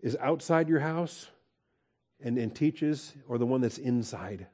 is 0.00 0.16
outside 0.20 0.68
your 0.68 0.78
house 0.78 1.26
and, 2.22 2.38
and 2.38 2.54
teaches, 2.54 3.12
or 3.26 3.38
the 3.38 3.44
one 3.44 3.60
that's 3.60 3.78
inside? 3.78 4.46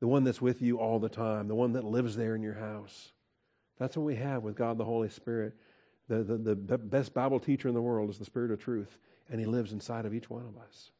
The 0.00 0.08
one 0.08 0.24
that's 0.24 0.42
with 0.42 0.60
you 0.60 0.78
all 0.78 0.98
the 0.98 1.08
time, 1.08 1.48
the 1.48 1.54
one 1.54 1.72
that 1.72 1.84
lives 1.84 2.16
there 2.16 2.34
in 2.34 2.42
your 2.42 2.52
house. 2.52 3.12
That's 3.78 3.96
what 3.96 4.04
we 4.04 4.16
have 4.16 4.42
with 4.42 4.56
God 4.56 4.76
the 4.76 4.84
Holy 4.84 5.08
Spirit. 5.08 5.54
The, 6.06 6.22
the, 6.22 6.54
the 6.54 6.76
best 6.76 7.14
Bible 7.14 7.40
teacher 7.40 7.66
in 7.66 7.72
the 7.74 7.80
world 7.80 8.10
is 8.10 8.18
the 8.18 8.26
Spirit 8.26 8.50
of 8.50 8.62
truth, 8.62 8.98
and 9.30 9.40
He 9.40 9.46
lives 9.46 9.72
inside 9.72 10.04
of 10.04 10.12
each 10.12 10.28
one 10.28 10.44
of 10.44 10.58
us. 10.58 10.90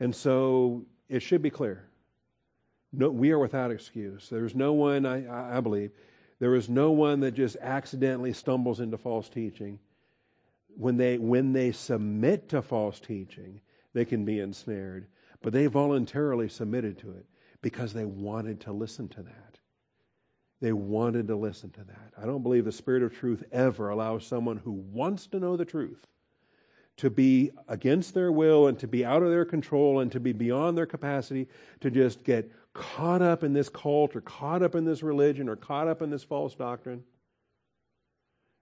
And 0.00 0.16
so 0.16 0.86
it 1.10 1.20
should 1.20 1.42
be 1.42 1.50
clear 1.50 1.84
no, 2.92 3.10
we 3.10 3.30
are 3.30 3.38
without 3.38 3.70
excuse. 3.70 4.28
There's 4.28 4.54
no 4.54 4.72
one, 4.72 5.06
I, 5.06 5.56
I 5.56 5.60
believe, 5.60 5.92
there 6.38 6.54
is 6.54 6.68
no 6.68 6.90
one 6.90 7.20
that 7.20 7.32
just 7.32 7.56
accidentally 7.60 8.32
stumbles 8.32 8.80
into 8.80 8.98
false 8.98 9.28
teaching. 9.28 9.78
When 10.76 10.96
they, 10.96 11.18
when 11.18 11.52
they 11.52 11.72
submit 11.72 12.48
to 12.50 12.62
false 12.62 13.00
teaching, 13.00 13.60
they 13.92 14.04
can 14.04 14.24
be 14.24 14.40
ensnared. 14.40 15.06
But 15.40 15.52
they 15.52 15.66
voluntarily 15.66 16.48
submitted 16.48 16.98
to 16.98 17.10
it 17.12 17.26
because 17.62 17.92
they 17.92 18.04
wanted 18.04 18.60
to 18.62 18.72
listen 18.72 19.08
to 19.10 19.22
that. 19.22 19.58
They 20.60 20.72
wanted 20.72 21.28
to 21.28 21.36
listen 21.36 21.70
to 21.70 21.84
that. 21.84 22.12
I 22.20 22.26
don't 22.26 22.42
believe 22.42 22.64
the 22.64 22.72
Spirit 22.72 23.02
of 23.02 23.12
truth 23.12 23.42
ever 23.50 23.88
allows 23.88 24.26
someone 24.26 24.58
who 24.58 24.72
wants 24.72 25.26
to 25.28 25.40
know 25.40 25.56
the 25.56 25.64
truth 25.64 26.06
to 26.98 27.10
be 27.10 27.50
against 27.68 28.14
their 28.14 28.30
will 28.30 28.68
and 28.68 28.78
to 28.78 28.86
be 28.86 29.04
out 29.04 29.22
of 29.22 29.30
their 29.30 29.44
control 29.44 30.00
and 30.00 30.12
to 30.12 30.20
be 30.20 30.32
beyond 30.32 30.76
their 30.76 30.86
capacity 30.86 31.48
to 31.80 31.90
just 31.90 32.22
get 32.22 32.50
caught 32.74 33.22
up 33.22 33.42
in 33.42 33.52
this 33.52 33.68
cult 33.68 34.16
or 34.16 34.20
caught 34.20 34.62
up 34.62 34.74
in 34.74 34.84
this 34.84 35.02
religion 35.02 35.48
or 35.48 35.56
caught 35.56 35.88
up 35.88 36.02
in 36.02 36.10
this 36.10 36.24
false 36.24 36.54
doctrine. 36.54 37.04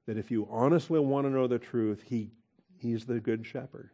That 0.07 0.17
if 0.19 0.31
you 0.31 0.49
honestly 0.51 0.99
want 0.99 1.27
to 1.27 1.31
know 1.31 1.47
the 1.47 1.59
truth, 1.59 2.03
he, 2.05 2.31
He's 2.77 3.05
the 3.05 3.21
good 3.21 3.47
shepherd. 3.47 3.91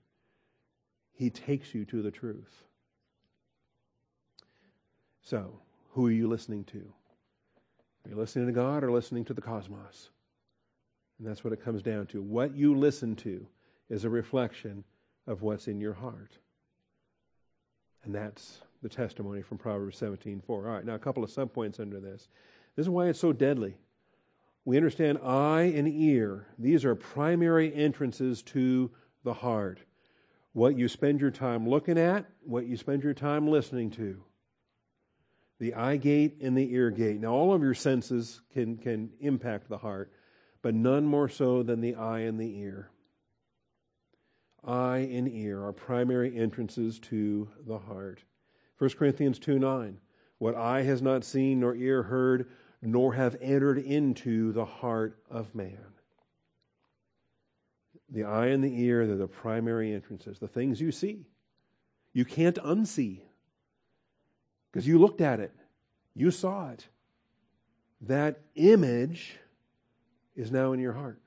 He 1.13 1.29
takes 1.29 1.75
you 1.75 1.85
to 1.87 2.03
the 2.03 2.11
truth. 2.11 2.65
So, 5.23 5.59
who 5.91 6.07
are 6.07 6.13
you 6.13 6.29
listening 6.29 6.65
to? 6.65 6.93
Are 8.05 8.11
you 8.11 8.17
listening 8.17 8.47
to 8.47 8.53
God 8.53 8.85
or 8.85 8.93
listening 8.93 9.25
to 9.25 9.35
the 9.35 9.41
cosmos? 9.41 10.11
And 11.19 11.27
that's 11.27 11.43
what 11.43 11.53
it 11.53 11.65
comes 11.65 11.83
down 11.83 12.07
to. 12.09 12.23
What 12.23 12.55
you 12.55 12.77
listen 12.77 13.17
to 13.17 13.47
is 13.89 14.05
a 14.05 14.11
reflection 14.11 14.85
of 15.27 15.43
what's 15.43 15.67
in 15.67 15.81
your 15.81 15.95
heart. 15.95 16.39
And 18.05 18.15
that's 18.15 18.61
the 18.83 18.89
testimony 18.89 19.43
from 19.43 19.59
Proverbs 19.59 19.99
17:4. 19.99 20.67
All 20.67 20.75
right, 20.75 20.85
now 20.85 20.95
a 20.95 20.99
couple 20.99 21.25
of 21.25 21.31
subpoints 21.31 21.81
under 21.81 22.01
this. 22.01 22.29
This 22.75 22.85
is 22.85 22.91
why 22.91 23.09
it's 23.09 23.19
so 23.19 23.33
deadly. 23.33 23.77
We 24.65 24.77
understand 24.77 25.19
eye 25.23 25.73
and 25.75 25.89
ear. 25.89 26.47
These 26.59 26.85
are 26.85 26.95
primary 26.95 27.73
entrances 27.75 28.43
to 28.43 28.91
the 29.23 29.35
heart. 29.35 29.81
What 30.53 30.77
you 30.77 30.89
spend 30.89 31.21
your 31.21 31.31
time 31.31 31.69
looking 31.69 31.99
at, 31.99 32.27
what 32.43 32.67
you 32.67 32.77
spend 32.77 33.03
your 33.03 33.15
time 33.15 33.47
listening 33.47 33.91
to. 33.93 34.23
The 35.59 35.75
eye 35.75 35.97
gate 35.97 36.39
and 36.41 36.57
the 36.57 36.73
ear 36.73 36.91
gate. 36.91 37.21
Now, 37.21 37.33
all 37.33 37.55
of 37.55 37.63
your 37.63 37.75
senses 37.75 38.41
can, 38.53 38.77
can 38.77 39.11
impact 39.21 39.69
the 39.69 39.79
heart, 39.79 40.13
but 40.63 40.75
none 40.75 41.05
more 41.05 41.29
so 41.29 41.63
than 41.63 41.81
the 41.81 41.95
eye 41.95 42.21
and 42.21 42.39
the 42.39 42.59
ear 42.59 42.91
eye 44.67 45.09
and 45.13 45.29
ear 45.29 45.65
are 45.65 45.73
primary 45.73 46.37
entrances 46.37 46.99
to 46.99 47.49
the 47.67 47.79
heart. 47.79 48.25
1 48.79 48.91
Corinthians 48.91 49.39
2 49.39 49.59
9. 49.59 49.99
What 50.39 50.55
eye 50.55 50.83
has 50.83 51.01
not 51.01 51.25
seen, 51.25 51.61
nor 51.61 51.75
ear 51.75 52.03
heard, 52.03 52.49
nor 52.83 53.15
have 53.15 53.37
entered 53.41 53.79
into 53.79 54.53
the 54.53 54.65
heart 54.65 55.19
of 55.31 55.55
man. 55.55 55.79
The 58.11 58.25
eye 58.25 58.49
and 58.49 58.63
the 58.63 58.83
ear, 58.83 59.07
they're 59.07 59.17
the 59.17 59.27
primary 59.27 59.93
entrances, 59.93 60.39
the 60.39 60.47
things 60.47 60.81
you 60.81 60.93
see. 60.93 61.27
You 62.13 62.25
can't 62.25 62.57
unsee 62.57 63.21
because 64.71 64.87
you 64.87 64.99
looked 64.99 65.21
at 65.21 65.41
it, 65.41 65.53
you 66.15 66.31
saw 66.31 66.71
it. 66.71 66.87
That 68.03 68.41
image 68.55 69.39
is 70.35 70.53
now 70.53 70.73
in 70.73 70.81
your 70.81 70.93
heart. 70.93 71.21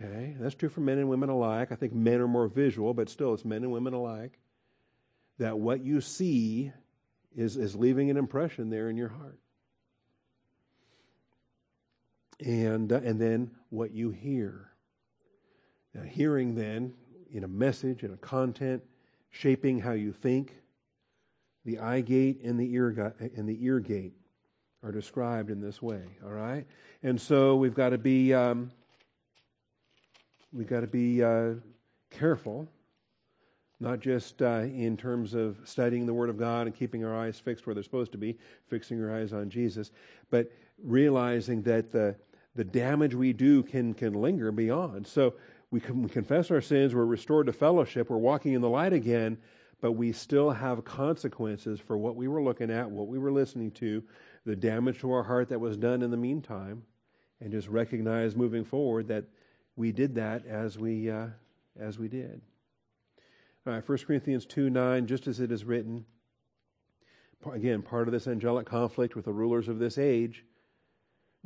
Okay, 0.00 0.36
that's 0.38 0.54
true 0.54 0.68
for 0.68 0.80
men 0.80 0.98
and 0.98 1.08
women 1.08 1.28
alike. 1.28 1.72
I 1.72 1.76
think 1.76 1.92
men 1.92 2.20
are 2.20 2.28
more 2.28 2.48
visual, 2.48 2.94
but 2.94 3.08
still, 3.08 3.34
it's 3.34 3.44
men 3.44 3.62
and 3.62 3.72
women 3.72 3.94
alike. 3.94 4.38
That 5.38 5.58
what 5.58 5.84
you 5.84 6.00
see 6.00 6.72
is, 7.36 7.56
is 7.56 7.76
leaving 7.76 8.10
an 8.10 8.16
impression 8.16 8.70
there 8.70 8.90
in 8.90 8.96
your 8.96 9.08
heart. 9.08 9.38
And, 12.44 12.92
uh, 12.92 13.00
and 13.04 13.20
then 13.20 13.50
what 13.70 13.92
you 13.92 14.10
hear. 14.10 14.70
Now, 15.94 16.02
hearing 16.02 16.54
then 16.54 16.94
in 17.32 17.44
a 17.44 17.48
message, 17.48 18.02
in 18.02 18.12
a 18.12 18.16
content, 18.16 18.82
shaping 19.30 19.80
how 19.80 19.92
you 19.92 20.12
think. 20.12 20.54
The 21.64 21.80
eye 21.80 22.00
gate 22.00 22.40
and 22.42 22.58
the 22.58 22.72
ear, 22.72 23.14
and 23.36 23.48
the 23.48 23.62
ear 23.64 23.78
gate 23.80 24.14
are 24.82 24.92
described 24.92 25.50
in 25.50 25.60
this 25.60 25.82
way, 25.82 26.02
all 26.24 26.30
right? 26.30 26.66
And 27.02 27.20
so 27.20 27.56
we've 27.56 27.74
got 27.74 27.90
to 27.90 27.98
be. 27.98 28.32
Um, 28.32 28.70
we've 30.52 30.68
got 30.68 30.80
to 30.80 30.86
be 30.86 31.22
uh, 31.22 31.54
careful, 32.10 32.68
not 33.80 34.00
just 34.00 34.42
uh, 34.42 34.62
in 34.64 34.96
terms 34.96 35.34
of 35.34 35.56
studying 35.64 36.04
the 36.04 36.14
Word 36.14 36.30
of 36.30 36.36
God 36.36 36.66
and 36.66 36.74
keeping 36.74 37.04
our 37.04 37.16
eyes 37.16 37.38
fixed 37.38 37.66
where 37.66 37.74
they're 37.74 37.82
supposed 37.82 38.12
to 38.12 38.18
be, 38.18 38.36
fixing 38.66 39.02
our 39.02 39.14
eyes 39.14 39.32
on 39.32 39.48
Jesus, 39.48 39.92
but 40.30 40.50
realizing 40.82 41.62
that 41.62 41.92
the, 41.92 42.16
the 42.56 42.64
damage 42.64 43.14
we 43.14 43.32
do 43.32 43.62
can, 43.62 43.94
can 43.94 44.14
linger 44.14 44.50
beyond. 44.50 45.06
So 45.06 45.34
we, 45.70 45.80
can, 45.80 46.02
we 46.02 46.08
confess 46.08 46.50
our 46.50 46.60
sins, 46.60 46.94
we're 46.94 47.04
restored 47.04 47.46
to 47.46 47.52
fellowship, 47.52 48.10
we're 48.10 48.16
walking 48.16 48.54
in 48.54 48.60
the 48.60 48.68
light 48.68 48.92
again, 48.92 49.38
but 49.80 49.92
we 49.92 50.12
still 50.12 50.50
have 50.50 50.84
consequences 50.84 51.78
for 51.78 51.96
what 51.96 52.16
we 52.16 52.26
were 52.26 52.42
looking 52.42 52.70
at, 52.70 52.90
what 52.90 53.06
we 53.06 53.18
were 53.18 53.30
listening 53.30 53.70
to, 53.72 54.02
the 54.44 54.56
damage 54.56 54.98
to 55.00 55.12
our 55.12 55.22
heart 55.22 55.48
that 55.50 55.60
was 55.60 55.76
done 55.76 56.02
in 56.02 56.10
the 56.10 56.16
meantime, 56.16 56.82
and 57.40 57.52
just 57.52 57.68
recognize 57.68 58.34
moving 58.34 58.64
forward 58.64 59.06
that 59.06 59.24
we 59.76 59.92
did 59.92 60.16
that 60.16 60.44
as 60.46 60.76
we, 60.76 61.08
uh, 61.08 61.28
as 61.78 61.96
we 61.96 62.08
did. 62.08 62.40
All 63.68 63.74
right, 63.74 63.86
1 63.86 63.98
Corinthians 64.06 64.46
2 64.46 64.70
9, 64.70 65.06
just 65.06 65.26
as 65.26 65.40
it 65.40 65.52
is 65.52 65.62
written, 65.62 66.06
again, 67.52 67.82
part 67.82 68.08
of 68.08 68.12
this 68.12 68.26
angelic 68.26 68.64
conflict 68.64 69.14
with 69.14 69.26
the 69.26 69.32
rulers 69.34 69.68
of 69.68 69.78
this 69.78 69.98
age, 69.98 70.42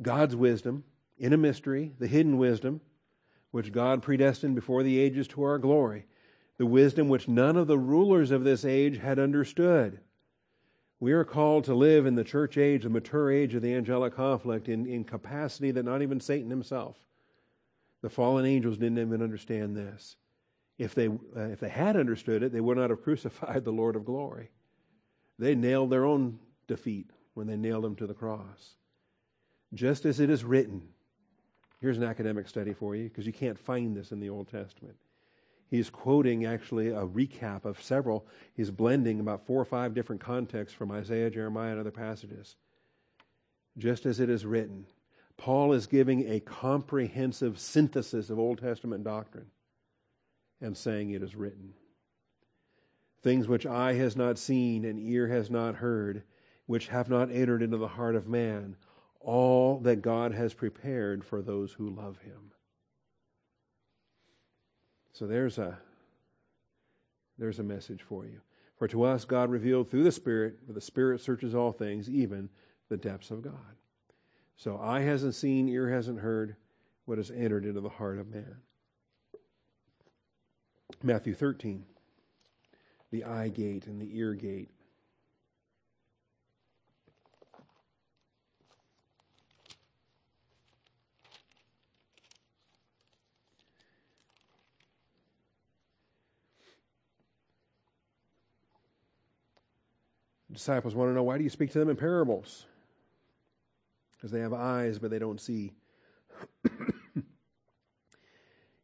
God's 0.01 0.33
wisdom 0.33 0.85
in 1.17 1.33
a 1.33 1.37
mystery, 1.37 1.91
the 1.99 2.07
hidden 2.07 2.37
wisdom, 2.37 2.79
which 3.51 3.73
God 3.73 4.01
predestined 4.01 4.55
before 4.55 4.83
the 4.83 4.99
ages 4.99 5.27
to 5.29 5.43
our 5.43 5.57
glory, 5.57 6.05
the 6.57 6.65
wisdom 6.65 7.09
which 7.09 7.27
none 7.27 7.57
of 7.57 7.67
the 7.67 7.77
rulers 7.77 8.31
of 8.31 8.45
this 8.45 8.63
age 8.63 8.99
had 8.99 9.19
understood. 9.19 9.99
We 11.01 11.11
are 11.11 11.25
called 11.25 11.65
to 11.65 11.75
live 11.75 12.05
in 12.05 12.15
the 12.15 12.23
church 12.23 12.57
age, 12.57 12.83
the 12.83 12.89
mature 12.89 13.33
age 13.33 13.53
of 13.53 13.61
the 13.61 13.73
angelic 13.73 14.15
conflict, 14.15 14.69
in, 14.69 14.85
in 14.85 15.03
capacity 15.03 15.71
that 15.71 15.83
not 15.83 16.01
even 16.01 16.21
Satan 16.21 16.49
himself, 16.49 16.95
the 18.01 18.09
fallen 18.09 18.45
angels, 18.45 18.77
didn't 18.77 18.99
even 18.99 19.21
understand 19.21 19.75
this. 19.75 20.15
If 20.77 20.95
they, 20.95 21.07
uh, 21.07 21.49
if 21.51 21.59
they 21.59 21.69
had 21.69 21.95
understood 21.95 22.43
it, 22.43 22.51
they 22.51 22.61
would 22.61 22.77
not 22.77 22.89
have 22.89 23.03
crucified 23.03 23.63
the 23.63 23.71
Lord 23.71 23.95
of 23.95 24.05
glory. 24.05 24.49
They 25.37 25.55
nailed 25.55 25.89
their 25.89 26.05
own 26.05 26.39
defeat 26.67 27.09
when 27.33 27.47
they 27.47 27.57
nailed 27.57 27.85
him 27.85 27.95
to 27.97 28.07
the 28.07 28.13
cross. 28.13 28.75
Just 29.73 30.05
as 30.05 30.19
it 30.19 30.29
is 30.29 30.43
written, 30.43 30.83
here's 31.81 31.97
an 31.97 32.03
academic 32.03 32.47
study 32.47 32.73
for 32.73 32.95
you 32.95 33.05
because 33.05 33.25
you 33.25 33.33
can't 33.33 33.57
find 33.57 33.95
this 33.95 34.11
in 34.11 34.19
the 34.19 34.29
Old 34.29 34.47
Testament. 34.49 34.95
He's 35.69 35.89
quoting 35.89 36.45
actually 36.45 36.89
a 36.89 37.05
recap 37.05 37.65
of 37.65 37.81
several. 37.81 38.27
He's 38.53 38.69
blending 38.69 39.19
about 39.19 39.47
four 39.47 39.59
or 39.59 39.65
five 39.65 39.95
different 39.95 40.21
contexts 40.21 40.77
from 40.77 40.91
Isaiah, 40.91 41.31
Jeremiah, 41.31 41.71
and 41.71 41.79
other 41.79 41.89
passages. 41.89 42.55
Just 43.75 44.05
as 44.05 44.19
it 44.19 44.29
is 44.29 44.45
written, 44.45 44.85
Paul 45.35 45.73
is 45.73 45.87
giving 45.87 46.29
a 46.29 46.39
comprehensive 46.39 47.57
synthesis 47.59 48.29
of 48.29 48.37
Old 48.37 48.59
Testament 48.59 49.03
doctrine 49.03 49.47
and 50.63 50.75
saying 50.75 51.11
it 51.11 51.21
is 51.21 51.35
written. 51.35 51.73
Things 53.21 53.47
which 53.47 53.65
eye 53.65 53.93
has 53.93 54.15
not 54.15 54.37
seen 54.39 54.85
and 54.85 54.99
ear 54.99 55.27
has 55.27 55.49
not 55.49 55.75
heard, 55.75 56.23
which 56.65 56.87
have 56.87 57.09
not 57.09 57.31
entered 57.31 57.61
into 57.61 57.77
the 57.77 57.87
heart 57.87 58.15
of 58.15 58.27
man, 58.27 58.75
all 59.19 59.79
that 59.79 60.01
God 60.01 60.33
has 60.33 60.53
prepared 60.53 61.23
for 61.23 61.41
those 61.41 61.73
who 61.73 61.89
love 61.89 62.17
him. 62.19 62.51
So 65.13 65.27
there's 65.27 65.57
a 65.57 65.77
there's 67.37 67.59
a 67.59 67.63
message 67.63 68.01
for 68.01 68.25
you. 68.25 68.41
For 68.77 68.87
to 68.87 69.03
us 69.03 69.25
God 69.25 69.49
revealed 69.49 69.89
through 69.89 70.03
the 70.03 70.11
Spirit, 70.11 70.59
for 70.65 70.73
the 70.73 70.81
Spirit 70.81 71.21
searches 71.21 71.55
all 71.55 71.71
things, 71.71 72.09
even 72.09 72.49
the 72.89 72.97
depths 72.97 73.31
of 73.31 73.41
God. 73.41 73.75
So 74.55 74.77
eye 74.79 75.01
hasn't 75.01 75.35
seen, 75.35 75.67
ear 75.69 75.89
hasn't 75.89 76.19
heard 76.19 76.55
what 77.05 77.17
has 77.17 77.31
entered 77.31 77.65
into 77.65 77.81
the 77.81 77.89
heart 77.89 78.19
of 78.19 78.29
man. 78.29 78.57
Matthew 81.05 81.33
13, 81.33 81.83
the 83.11 83.25
eye 83.25 83.49
gate 83.49 83.87
and 83.87 84.01
the 84.01 84.17
ear 84.17 84.33
gate. 84.33 84.69
disciples 100.53 100.95
want 100.95 101.09
to 101.09 101.13
know 101.13 101.23
why 101.23 101.37
do 101.37 101.43
you 101.43 101.49
speak 101.49 101.71
to 101.71 101.79
them 101.79 101.89
in 101.89 101.95
parables? 101.95 102.65
Because 104.15 104.31
they 104.31 104.39
have 104.39 104.53
eyes, 104.53 104.99
but 104.99 105.11
they 105.11 105.19
don't 105.19 105.41
see. 105.41 105.73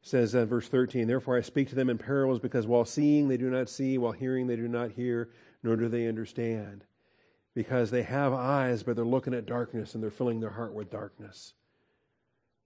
Says 0.10 0.36
in 0.36 0.45
verse 0.45 0.68
13, 0.68 1.07
Therefore 1.07 1.38
I 1.38 1.41
speak 1.41 1.70
to 1.70 1.76
them 1.76 1.89
in 1.89 1.97
parables, 1.97 2.39
because 2.39 2.68
while 2.68 2.86
seeing 2.86 3.28
they 3.28 3.38
do 3.38 3.49
not 3.49 3.70
see, 3.70 3.97
while 3.97 4.12
hearing 4.12 4.47
they 4.47 4.55
do 4.55 4.68
not 4.68 4.91
hear, 4.91 5.30
nor 5.64 5.76
do 5.76 5.88
they 5.88 6.07
understand. 6.07 6.84
Because 7.55 7.91
they 7.91 8.03
have 8.03 8.34
eyes, 8.34 8.84
but 8.84 8.95
they're 8.95 9.05
looking 9.05 9.34
at 9.34 9.45
darkness 9.45 9.93
and 9.93 10.03
they're 10.03 10.12
filling 10.12 10.39
their 10.39 10.49
heart 10.49 10.74
with 10.74 10.91
darkness. 10.91 11.53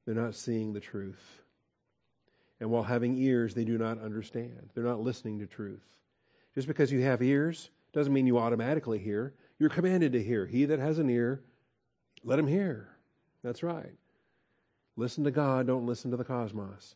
They're 0.06 0.16
not 0.16 0.36
seeing 0.36 0.74
the 0.74 0.80
truth. 0.80 1.41
And 2.60 2.70
while 2.70 2.84
having 2.84 3.18
ears, 3.18 3.54
they 3.54 3.66
do 3.66 3.78
not 3.78 4.00
understand. 4.00 4.70
They're 4.74 4.84
not 4.84 5.02
listening 5.02 5.39
to 5.39 5.48
truth. 5.48 5.84
Just 6.56 6.68
because 6.68 6.91
you 6.91 7.02
have 7.02 7.22
ears 7.22 7.70
doesn't 7.94 8.14
mean 8.14 8.28
you 8.28 8.38
automatically 8.38 9.00
hear. 9.00 9.34
You're 9.60 9.70
commanded 9.70 10.14
to 10.14 10.24
hear. 10.24 10.46
He 10.46 10.66
that 10.66 10.80
has 10.80 11.00
an 11.00 11.10
ear, 11.10 11.41
let 12.24 12.39
him 12.39 12.48
hear. 12.48 12.89
That's 13.44 13.64
right. 13.64 13.96
Listen 14.96 15.24
to 15.24 15.32
God, 15.32 15.68
don't 15.68 15.86
listen 15.86 16.12
to 16.12 16.18
the 16.18 16.24
cosmos. 16.24 16.96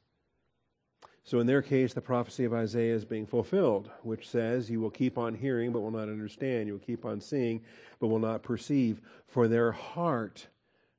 So, 1.28 1.42
in 1.42 1.48
their 1.48 1.62
case, 1.62 1.94
the 1.94 2.00
prophecy 2.00 2.46
of 2.46 2.54
Isaiah 2.54 2.96
is 2.96 3.04
being 3.04 3.26
fulfilled, 3.26 3.90
which 4.02 4.30
says, 4.30 4.72
You 4.72 4.80
will 4.80 4.90
keep 4.90 5.18
on 5.18 5.36
hearing, 5.36 5.74
but 5.74 5.82
will 5.82 5.92
not 5.92 6.04
understand. 6.04 6.68
You 6.68 6.74
will 6.76 6.80
keep 6.80 7.04
on 7.04 7.20
seeing, 7.20 7.66
but 8.00 8.08
will 8.08 8.18
not 8.18 8.44
perceive. 8.44 9.02
For 9.28 9.50
their 9.50 9.74
heart, 9.74 10.48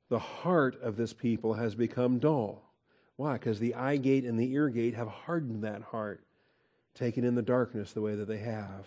the 0.09 0.19
heart 0.19 0.79
of 0.83 0.97
this 0.97 1.13
people, 1.13 1.55
has 1.55 1.73
become 1.73 2.19
dull. 2.19 2.61
Why? 3.15 3.33
Because 3.33 3.57
the 3.57 3.73
eye 3.73 3.97
gate 3.97 4.23
and 4.23 4.39
the 4.39 4.53
ear 4.53 4.69
gate 4.69 4.93
have 4.93 5.07
hardened 5.07 5.63
that 5.63 5.81
heart, 5.81 6.23
taken 6.93 7.23
in 7.23 7.33
the 7.33 7.41
darkness 7.41 7.93
the 7.93 8.01
way 8.01 8.13
that 8.13 8.27
they 8.27 8.37
have. 8.37 8.85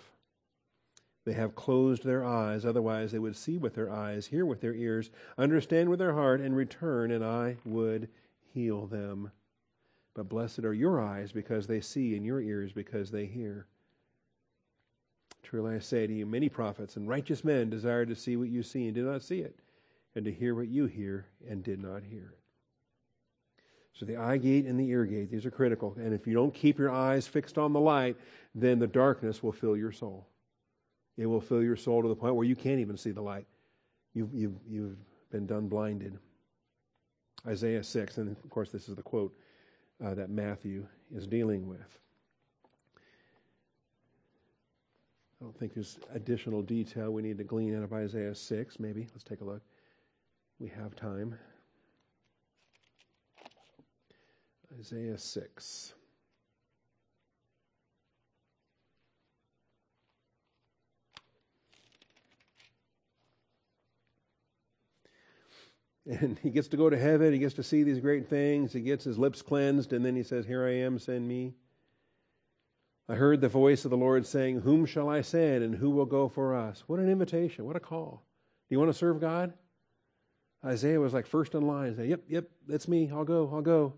They 1.24 1.32
have 1.32 1.56
closed 1.56 2.04
their 2.04 2.24
eyes, 2.24 2.64
otherwise, 2.64 3.10
they 3.10 3.18
would 3.18 3.36
see 3.36 3.58
with 3.58 3.74
their 3.74 3.90
eyes, 3.90 4.28
hear 4.28 4.46
with 4.46 4.60
their 4.60 4.74
ears, 4.74 5.10
understand 5.36 5.90
with 5.90 5.98
their 5.98 6.14
heart, 6.14 6.40
and 6.40 6.54
return, 6.54 7.10
and 7.10 7.24
I 7.24 7.56
would 7.64 8.08
heal 8.54 8.86
them. 8.86 9.32
But 10.14 10.28
blessed 10.28 10.60
are 10.60 10.74
your 10.74 11.00
eyes 11.00 11.32
because 11.32 11.66
they 11.66 11.80
see, 11.80 12.16
and 12.16 12.24
your 12.24 12.40
ears 12.40 12.72
because 12.72 13.10
they 13.10 13.26
hear. 13.26 13.66
Truly 15.42 15.76
I 15.76 15.78
say 15.78 16.06
to 16.06 16.12
you, 16.12 16.26
many 16.26 16.48
prophets 16.48 16.96
and 16.96 17.08
righteous 17.08 17.44
men 17.44 17.70
desired 17.70 18.08
to 18.08 18.16
see 18.16 18.36
what 18.36 18.48
you 18.48 18.62
see 18.62 18.86
and 18.86 18.94
did 18.94 19.04
not 19.04 19.22
see 19.22 19.40
it, 19.40 19.58
and 20.14 20.24
to 20.24 20.32
hear 20.32 20.54
what 20.54 20.68
you 20.68 20.86
hear 20.86 21.26
and 21.48 21.62
did 21.62 21.80
not 21.80 22.02
hear 22.02 22.32
it. 22.32 22.38
So 23.94 24.06
the 24.06 24.16
eye 24.16 24.38
gate 24.38 24.66
and 24.66 24.78
the 24.78 24.88
ear 24.88 25.04
gate, 25.04 25.30
these 25.30 25.44
are 25.44 25.50
critical. 25.50 25.94
And 25.98 26.14
if 26.14 26.26
you 26.26 26.34
don't 26.34 26.54
keep 26.54 26.78
your 26.78 26.90
eyes 26.90 27.26
fixed 27.26 27.58
on 27.58 27.72
the 27.72 27.80
light, 27.80 28.16
then 28.54 28.78
the 28.78 28.86
darkness 28.86 29.42
will 29.42 29.52
fill 29.52 29.76
your 29.76 29.92
soul. 29.92 30.26
It 31.16 31.26
will 31.26 31.40
fill 31.40 31.62
your 31.62 31.76
soul 31.76 32.02
to 32.02 32.08
the 32.08 32.16
point 32.16 32.34
where 32.34 32.46
you 32.46 32.56
can't 32.56 32.80
even 32.80 32.96
see 32.96 33.10
the 33.10 33.20
light. 33.20 33.46
You've, 34.14 34.32
you've, 34.32 34.56
you've 34.66 34.96
been 35.30 35.46
done 35.46 35.68
blinded. 35.68 36.18
Isaiah 37.46 37.82
6, 37.82 38.18
and 38.18 38.30
of 38.30 38.50
course, 38.50 38.70
this 38.70 38.88
is 38.88 38.96
the 38.96 39.02
quote 39.02 39.36
uh, 40.04 40.14
that 40.14 40.30
Matthew 40.30 40.86
is 41.14 41.26
dealing 41.26 41.68
with. 41.68 41.98
I 45.40 45.44
don't 45.44 45.58
think 45.58 45.74
there's 45.74 45.98
additional 46.14 46.62
detail 46.62 47.10
we 47.10 47.22
need 47.22 47.38
to 47.38 47.44
glean 47.44 47.76
out 47.76 47.82
of 47.82 47.92
Isaiah 47.92 48.34
6. 48.34 48.78
Maybe. 48.78 49.08
Let's 49.12 49.24
take 49.24 49.40
a 49.40 49.44
look. 49.44 49.62
We 50.60 50.68
have 50.68 50.94
time. 50.94 51.36
Isaiah 54.78 55.18
6. 55.18 55.94
And 66.06 66.38
he 66.42 66.50
gets 66.50 66.68
to 66.68 66.76
go 66.76 66.90
to 66.90 66.98
heaven. 66.98 67.32
He 67.32 67.38
gets 67.38 67.54
to 67.54 67.62
see 67.62 67.82
these 67.82 68.00
great 68.00 68.28
things. 68.28 68.72
He 68.72 68.80
gets 68.80 69.04
his 69.04 69.18
lips 69.18 69.42
cleansed, 69.42 69.92
and 69.92 70.04
then 70.04 70.16
he 70.16 70.22
says, 70.22 70.46
Here 70.46 70.66
I 70.66 70.72
am, 70.76 70.98
send 70.98 71.26
me. 71.26 71.54
I 73.08 73.14
heard 73.14 73.40
the 73.40 73.48
voice 73.48 73.84
of 73.84 73.90
the 73.90 73.96
Lord 73.96 74.26
saying, 74.26 74.60
Whom 74.60 74.86
shall 74.86 75.08
I 75.08 75.20
send, 75.20 75.62
and 75.62 75.74
who 75.74 75.90
will 75.90 76.06
go 76.06 76.28
for 76.28 76.56
us? 76.56 76.84
What 76.86 76.98
an 76.98 77.10
invitation. 77.10 77.64
What 77.64 77.76
a 77.76 77.80
call. 77.80 78.24
Do 78.68 78.74
you 78.74 78.78
want 78.78 78.90
to 78.90 78.98
serve 78.98 79.20
God? 79.20 79.52
Isaiah 80.64 81.00
was 81.00 81.12
like 81.12 81.26
first 81.26 81.54
in 81.54 81.66
line. 81.66 81.96
Say, 81.96 82.06
Yep, 82.06 82.20
yep, 82.28 82.44
that's 82.66 82.88
me. 82.88 83.10
I'll 83.12 83.24
go, 83.24 83.50
I'll 83.52 83.62
go. 83.62 83.94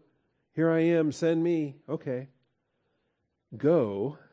Here 0.54 0.70
I 0.70 0.80
am, 0.80 1.10
send 1.12 1.42
me. 1.42 1.76
Okay. 1.88 2.28
Go. 3.56 4.18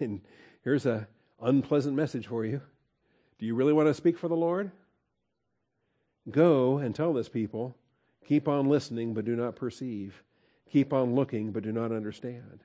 And 0.00 0.20
here's 0.64 0.84
a 0.84 1.08
unpleasant 1.40 1.96
message 1.96 2.26
for 2.26 2.44
you. 2.44 2.60
Do 3.38 3.46
you 3.46 3.54
really 3.54 3.72
want 3.72 3.88
to 3.88 3.94
speak 3.94 4.18
for 4.18 4.28
the 4.28 4.36
Lord? 4.36 4.70
Go 6.30 6.78
and 6.78 6.94
tell 6.94 7.12
this 7.12 7.28
people, 7.28 7.76
keep 8.26 8.46
on 8.48 8.68
listening, 8.68 9.14
but 9.14 9.24
do 9.24 9.34
not 9.34 9.56
perceive. 9.56 10.22
Keep 10.70 10.92
on 10.92 11.14
looking, 11.14 11.52
but 11.52 11.64
do 11.64 11.72
not 11.72 11.92
understand. 11.92 12.60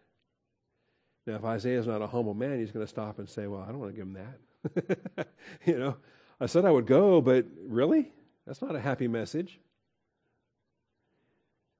Now, 1.26 1.36
if 1.36 1.43
Isaiah 1.43 1.80
is 1.80 1.88
not 1.88 2.01
a 2.01 2.08
humble 2.08 2.34
man, 2.34 2.60
he's 2.60 2.72
going 2.72 2.86
to 2.86 2.89
stop 2.89 3.20
and 3.20 3.28
say, 3.28 3.47
Well, 3.47 3.62
I 3.62 3.68
don't 3.68 3.80
want 3.80 3.91
to 3.93 3.97
give 3.97 4.08
him 4.08 4.14
that. 4.14 5.28
you 5.66 5.78
know, 5.78 5.97
I 6.39 6.45
said 6.45 6.66
I 6.66 6.72
would 6.72 6.88
go, 6.88 7.20
but 7.20 7.45
really? 7.66 8.12
That's 8.45 8.62
not 8.62 8.76
a 8.76 8.80
happy 8.80 9.08
message. 9.08 9.60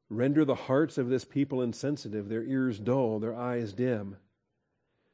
Render 0.10 0.44
the 0.44 0.56
hearts 0.56 0.98
of 0.98 1.10
this 1.10 1.26
people 1.26 1.62
insensitive, 1.62 2.28
their 2.28 2.44
ears 2.44 2.80
dull, 2.80 3.20
their 3.20 3.36
eyes 3.36 3.74
dim. 3.74 4.18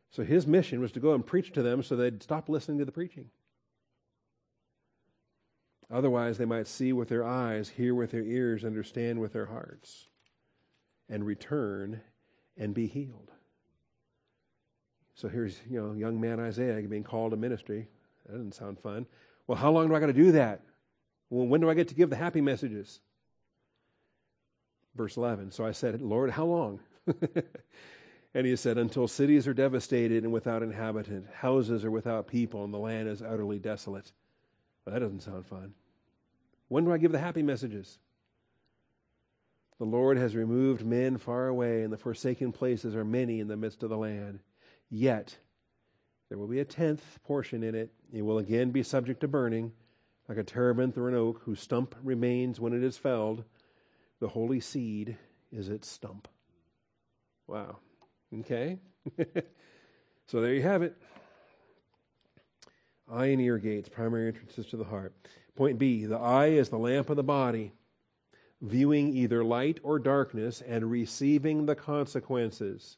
So 0.09 0.24
his 0.24 0.45
mission 0.45 0.82
was 0.82 0.91
to 0.93 0.99
go 0.99 1.14
and 1.14 1.26
preach 1.26 1.51
to 1.53 1.64
them 1.64 1.82
so 1.82 1.95
they'd 1.95 2.22
stop 2.22 2.47
listening 2.49 2.80
to 2.80 2.86
the 2.86 2.91
preaching. 2.91 3.30
Otherwise, 5.93 6.37
they 6.37 6.45
might 6.45 6.67
see 6.67 6.91
with 6.91 7.07
their 7.07 7.23
eyes, 7.23 7.69
hear 7.69 7.93
with 7.93 8.11
their 8.11 8.23
ears, 8.23 8.65
understand 8.65 9.21
with 9.21 9.33
their 9.33 9.45
hearts, 9.45 10.07
and 11.07 11.25
return 11.25 12.01
and 12.57 12.73
be 12.73 12.87
healed. 12.87 13.31
So 15.13 15.29
here's, 15.29 15.59
you 15.69 15.79
know, 15.79 15.93
young 15.93 16.19
man 16.19 16.39
Isaiah 16.39 16.81
being 16.87 17.03
called 17.03 17.31
to 17.31 17.37
ministry. 17.37 17.87
That 18.25 18.33
doesn't 18.33 18.55
sound 18.55 18.79
fun. 18.79 19.05
Well, 19.45 19.57
how 19.57 19.71
long 19.71 19.87
do 19.87 19.95
I 19.95 19.99
got 19.99 20.07
to 20.07 20.13
do 20.13 20.31
that? 20.31 20.61
Well, 21.29 21.45
when 21.45 21.61
do 21.61 21.69
I 21.69 21.75
get 21.75 21.89
to 21.89 21.95
give 21.95 22.09
the 22.09 22.15
happy 22.15 22.41
messages? 22.41 22.99
Verse 24.95 25.15
11. 25.15 25.51
So 25.51 25.65
I 25.65 25.71
said, 25.71 26.01
Lord, 26.01 26.31
how 26.31 26.45
long? 26.45 26.79
And 28.33 28.47
he 28.47 28.55
said, 28.55 28.77
Until 28.77 29.07
cities 29.07 29.47
are 29.47 29.53
devastated 29.53 30.23
and 30.23 30.33
without 30.33 30.63
inhabitant, 30.63 31.27
houses 31.31 31.85
are 31.85 31.91
without 31.91 32.27
people, 32.27 32.63
and 32.63 32.73
the 32.73 32.79
land 32.79 33.07
is 33.07 33.21
utterly 33.21 33.59
desolate. 33.59 34.11
Well, 34.85 34.93
that 34.93 34.99
doesn't 34.99 35.21
sound 35.21 35.45
fun. 35.45 35.73
When 36.68 36.86
do 36.86 36.93
I 36.93 36.97
give 36.97 37.11
the 37.11 37.20
happy 37.20 37.43
messages? 37.43 37.99
The 39.80 39.86
Lord 39.86 40.18
has 40.18 40.36
removed 40.36 40.86
men 40.86 41.18
far 41.18 41.47
away, 41.47 41.84
and 41.84 41.91
the 41.91 41.97
forsaken 41.97 42.51
places 42.51 42.95
are 42.95 43.03
many 43.03 43.39
in 43.39 43.47
the 43.47 43.57
midst 43.57 43.84
of 43.84 43.89
the 43.89 43.97
land. 43.97 44.39
Yet 44.89 45.38
there 46.30 46.38
will 46.38 46.47
be 46.47 46.59
a 46.59 46.66
tenth 46.66 47.20
portion 47.24 47.64
in 47.64 47.76
it. 47.76 47.91
It 48.11 48.22
will 48.22 48.38
again 48.38 48.72
be 48.72 48.84
subject 48.84 49.22
to 49.22 49.28
burning, 49.28 49.72
like 50.30 50.38
a 50.38 50.43
terebinth 50.43 50.97
or 50.97 51.09
an 51.09 51.16
oak, 51.16 51.41
whose 51.43 51.59
stump 51.59 51.95
remains 52.03 52.59
when 52.59 52.74
it 52.74 52.84
is 52.84 52.97
felled. 52.97 53.43
The 54.20 54.30
holy 54.30 54.59
seed 54.59 55.18
is 55.51 55.70
its 55.70 55.89
stump. 55.89 56.28
Wow. 57.47 57.78
Okay. 58.39 58.80
so 60.28 60.39
there 60.39 60.53
you 60.53 60.61
have 60.61 60.82
it. 60.82 60.95
Eye 63.11 63.28
and 63.28 63.41
ear 63.41 63.57
gates, 63.57 63.89
primary 63.89 64.28
entrances 64.28 64.66
to 64.68 64.78
the 64.78 64.86
heart. 64.86 65.14
Point 65.56 65.78
B 65.78 66.06
the 66.06 66.18
eye 66.18 66.47
is 66.47 66.70
the 66.70 66.78
lamp 66.78 67.10
of 67.10 67.16
the 67.16 67.24
body 67.24 67.74
viewing 68.64 69.14
either 69.14 69.43
light 69.43 69.80
or 69.84 69.99
darkness 69.99 70.62
and 70.62 70.89
receiving 70.89 71.66
the 71.66 71.76
consequences. 71.76 72.97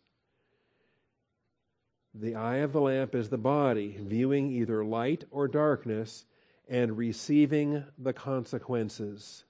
The 2.14 2.36
eye 2.36 2.58
of 2.58 2.72
the 2.72 2.80
lamp 2.80 3.16
is 3.16 3.30
the 3.30 3.38
body, 3.38 3.98
viewing 4.00 4.52
either 4.52 4.86
light 4.86 5.26
or 5.32 5.48
darkness 5.48 6.26
and 6.70 6.98
receiving 6.98 7.84
the 7.98 8.14
consequences. 8.14 9.44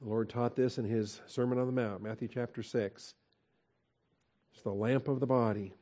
The 0.00 0.08
Lord 0.08 0.30
taught 0.30 0.56
this 0.56 0.78
in 0.78 0.84
his 0.84 1.20
Sermon 1.26 1.58
on 1.58 1.66
the 1.66 1.72
Mount, 1.72 2.02
Matthew 2.02 2.28
chapter 2.28 2.62
6. 2.62 3.14
It's 4.54 4.62
the 4.62 4.70
lamp 4.70 5.08
of 5.08 5.20
the 5.20 5.26
body. 5.26 5.74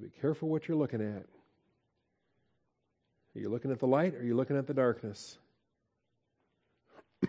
Be 0.00 0.08
careful 0.20 0.48
what 0.48 0.66
you're 0.66 0.78
looking 0.78 1.02
at. 1.02 1.26
Are 3.36 3.40
you 3.40 3.50
looking 3.50 3.70
at 3.70 3.78
the 3.78 3.86
light 3.86 4.14
or 4.14 4.20
are 4.20 4.24
you 4.24 4.34
looking 4.34 4.56
at 4.56 4.66
the 4.66 4.72
darkness? 4.72 5.36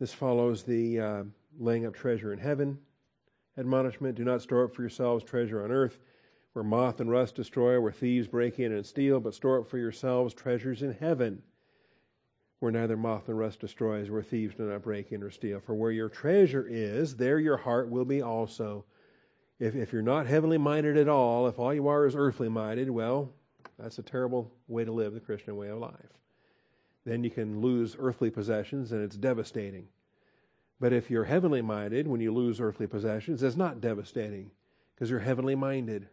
this 0.00 0.12
follows 0.12 0.64
the 0.64 0.98
uh, 0.98 1.22
laying 1.60 1.86
up 1.86 1.94
treasure 1.94 2.32
in 2.32 2.40
heaven 2.40 2.76
admonishment. 3.56 4.16
Do 4.16 4.24
not 4.24 4.42
store 4.42 4.64
up 4.64 4.74
for 4.74 4.82
yourselves 4.82 5.22
treasure 5.22 5.62
on 5.62 5.70
earth 5.70 6.00
where 6.54 6.64
moth 6.64 6.98
and 7.00 7.08
rust 7.10 7.36
destroy, 7.36 7.80
where 7.80 7.92
thieves 7.92 8.26
break 8.26 8.58
in 8.58 8.72
and 8.72 8.84
steal, 8.84 9.20
but 9.20 9.32
store 9.32 9.60
up 9.60 9.70
for 9.70 9.78
yourselves 9.78 10.34
treasures 10.34 10.82
in 10.82 10.92
heaven 10.92 11.40
where 12.62 12.70
neither 12.70 12.96
moth 12.96 13.26
nor 13.26 13.36
rust 13.36 13.58
destroys, 13.58 14.08
where 14.08 14.22
thieves 14.22 14.54
do 14.54 14.62
not 14.62 14.82
break 14.82 15.10
in 15.10 15.20
or 15.20 15.32
steal. 15.32 15.58
For 15.58 15.74
where 15.74 15.90
your 15.90 16.08
treasure 16.08 16.64
is, 16.64 17.16
there 17.16 17.40
your 17.40 17.56
heart 17.56 17.90
will 17.90 18.04
be 18.04 18.22
also. 18.22 18.84
If, 19.58 19.74
if 19.74 19.92
you're 19.92 20.00
not 20.00 20.28
heavenly 20.28 20.58
minded 20.58 20.96
at 20.96 21.08
all, 21.08 21.48
if 21.48 21.58
all 21.58 21.74
you 21.74 21.88
are 21.88 22.06
is 22.06 22.14
earthly 22.14 22.48
minded, 22.48 22.88
well, 22.88 23.32
that's 23.80 23.98
a 23.98 24.02
terrible 24.02 24.52
way 24.68 24.84
to 24.84 24.92
live 24.92 25.12
the 25.12 25.18
Christian 25.18 25.56
way 25.56 25.70
of 25.70 25.78
life. 25.78 26.12
Then 27.04 27.24
you 27.24 27.30
can 27.30 27.60
lose 27.60 27.96
earthly 27.98 28.30
possessions 28.30 28.92
and 28.92 29.02
it's 29.02 29.16
devastating. 29.16 29.88
But 30.78 30.92
if 30.92 31.10
you're 31.10 31.24
heavenly 31.24 31.62
minded, 31.62 32.06
when 32.06 32.20
you 32.20 32.32
lose 32.32 32.60
earthly 32.60 32.86
possessions, 32.86 33.42
it's 33.42 33.56
not 33.56 33.80
devastating 33.80 34.52
because 34.94 35.10
you're 35.10 35.18
heavenly 35.18 35.56
minded. 35.56 36.06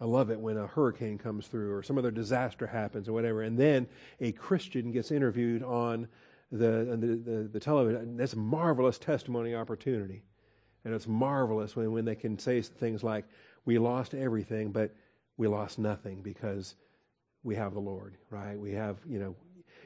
I 0.00 0.06
love 0.06 0.30
it 0.30 0.40
when 0.40 0.56
a 0.56 0.66
hurricane 0.66 1.18
comes 1.18 1.46
through 1.46 1.74
or 1.74 1.82
some 1.82 1.98
other 1.98 2.10
disaster 2.10 2.66
happens 2.66 3.08
or 3.08 3.12
whatever, 3.12 3.42
and 3.42 3.58
then 3.58 3.86
a 4.20 4.32
Christian 4.32 4.90
gets 4.90 5.10
interviewed 5.10 5.62
on 5.62 6.08
the, 6.50 6.96
the, 6.98 7.06
the, 7.06 7.48
the 7.52 7.60
television. 7.60 8.16
That's 8.16 8.32
a 8.32 8.38
marvelous 8.38 8.98
testimony 8.98 9.54
opportunity. 9.54 10.22
And 10.84 10.94
it's 10.94 11.06
marvelous 11.06 11.76
when, 11.76 11.92
when 11.92 12.04
they 12.04 12.14
can 12.14 12.38
say 12.38 12.62
things 12.62 13.04
like, 13.04 13.26
We 13.66 13.78
lost 13.78 14.14
everything, 14.14 14.72
but 14.72 14.94
we 15.36 15.46
lost 15.46 15.78
nothing 15.78 16.22
because 16.22 16.76
we 17.42 17.54
have 17.56 17.74
the 17.74 17.80
Lord, 17.80 18.16
right? 18.30 18.58
We 18.58 18.72
have, 18.72 18.96
you 19.06 19.18
know, 19.18 19.36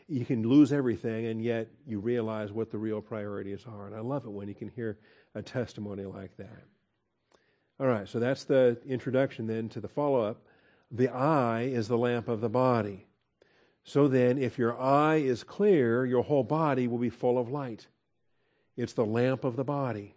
you 0.09 0.25
can 0.25 0.47
lose 0.47 0.73
everything 0.73 1.27
and 1.27 1.43
yet 1.43 1.69
you 1.87 1.99
realize 1.99 2.53
what 2.53 2.71
the 2.71 2.79
real 2.79 3.01
priorities 3.01 3.65
are. 3.67 3.87
And 3.87 3.95
I 3.95 4.01
love 4.01 4.25
it 4.25 4.31
when 4.31 4.49
you 4.49 4.55
can 4.55 4.69
hear 4.69 4.99
a 5.35 5.43
testimony 5.43 6.05
like 6.05 6.37
that. 6.37 6.65
All 7.81 7.87
right, 7.87 8.09
so 8.09 8.21
that's 8.21 8.45
the 8.45 8.79
introduction 8.87 9.47
then 9.47 9.69
to 9.71 9.81
the 9.81 9.89
follow 9.89 10.23
up. 10.23 10.47
The 10.91 11.09
eye 11.09 11.63
is 11.63 11.89
the 11.89 11.99
lamp 11.99 12.29
of 12.29 12.41
the 12.41 12.49
body. 12.49 13.07
So 13.83 14.09
then, 14.09 14.39
if 14.39 14.59
your 14.59 14.81
eye 14.81 15.17
is 15.17 15.43
clear, 15.43 16.07
your 16.07 16.23
whole 16.23 16.45
body 16.45 16.87
will 16.87 16.99
be 16.99 17.11
full 17.11 17.39
of 17.39 17.51
light. 17.51 17.89
It's 18.77 18.93
the 18.93 19.05
lamp 19.05 19.45
of 19.45 19.57
the 19.57 19.65
body. 19.65 20.15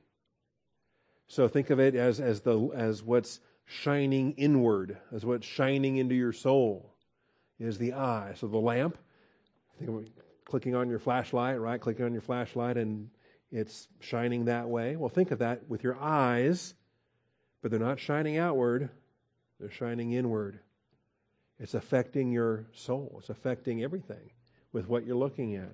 So 1.28 1.48
think 1.48 1.70
of 1.70 1.80
it 1.80 1.96
as, 1.96 2.20
as, 2.20 2.42
the, 2.42 2.70
as 2.74 3.04
what's 3.04 3.40
shining 3.66 4.34
inward, 4.34 4.98
as 5.14 5.26
what's 5.26 5.46
shining 5.46 5.98
into 5.98 6.16
your 6.16 6.32
soul 6.32 6.94
is 7.60 7.78
the 7.78 7.94
eye. 7.94 8.34
So 8.36 8.48
the 8.48 8.58
lamp, 8.58 8.98
think 9.78 9.90
of 9.90 10.08
clicking 10.46 10.76
on 10.76 10.90
your 10.90 11.00
flashlight, 11.00 11.60
right? 11.60 11.82
Clicking 11.82 12.06
on 12.06 12.14
your 12.14 12.22
flashlight 12.22 12.78
and 12.78 13.10
it's 13.52 13.90
shining 14.00 14.46
that 14.46 14.70
way. 14.70 14.96
Well, 14.96 15.10
think 15.10 15.32
of 15.32 15.40
that 15.40 15.68
with 15.68 15.84
your 15.84 15.98
eyes 16.00 16.76
but 17.62 17.72
they're 17.72 17.80
not 17.80 18.00
shining 18.00 18.38
outward, 18.38 18.90
they're 19.60 19.72
shining 19.72 20.14
inward. 20.14 20.60
It's 21.60 21.74
affecting 21.74 22.32
your 22.32 22.66
soul, 22.74 23.16
it's 23.20 23.30
affecting 23.30 23.84
everything 23.84 24.32
with 24.72 24.88
what 24.88 25.06
you're 25.06 25.16
looking 25.16 25.56
at. 25.56 25.74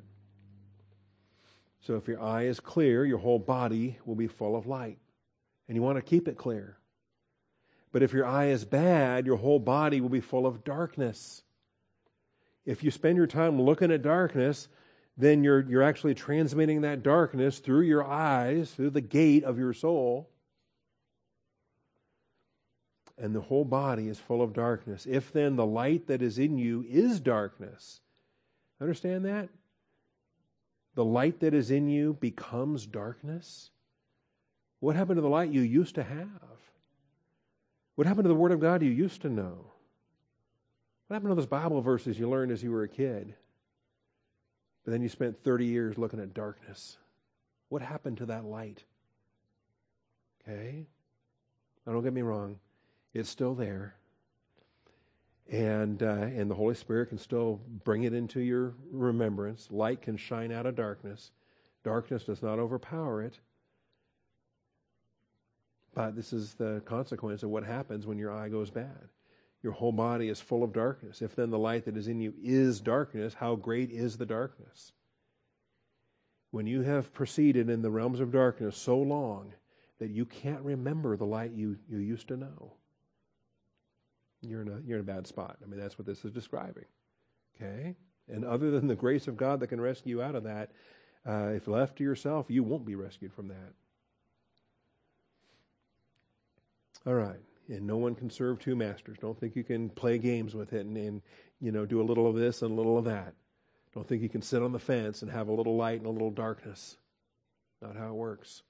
So 1.82 1.96
if 1.96 2.08
your 2.08 2.22
eye 2.22 2.44
is 2.44 2.60
clear, 2.60 3.04
your 3.06 3.18
whole 3.18 3.40
body 3.40 3.98
will 4.06 4.16
be 4.16 4.28
full 4.28 4.56
of 4.56 4.68
light. 4.68 5.00
And 5.68 5.76
you 5.76 5.82
want 5.82 5.98
to 5.98 6.02
keep 6.02 6.28
it 6.28 6.38
clear. 6.38 6.78
But 7.92 8.04
if 8.04 8.14
your 8.14 8.26
eye 8.26 8.48
is 8.48 8.64
bad, 8.64 9.26
your 9.26 9.36
whole 9.36 9.60
body 9.60 10.00
will 10.00 10.10
be 10.10 10.22
full 10.22 10.48
of 10.48 10.64
darkness. 10.64 11.44
If 12.66 12.84
you 12.84 12.92
spend 12.92 13.18
your 13.18 13.28
time 13.28 13.62
looking 13.62 13.92
at 13.92 14.02
darkness, 14.02 14.70
then 15.18 15.44
you're, 15.44 15.62
you're 15.62 15.84
actually 15.84 16.16
transmitting 16.16 16.82
that 16.82 17.04
darkness 17.04 17.60
through 17.60 17.82
your 17.82 18.04
eyes, 18.04 18.72
through 18.72 18.92
the 18.92 19.02
gate 19.02 19.44
of 19.44 19.60
your 19.60 19.74
soul, 19.74 20.30
and 23.18 23.36
the 23.36 23.42
whole 23.42 23.66
body 23.66 24.08
is 24.08 24.20
full 24.20 24.42
of 24.42 24.54
darkness. 24.54 25.06
If 25.10 25.32
then 25.32 25.56
the 25.56 25.66
light 25.66 26.08
that 26.08 26.22
is 26.22 26.40
in 26.40 26.58
you 26.58 26.86
is 26.88 27.20
darkness, 27.20 28.02
understand 28.82 29.26
that? 29.26 29.50
The 30.96 31.06
light 31.06 31.40
that 31.40 31.54
is 31.54 31.72
in 31.72 31.90
you 31.90 32.14
becomes 32.20 32.86
darkness. 32.86 33.72
What 34.80 34.96
happened 34.96 35.18
to 35.18 35.22
the 35.22 35.30
light 35.30 35.52
you 35.52 35.62
used 35.62 35.96
to 35.96 36.04
have? 36.04 36.28
What 37.96 38.08
happened 38.08 38.26
to 38.26 38.30
the 38.30 38.36
Word 38.36 38.52
of 38.52 38.60
God 38.60 38.82
you 38.82 38.92
used 38.92 39.22
to 39.22 39.30
know? 39.30 39.72
What 41.08 41.16
happened 41.16 41.32
to 41.32 41.36
those 41.36 41.46
Bible 41.46 41.82
verses 41.82 42.18
you 42.18 42.30
learned 42.30 42.52
as 42.52 42.64
you 42.64 42.72
were 42.72 42.84
a 42.84 42.90
kid? 42.90 43.36
But 44.84 44.92
then 44.92 45.02
you 45.02 45.10
spent 45.10 45.44
30 45.44 45.66
years 45.66 45.98
looking 45.98 46.20
at 46.20 46.34
darkness. 46.34 46.98
What 47.70 47.82
happened 47.82 48.18
to 48.18 48.26
that 48.28 48.46
light? 48.46 48.84
Okay? 50.42 50.86
Now, 51.86 51.94
don't 51.94 52.04
get 52.04 52.14
me 52.14 52.22
wrong. 52.22 52.60
It's 53.14 53.30
still 53.30 53.54
there. 53.54 53.96
And, 55.52 56.02
uh, 56.02 56.06
and 56.06 56.50
the 56.50 56.56
Holy 56.56 56.74
Spirit 56.74 57.10
can 57.10 57.18
still 57.18 57.62
bring 57.84 58.04
it 58.04 58.14
into 58.14 58.40
your 58.40 58.74
remembrance. 58.92 59.68
Light 59.70 60.02
can 60.02 60.18
shine 60.18 60.52
out 60.52 60.66
of 60.66 60.76
darkness. 60.76 61.32
Darkness 61.84 62.24
does 62.24 62.42
not 62.42 62.60
overpower 62.60 63.22
it. 63.22 63.40
But 65.94 66.16
this 66.16 66.34
is 66.34 66.56
the 66.56 66.82
consequence 66.86 67.44
of 67.44 67.50
what 67.50 67.64
happens 67.64 68.08
when 68.08 68.18
your 68.18 68.32
eye 68.32 68.50
goes 68.50 68.72
bad. 68.72 69.10
Your 69.62 69.74
whole 69.74 69.92
body 69.92 70.30
is 70.30 70.42
full 70.42 70.64
of 70.64 70.74
darkness. 70.74 71.22
If 71.22 71.36
then 71.36 71.52
the 71.52 71.60
light 71.60 71.86
that 71.86 71.98
is 71.98 72.08
in 72.08 72.20
you 72.20 72.34
is 72.42 72.82
darkness, 72.82 73.34
how 73.34 73.56
great 73.56 73.92
is 73.92 74.18
the 74.18 74.26
darkness? 74.26 74.92
When 76.52 76.68
you 76.68 76.82
have 76.82 77.14
proceeded 77.14 77.70
in 77.70 77.82
the 77.82 77.92
realms 77.92 78.20
of 78.20 78.32
darkness 78.32 78.78
so 78.78 78.98
long 78.98 79.54
that 80.00 80.10
you 80.10 80.26
can't 80.26 80.62
remember 80.62 81.16
the 81.16 81.26
light 81.26 81.52
you, 81.52 81.78
you 81.90 82.00
used 82.00 82.28
to 82.30 82.38
know, 82.38 82.74
you're 84.44 84.62
in 84.62 84.68
a 84.68 84.80
you're 84.86 84.98
in 84.98 85.04
a 85.04 85.12
bad 85.12 85.28
spot. 85.28 85.58
I 85.64 85.68
mean, 85.68 85.80
that's 85.80 85.98
what 85.98 86.06
this 86.06 86.24
is 86.26 86.32
describing. 86.32 86.86
Okay, 87.56 87.96
and 88.28 88.46
other 88.46 88.72
than 88.72 88.88
the 88.88 88.96
grace 88.96 89.28
of 89.28 89.38
God 89.38 89.60
that 89.60 89.68
can 89.68 89.82
rescue 89.82 90.18
you 90.18 90.22
out 90.22 90.36
of 90.36 90.44
that, 90.44 90.72
uh, 91.28 91.52
if 91.56 91.68
left 91.68 91.98
to 91.98 92.04
yourself, 92.04 92.48
you 92.50 92.64
won't 92.64 92.86
be 92.86 92.96
rescued 92.96 93.34
from 93.34 93.48
that. 93.50 93.74
All 97.06 97.14
right, 97.14 97.40
and 97.68 97.86
no 97.86 97.98
one 97.98 98.16
can 98.16 98.30
serve 98.30 98.60
two 98.60 98.76
masters. 98.76 99.18
Don't 99.20 99.40
think 99.40 99.56
you 99.56 99.64
can 99.64 99.90
play 99.90 100.18
games 100.18 100.56
with 100.56 100.74
it 100.74 100.86
and, 100.86 100.98
and 100.98 101.22
you 101.60 101.72
know 101.72 101.86
do 101.86 102.02
a 102.02 102.04
little 102.04 102.28
of 102.28 102.36
this 102.36 102.62
and 102.62 102.72
a 102.72 102.76
little 102.76 102.98
of 102.98 103.06
that. 103.06 103.34
Don't 103.94 104.08
think 104.08 104.22
you 104.24 104.30
can 104.30 104.42
sit 104.42 104.64
on 104.64 104.72
the 104.72 104.80
fence 104.80 105.22
and 105.22 105.32
have 105.32 105.48
a 105.48 105.54
little 105.54 105.76
light 105.76 106.00
and 106.00 106.08
a 106.08 106.12
little 106.12 106.32
darkness. 106.32 106.98
Not 107.82 107.96
how 107.96 108.10
it 108.10 108.16
works. 108.16 108.64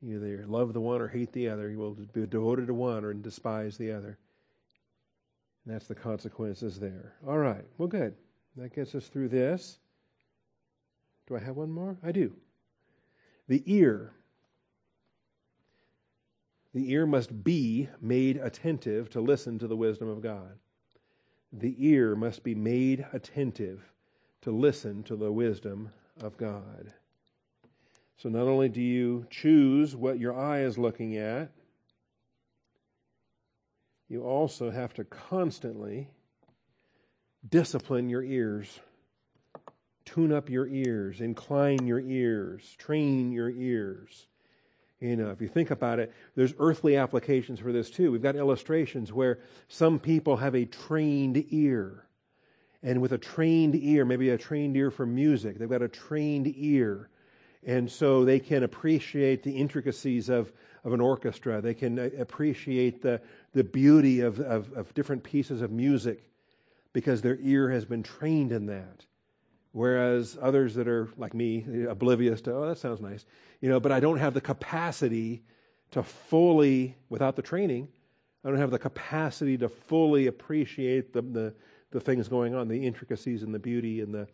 You 0.00 0.16
either 0.16 0.46
love 0.46 0.72
the 0.72 0.80
one 0.80 1.00
or 1.00 1.08
hate 1.08 1.32
the 1.32 1.48
other. 1.48 1.68
You 1.70 1.78
will 1.78 1.94
be 1.94 2.26
devoted 2.26 2.68
to 2.68 2.74
one 2.74 3.04
or 3.04 3.12
despise 3.12 3.76
the 3.76 3.92
other. 3.92 4.18
And 5.66 5.74
that's 5.74 5.88
the 5.88 5.94
consequences 5.94 6.78
there. 6.78 7.14
All 7.26 7.38
right. 7.38 7.64
Well, 7.76 7.88
good. 7.88 8.14
That 8.56 8.74
gets 8.74 8.94
us 8.94 9.08
through 9.08 9.28
this. 9.28 9.78
Do 11.26 11.36
I 11.36 11.40
have 11.40 11.56
one 11.56 11.70
more? 11.70 11.96
I 12.04 12.12
do. 12.12 12.32
The 13.48 13.62
ear. 13.66 14.12
The 16.72 16.92
ear 16.92 17.04
must 17.04 17.42
be 17.42 17.88
made 18.00 18.36
attentive 18.36 19.10
to 19.10 19.20
listen 19.20 19.58
to 19.58 19.66
the 19.66 19.76
wisdom 19.76 20.08
of 20.08 20.22
God. 20.22 20.58
The 21.52 21.74
ear 21.78 22.14
must 22.14 22.44
be 22.44 22.54
made 22.54 23.04
attentive 23.12 23.90
to 24.42 24.50
listen 24.50 25.02
to 25.04 25.16
the 25.16 25.32
wisdom 25.32 25.90
of 26.20 26.36
God. 26.36 26.92
So 28.18 28.28
not 28.28 28.42
only 28.42 28.68
do 28.68 28.80
you 28.80 29.26
choose 29.30 29.96
what 29.96 30.18
your 30.18 30.38
eye 30.38 30.60
is 30.60 30.78
looking 30.78 31.16
at, 31.16 31.50
you 34.08 34.22
also 34.22 34.70
have 34.70 34.94
to 34.94 35.04
constantly 35.04 36.08
discipline 37.48 38.08
your 38.08 38.22
ears, 38.22 38.80
tune 40.04 40.32
up 40.32 40.48
your 40.48 40.66
ears, 40.66 41.20
incline 41.20 41.86
your 41.86 42.00
ears, 42.00 42.74
train 42.78 43.32
your 43.32 43.50
ears. 43.50 44.26
You 45.00 45.16
know, 45.16 45.30
if 45.30 45.40
you 45.40 45.48
think 45.48 45.70
about 45.70 45.98
it, 45.98 46.12
there's 46.36 46.54
earthly 46.58 46.96
applications 46.96 47.60
for 47.60 47.72
this 47.72 47.90
too. 47.90 48.10
We've 48.10 48.22
got 48.22 48.36
illustrations 48.36 49.12
where 49.12 49.40
some 49.68 49.98
people 49.98 50.36
have 50.36 50.54
a 50.54 50.64
trained 50.64 51.44
ear. 51.50 52.04
And 52.82 53.02
with 53.02 53.12
a 53.12 53.18
trained 53.18 53.74
ear, 53.74 54.04
maybe 54.04 54.30
a 54.30 54.38
trained 54.38 54.76
ear 54.76 54.90
for 54.90 55.04
music, 55.04 55.58
they've 55.58 55.68
got 55.68 55.82
a 55.82 55.88
trained 55.88 56.52
ear 56.56 57.10
and 57.66 57.90
so 57.90 58.24
they 58.24 58.38
can 58.38 58.62
appreciate 58.62 59.42
the 59.42 59.50
intricacies 59.50 60.28
of, 60.28 60.52
of 60.84 60.92
an 60.92 61.00
orchestra. 61.00 61.60
They 61.60 61.74
can 61.74 61.98
uh, 61.98 62.10
appreciate 62.18 63.02
the, 63.02 63.20
the 63.56 63.64
beauty 63.64 64.20
of, 64.20 64.38
of, 64.38 64.70
of 64.74 64.92
different 64.92 65.24
pieces 65.24 65.62
of 65.62 65.70
music 65.70 66.28
because 66.92 67.22
their 67.22 67.38
ear 67.40 67.70
has 67.70 67.86
been 67.86 68.02
trained 68.02 68.52
in 68.52 68.66
that. 68.66 69.06
Whereas 69.72 70.36
others 70.42 70.74
that 70.74 70.86
are 70.86 71.08
like 71.16 71.32
me, 71.32 71.64
oblivious 71.88 72.42
to, 72.42 72.52
oh, 72.52 72.68
that 72.68 72.76
sounds 72.76 73.00
nice, 73.00 73.24
you 73.62 73.70
know, 73.70 73.80
but 73.80 73.92
I 73.92 73.98
don't 73.98 74.18
have 74.18 74.34
the 74.34 74.42
capacity 74.42 75.42
to 75.92 76.02
fully, 76.02 76.96
without 77.08 77.34
the 77.34 77.40
training, 77.40 77.88
I 78.44 78.50
don't 78.50 78.58
have 78.58 78.70
the 78.70 78.78
capacity 78.78 79.56
to 79.56 79.70
fully 79.70 80.26
appreciate 80.26 81.14
the, 81.14 81.22
the, 81.22 81.54
the 81.92 82.00
things 82.00 82.28
going 82.28 82.54
on, 82.54 82.68
the 82.68 82.86
intricacies 82.86 83.42
and 83.42 83.54
the 83.54 83.58
beauty 83.58 84.02
and 84.02 84.12
the, 84.12 84.28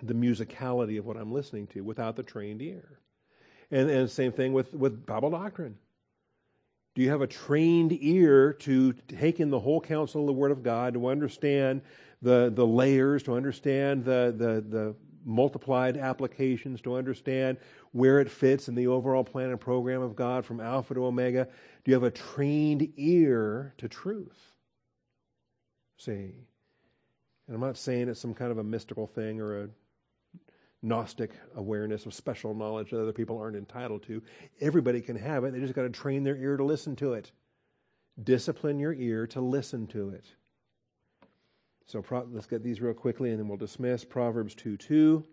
the 0.00 0.14
musicality 0.14 0.96
of 0.96 1.06
what 1.06 1.16
I'm 1.16 1.32
listening 1.32 1.66
to 1.68 1.80
without 1.80 2.14
the 2.14 2.22
trained 2.22 2.62
ear. 2.62 3.00
And, 3.72 3.90
and 3.90 4.08
same 4.08 4.30
thing 4.30 4.52
with, 4.52 4.74
with 4.74 5.04
Bible 5.06 5.30
doctrine. 5.30 5.76
Do 6.98 7.04
you 7.04 7.10
have 7.10 7.22
a 7.22 7.28
trained 7.28 7.96
ear 8.00 8.52
to 8.54 8.92
take 8.92 9.38
in 9.38 9.50
the 9.50 9.60
whole 9.60 9.80
counsel 9.80 10.22
of 10.22 10.26
the 10.26 10.32
Word 10.32 10.50
of 10.50 10.64
God, 10.64 10.94
to 10.94 11.06
understand 11.06 11.80
the, 12.22 12.50
the 12.52 12.66
layers, 12.66 13.22
to 13.22 13.36
understand 13.36 14.04
the, 14.04 14.34
the, 14.36 14.64
the 14.68 14.96
multiplied 15.24 15.96
applications, 15.96 16.80
to 16.80 16.96
understand 16.96 17.58
where 17.92 18.18
it 18.18 18.28
fits 18.28 18.66
in 18.66 18.74
the 18.74 18.88
overall 18.88 19.22
plan 19.22 19.50
and 19.50 19.60
program 19.60 20.02
of 20.02 20.16
God 20.16 20.44
from 20.44 20.58
Alpha 20.58 20.92
to 20.94 21.06
Omega? 21.06 21.44
Do 21.84 21.92
you 21.92 21.94
have 21.94 22.02
a 22.02 22.10
trained 22.10 22.92
ear 22.96 23.74
to 23.78 23.88
truth? 23.88 24.56
See? 25.98 26.32
And 27.46 27.54
I'm 27.54 27.60
not 27.60 27.76
saying 27.76 28.08
it's 28.08 28.18
some 28.18 28.34
kind 28.34 28.50
of 28.50 28.58
a 28.58 28.64
mystical 28.64 29.06
thing 29.06 29.40
or 29.40 29.62
a 29.62 29.68
Gnostic 30.82 31.32
awareness 31.56 32.06
of 32.06 32.14
special 32.14 32.54
knowledge 32.54 32.90
that 32.90 33.02
other 33.02 33.12
people 33.12 33.38
aren't 33.38 33.56
entitled 33.56 34.04
to. 34.04 34.22
Everybody 34.60 35.00
can 35.00 35.16
have 35.16 35.44
it. 35.44 35.52
They 35.52 35.60
just 35.60 35.74
got 35.74 35.82
to 35.82 35.90
train 35.90 36.22
their 36.22 36.36
ear 36.36 36.56
to 36.56 36.64
listen 36.64 36.94
to 36.96 37.14
it. 37.14 37.32
Discipline 38.22 38.78
your 38.78 38.94
ear 38.94 39.26
to 39.28 39.40
listen 39.40 39.86
to 39.88 40.10
it. 40.10 40.24
So 41.86 42.04
let's 42.30 42.46
get 42.46 42.62
these 42.62 42.80
real 42.80 42.94
quickly 42.94 43.30
and 43.30 43.38
then 43.38 43.48
we'll 43.48 43.56
dismiss. 43.56 44.04
Proverbs 44.04 44.54
2 44.54 44.76
2. 44.76 45.24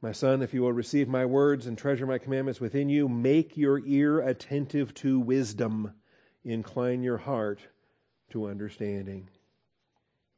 My 0.00 0.10
son, 0.10 0.42
if 0.42 0.52
you 0.52 0.62
will 0.62 0.72
receive 0.72 1.08
my 1.08 1.24
words 1.24 1.68
and 1.68 1.78
treasure 1.78 2.06
my 2.06 2.18
commandments 2.18 2.60
within 2.60 2.88
you, 2.88 3.08
make 3.08 3.56
your 3.56 3.80
ear 3.86 4.18
attentive 4.18 4.92
to 4.94 5.20
wisdom, 5.20 5.92
incline 6.42 7.04
your 7.04 7.18
heart 7.18 7.60
to 8.30 8.48
understanding. 8.48 9.28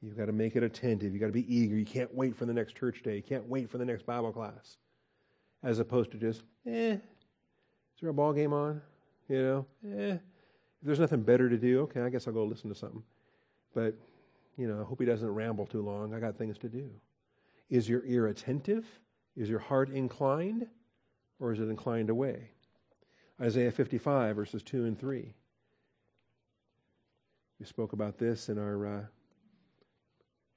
You've 0.05 0.19
got 0.19 0.27
to 0.27 0.33
make 0.33 0.55
it 0.55 0.63
attentive. 0.63 1.13
You've 1.13 1.21
got 1.21 1.29
to 1.29 1.33
be 1.33 1.55
eager. 1.55 1.77
You 1.77 1.87
can't 1.87 2.15
wait 2.15 2.37
for 2.37 2.45
the 2.45 2.53
next 2.53 2.77
church 2.77 3.03
day. 3.03 3.17
You 3.17 3.23
can't 3.23 3.49
wait 3.49 3.71
for 3.71 3.79
the 3.79 3.87
next 3.87 4.05
Bible 4.05 4.33
class. 4.33 4.77
As 5.63 5.79
opposed 5.79 6.11
to 6.11 6.19
just, 6.19 6.43
eh, 6.67 6.93
is 6.93 7.01
there 8.03 8.11
a 8.11 8.15
ball 8.15 8.35
game 8.35 8.53
on? 8.53 8.83
You 9.31 9.43
know, 9.43 9.67
eh. 9.97 10.13
If 10.13 10.21
there's 10.83 11.01
nothing 11.01 11.23
better 11.23 11.49
to 11.49 11.57
do, 11.57 11.81
okay, 11.83 12.03
I 12.03 12.11
guess 12.11 12.29
I'll 12.29 12.35
go 12.35 12.45
listen 12.45 12.69
to 12.69 12.77
something. 12.77 13.03
But, 13.73 13.95
you 14.59 14.69
know, 14.69 14.83
I 14.83 14.85
hope 14.85 15.01
he 15.01 15.07
doesn't 15.07 15.27
ramble 15.27 15.65
too 15.65 15.81
long. 15.81 16.13
I 16.13 16.21
got 16.21 16.37
things 16.37 16.59
to 16.59 16.69
do. 16.69 16.91
Is 17.71 17.89
your 17.89 18.05
ear 18.05 18.27
attentive? 18.27 18.85
Is 19.37 19.49
your 19.49 19.59
heart 19.59 19.89
inclined? 19.89 20.67
Or 21.41 21.51
is 21.51 21.61
it 21.61 21.71
inclined 21.71 22.11
away? 22.11 22.51
Isaiah 23.41 23.73
55, 23.73 24.37
verses 24.37 24.63
2 24.63 24.85
and 24.85 24.99
3. 24.99 25.33
We 27.59 27.65
spoke 27.65 27.95
about 27.95 28.19
this 28.19 28.51
in 28.51 28.59
our 28.59 28.87
uh, 28.87 29.05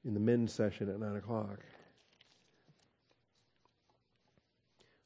in 0.07 0.13
the 0.13 0.19
men's 0.21 0.53
session 0.53 0.89
at 0.89 0.99
9 0.99 1.17
o'clock. 1.17 1.59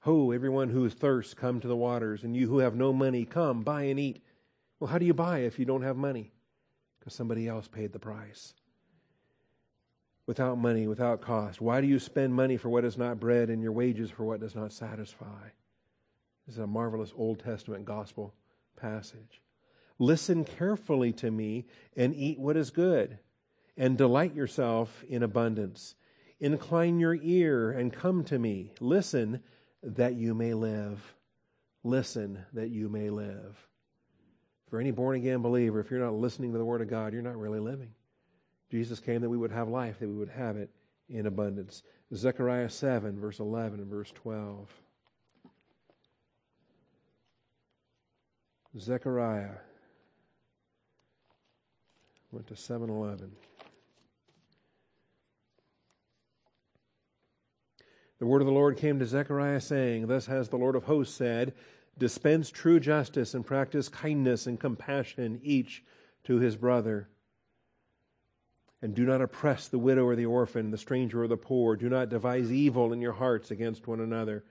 Ho, 0.02 0.32
everyone 0.32 0.70
who 0.70 0.90
thirsts, 0.90 1.34
come 1.34 1.60
to 1.60 1.68
the 1.68 1.76
waters, 1.76 2.24
and 2.24 2.38
you 2.38 2.48
who 2.48 2.60
have 2.60 2.76
no 2.76 2.94
money, 2.94 3.26
come, 3.26 3.64
buy 3.64 3.84
and 3.84 4.00
eat. 4.00 4.24
Well, 4.80 4.90
how 4.90 5.00
do 5.00 5.06
you 5.06 5.14
buy 5.14 5.40
if 5.40 5.60
you 5.60 5.66
don't 5.66 5.82
have 5.82 5.98
money? 5.98 6.32
Because 7.00 7.14
somebody 7.14 7.48
else 7.48 7.68
paid 7.68 7.94
the 7.94 8.00
price. 8.00 8.54
Without 10.28 10.58
money, 10.58 10.88
without 10.88 11.22
cost. 11.22 11.60
Why 11.60 11.82
do 11.82 11.88
you 11.88 12.00
spend 12.00 12.34
money 12.34 12.58
for 12.58 12.70
what 12.70 12.86
is 12.86 12.98
not 12.98 13.20
bread 13.20 13.50
and 13.50 13.62
your 13.62 13.72
wages 13.72 14.12
for 14.12 14.24
what 14.24 14.40
does 14.40 14.56
not 14.56 14.72
satisfy? 14.72 15.50
This 16.46 16.56
is 16.56 16.60
a 16.60 16.68
marvelous 16.68 17.12
Old 17.16 17.40
Testament 17.40 17.86
gospel 17.86 18.34
passage. 18.76 19.42
Listen 20.00 20.46
carefully 20.46 21.12
to 21.14 21.30
me 21.30 21.66
and 21.96 22.16
eat 22.16 22.40
what 22.40 22.58
is 22.58 22.70
good 22.70 23.20
and 23.82 23.98
delight 23.98 24.36
yourself 24.36 25.04
in 25.10 25.24
abundance. 25.24 25.96
Incline 26.40 27.00
your 27.00 27.16
ear 27.16 27.72
and 27.72 27.92
come 27.92 28.24
to 28.26 28.38
me. 28.38 28.72
Listen 28.80 29.42
that 29.82 30.14
you 30.14 30.36
may 30.36 30.54
live. 30.54 31.16
Listen 31.84 32.46
that 32.54 32.70
you 32.70 32.90
may 32.90 33.10
live. 33.10 33.58
For 34.70 34.80
any 34.80 34.92
born 34.92 35.16
again 35.16 35.42
believer, 35.42 35.80
if 35.80 35.90
you're 35.90 36.00
not 36.00 36.14
listening 36.14 36.52
to 36.52 36.60
the 36.60 36.64
Word 36.64 36.82
of 36.82 36.92
God, 36.92 37.12
you're 37.12 37.24
not 37.24 37.40
really 37.40 37.60
living. 37.60 37.90
Jesus 38.70 39.00
came 39.00 39.22
that 39.22 39.30
we 39.32 39.36
would 39.36 39.52
have 39.52 39.68
life, 39.68 39.98
that 39.98 40.08
we 40.08 40.16
would 40.16 40.30
have 40.30 40.58
it 40.58 40.70
in 41.10 41.26
abundance. 41.26 41.82
Zechariah 42.14 42.70
7, 42.70 43.20
verse 43.20 43.40
11 43.40 43.80
and 43.80 43.90
verse 43.90 44.12
12. 44.12 44.70
Zechariah 48.78 49.58
went 52.32 52.46
to 52.46 52.56
711. 52.56 53.32
The 58.22 58.28
word 58.28 58.44
of 58.44 58.46
the 58.46 58.54
Lord 58.54 58.78
came 58.78 59.00
to 59.00 59.06
Zechariah, 59.08 59.62
saying, 59.62 60.06
Thus 60.06 60.28
has 60.28 60.50
the 60.50 60.58
Lord 60.60 60.76
of 60.76 60.84
hosts 60.84 61.16
said, 61.16 61.56
Dispense 61.98 62.52
true 62.52 62.80
justice 62.80 63.34
and 63.34 63.44
practice 63.44 63.90
kindness 63.90 64.46
and 64.46 64.60
compassion 64.60 65.40
each 65.42 65.84
to 66.26 66.38
his 66.38 66.56
brother. 66.56 67.10
And 68.80 68.94
do 68.94 69.06
not 69.06 69.24
oppress 69.24 69.68
the 69.68 69.80
widow 69.80 70.06
or 70.06 70.16
the 70.16 70.28
orphan, 70.28 70.70
the 70.70 70.78
stranger 70.78 71.24
or 71.24 71.28
the 71.28 71.36
poor. 71.36 71.76
Do 71.76 71.90
not 71.90 72.10
devise 72.10 72.52
evil 72.52 72.94
in 72.94 73.02
your 73.02 73.14
hearts 73.14 73.50
against 73.50 73.88
one 73.88 74.00
another. 74.00 74.44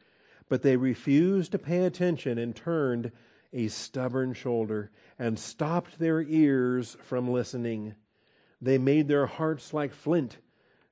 But 0.49 0.62
they 0.62 0.77
refused 0.77 1.53
to 1.53 1.59
pay 1.61 1.85
attention 1.85 2.39
and 2.39 2.57
turned 2.57 3.12
a 3.53 3.68
stubborn 3.68 4.35
shoulder 4.35 4.91
and 5.16 5.39
stopped 5.39 6.01
their 6.01 6.21
ears 6.23 6.97
from 7.05 7.31
listening. 7.31 7.95
They 8.61 8.79
made 8.79 9.07
their 9.07 9.27
hearts 9.27 9.73
like 9.73 9.95
flint, 9.95 10.39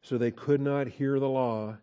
so 0.01 0.17
they 0.17 0.31
could 0.31 0.61
not 0.61 0.87
hear 0.87 1.19
the 1.19 1.29
law 1.29 1.79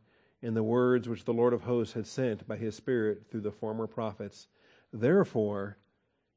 in 0.45 0.53
the 0.53 0.61
words 0.61 1.09
which 1.09 1.25
the 1.25 1.33
Lord 1.33 1.53
of 1.53 1.63
hosts 1.63 1.95
had 1.95 2.05
sent 2.05 2.47
by 2.47 2.55
his 2.55 2.75
Spirit 2.75 3.23
through 3.31 3.41
the 3.41 3.51
former 3.51 3.87
prophets. 3.87 4.47
Therefore, 4.93 5.79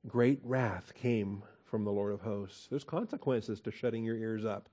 great 0.07 0.41
wrath 0.43 0.95
came 0.95 1.43
from 1.67 1.85
the 1.85 1.93
Lord 1.93 2.15
of 2.15 2.23
hosts. 2.23 2.69
There's 2.71 2.85
consequences 2.85 3.61
to 3.61 3.71
shutting 3.71 4.05
your 4.05 4.17
ears 4.17 4.47
up. 4.47 4.71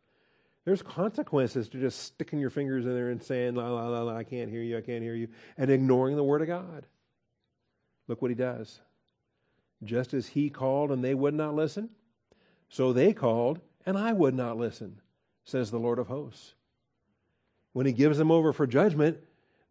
There's 0.64 0.82
consequences 0.82 1.68
to 1.68 1.80
just 1.82 2.00
sticking 2.00 2.40
your 2.40 2.50
fingers 2.50 2.86
in 2.86 2.96
there 2.96 3.10
and 3.10 3.22
saying, 3.22 3.56
la, 3.56 3.68
la, 3.68 3.90
la, 3.90 4.04
la, 4.04 4.16
I 4.16 4.24
can't 4.24 4.50
hear 4.50 4.62
you, 4.62 4.78
I 4.78 4.82
can't 4.82 5.04
hear 5.04 5.16
you, 5.16 5.28
and 5.58 5.70
ignoring 5.70 6.16
the 6.16 6.24
Word 6.24 6.42
of 6.42 6.48
God. 6.48 6.86
Look 8.08 8.22
what 8.22 8.32
he 8.32 8.36
does. 8.36 8.80
Just 9.84 10.14
as 10.14 10.28
he 10.28 10.50
called 10.50 10.92
and 10.92 11.04
they 11.04 11.14
would 11.14 11.34
not 11.34 11.56
listen, 11.56 11.90
so 12.70 12.94
they 12.94 13.12
called 13.12 13.60
and 13.86 13.98
I 13.98 14.14
would 14.14 14.34
not 14.34 14.56
listen, 14.56 15.02
says 15.44 15.72
the 15.72 15.78
Lord 15.78 16.00
of 16.00 16.08
hosts. 16.08 16.56
When 17.74 17.86
he 17.86 17.92
gives 17.92 18.18
them 18.18 18.32
over 18.32 18.54
for 18.54 18.66
judgment, 18.66 19.18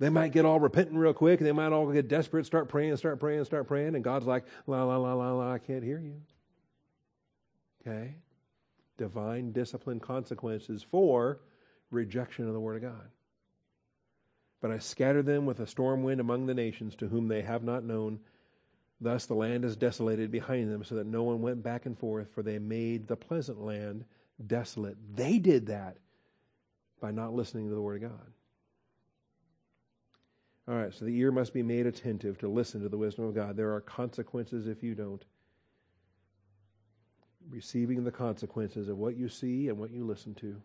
they 0.00 0.08
might 0.08 0.32
get 0.32 0.44
all 0.44 0.58
repentant 0.58 0.98
real 0.98 1.12
quick. 1.12 1.40
They 1.40 1.52
might 1.52 1.72
all 1.72 1.90
get 1.90 2.08
desperate, 2.08 2.46
start 2.46 2.68
praying, 2.68 2.96
start 2.96 3.20
praying, 3.20 3.44
start 3.44 3.68
praying. 3.68 3.94
And 3.94 4.02
God's 4.02 4.26
like, 4.26 4.44
la, 4.66 4.82
la, 4.82 4.96
la, 4.96 5.14
la, 5.14 5.32
la, 5.32 5.52
I 5.52 5.58
can't 5.58 5.84
hear 5.84 6.00
you. 6.00 6.20
Okay? 7.86 8.16
Divine 8.98 9.52
discipline 9.52 10.00
consequences 10.00 10.84
for 10.90 11.40
rejection 11.90 12.46
of 12.48 12.54
the 12.54 12.60
Word 12.60 12.76
of 12.76 12.90
God. 12.90 13.08
But 14.60 14.70
I 14.70 14.78
scattered 14.78 15.26
them 15.26 15.46
with 15.46 15.60
a 15.60 15.66
storm 15.66 16.02
wind 16.02 16.20
among 16.20 16.46
the 16.46 16.54
nations 16.54 16.96
to 16.96 17.08
whom 17.08 17.28
they 17.28 17.42
have 17.42 17.62
not 17.62 17.84
known. 17.84 18.18
Thus 19.00 19.26
the 19.26 19.34
land 19.34 19.64
is 19.64 19.76
desolated 19.76 20.30
behind 20.30 20.72
them, 20.72 20.82
so 20.82 20.94
that 20.94 21.06
no 21.06 21.22
one 21.22 21.42
went 21.42 21.62
back 21.62 21.86
and 21.86 21.98
forth, 21.98 22.28
for 22.34 22.42
they 22.42 22.58
made 22.58 23.06
the 23.06 23.16
pleasant 23.16 23.60
land 23.60 24.04
desolate. 24.44 24.96
They 25.14 25.38
did 25.38 25.66
that 25.66 25.98
by 27.00 27.10
not 27.10 27.34
listening 27.34 27.68
to 27.68 27.74
the 27.74 27.82
Word 27.82 28.02
of 28.02 28.10
God. 28.10 28.32
All 30.66 30.74
right, 30.74 30.94
so 30.94 31.04
the 31.04 31.16
ear 31.18 31.30
must 31.30 31.52
be 31.52 31.62
made 31.62 31.86
attentive 31.86 32.38
to 32.38 32.48
listen 32.48 32.80
to 32.80 32.88
the 32.88 32.96
wisdom 32.96 33.26
of 33.26 33.34
God. 33.34 33.56
There 33.56 33.74
are 33.74 33.82
consequences 33.82 34.66
if 34.66 34.82
you 34.82 34.94
don't. 34.94 35.22
Receiving 37.50 38.04
the 38.04 38.10
consequences 38.10 38.88
of 38.88 38.96
what 38.96 39.16
you 39.16 39.28
see 39.28 39.68
and 39.68 39.78
what 39.78 39.90
you 39.90 40.06
listen 40.06 40.34
to. 40.36 40.56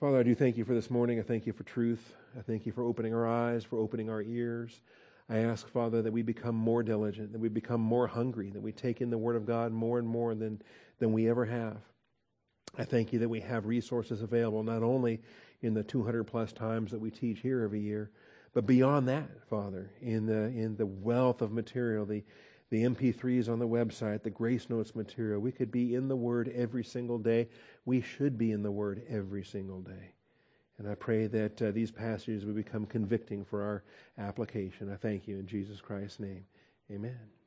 Father, 0.00 0.18
I 0.18 0.22
do 0.22 0.34
thank 0.34 0.56
you 0.56 0.64
for 0.64 0.74
this 0.74 0.90
morning. 0.90 1.18
I 1.18 1.22
thank 1.22 1.46
you 1.46 1.52
for 1.52 1.64
truth. 1.64 2.14
I 2.38 2.40
thank 2.40 2.64
you 2.64 2.72
for 2.72 2.84
opening 2.84 3.12
our 3.12 3.28
eyes, 3.28 3.64
for 3.64 3.78
opening 3.78 4.08
our 4.08 4.22
ears. 4.22 4.80
I 5.28 5.38
ask, 5.38 5.68
Father, 5.68 6.00
that 6.00 6.12
we 6.12 6.22
become 6.22 6.54
more 6.54 6.82
diligent, 6.82 7.32
that 7.32 7.40
we 7.40 7.50
become 7.50 7.82
more 7.82 8.06
hungry, 8.06 8.48
that 8.50 8.62
we 8.62 8.72
take 8.72 9.02
in 9.02 9.10
the 9.10 9.18
Word 9.18 9.36
of 9.36 9.44
God 9.44 9.72
more 9.72 9.98
and 9.98 10.08
more 10.08 10.34
than, 10.34 10.62
than 11.00 11.12
we 11.12 11.28
ever 11.28 11.44
have. 11.44 11.76
I 12.78 12.84
thank 12.84 13.12
you 13.12 13.18
that 13.18 13.28
we 13.28 13.40
have 13.40 13.66
resources 13.66 14.22
available, 14.22 14.62
not 14.62 14.82
only 14.82 15.20
in 15.60 15.74
the 15.74 15.82
200 15.82 16.24
plus 16.24 16.52
times 16.52 16.92
that 16.92 17.00
we 17.00 17.10
teach 17.10 17.40
here 17.40 17.60
every 17.62 17.80
year, 17.80 18.10
but 18.52 18.66
beyond 18.66 19.08
that, 19.08 19.28
Father, 19.48 19.90
in 20.00 20.26
the, 20.26 20.44
in 20.46 20.76
the 20.76 20.86
wealth 20.86 21.42
of 21.42 21.52
material, 21.52 22.06
the, 22.06 22.24
the 22.70 22.82
MP3s 22.84 23.48
on 23.48 23.58
the 23.58 23.68
website, 23.68 24.22
the 24.22 24.30
Grace 24.30 24.68
Notes 24.68 24.94
material, 24.94 25.40
we 25.40 25.52
could 25.52 25.70
be 25.70 25.94
in 25.94 26.08
the 26.08 26.16
Word 26.16 26.52
every 26.54 26.84
single 26.84 27.18
day. 27.18 27.48
We 27.84 28.00
should 28.00 28.36
be 28.36 28.52
in 28.52 28.62
the 28.62 28.70
Word 28.70 29.02
every 29.08 29.44
single 29.44 29.80
day. 29.80 30.12
And 30.78 30.88
I 30.88 30.94
pray 30.94 31.26
that 31.26 31.60
uh, 31.60 31.70
these 31.72 31.90
passages 31.90 32.44
will 32.44 32.54
become 32.54 32.86
convicting 32.86 33.44
for 33.44 33.62
our 33.62 33.84
application. 34.16 34.92
I 34.92 34.96
thank 34.96 35.26
you 35.26 35.38
in 35.38 35.46
Jesus 35.46 35.80
Christ's 35.80 36.20
name. 36.20 36.44
Amen. 36.90 37.37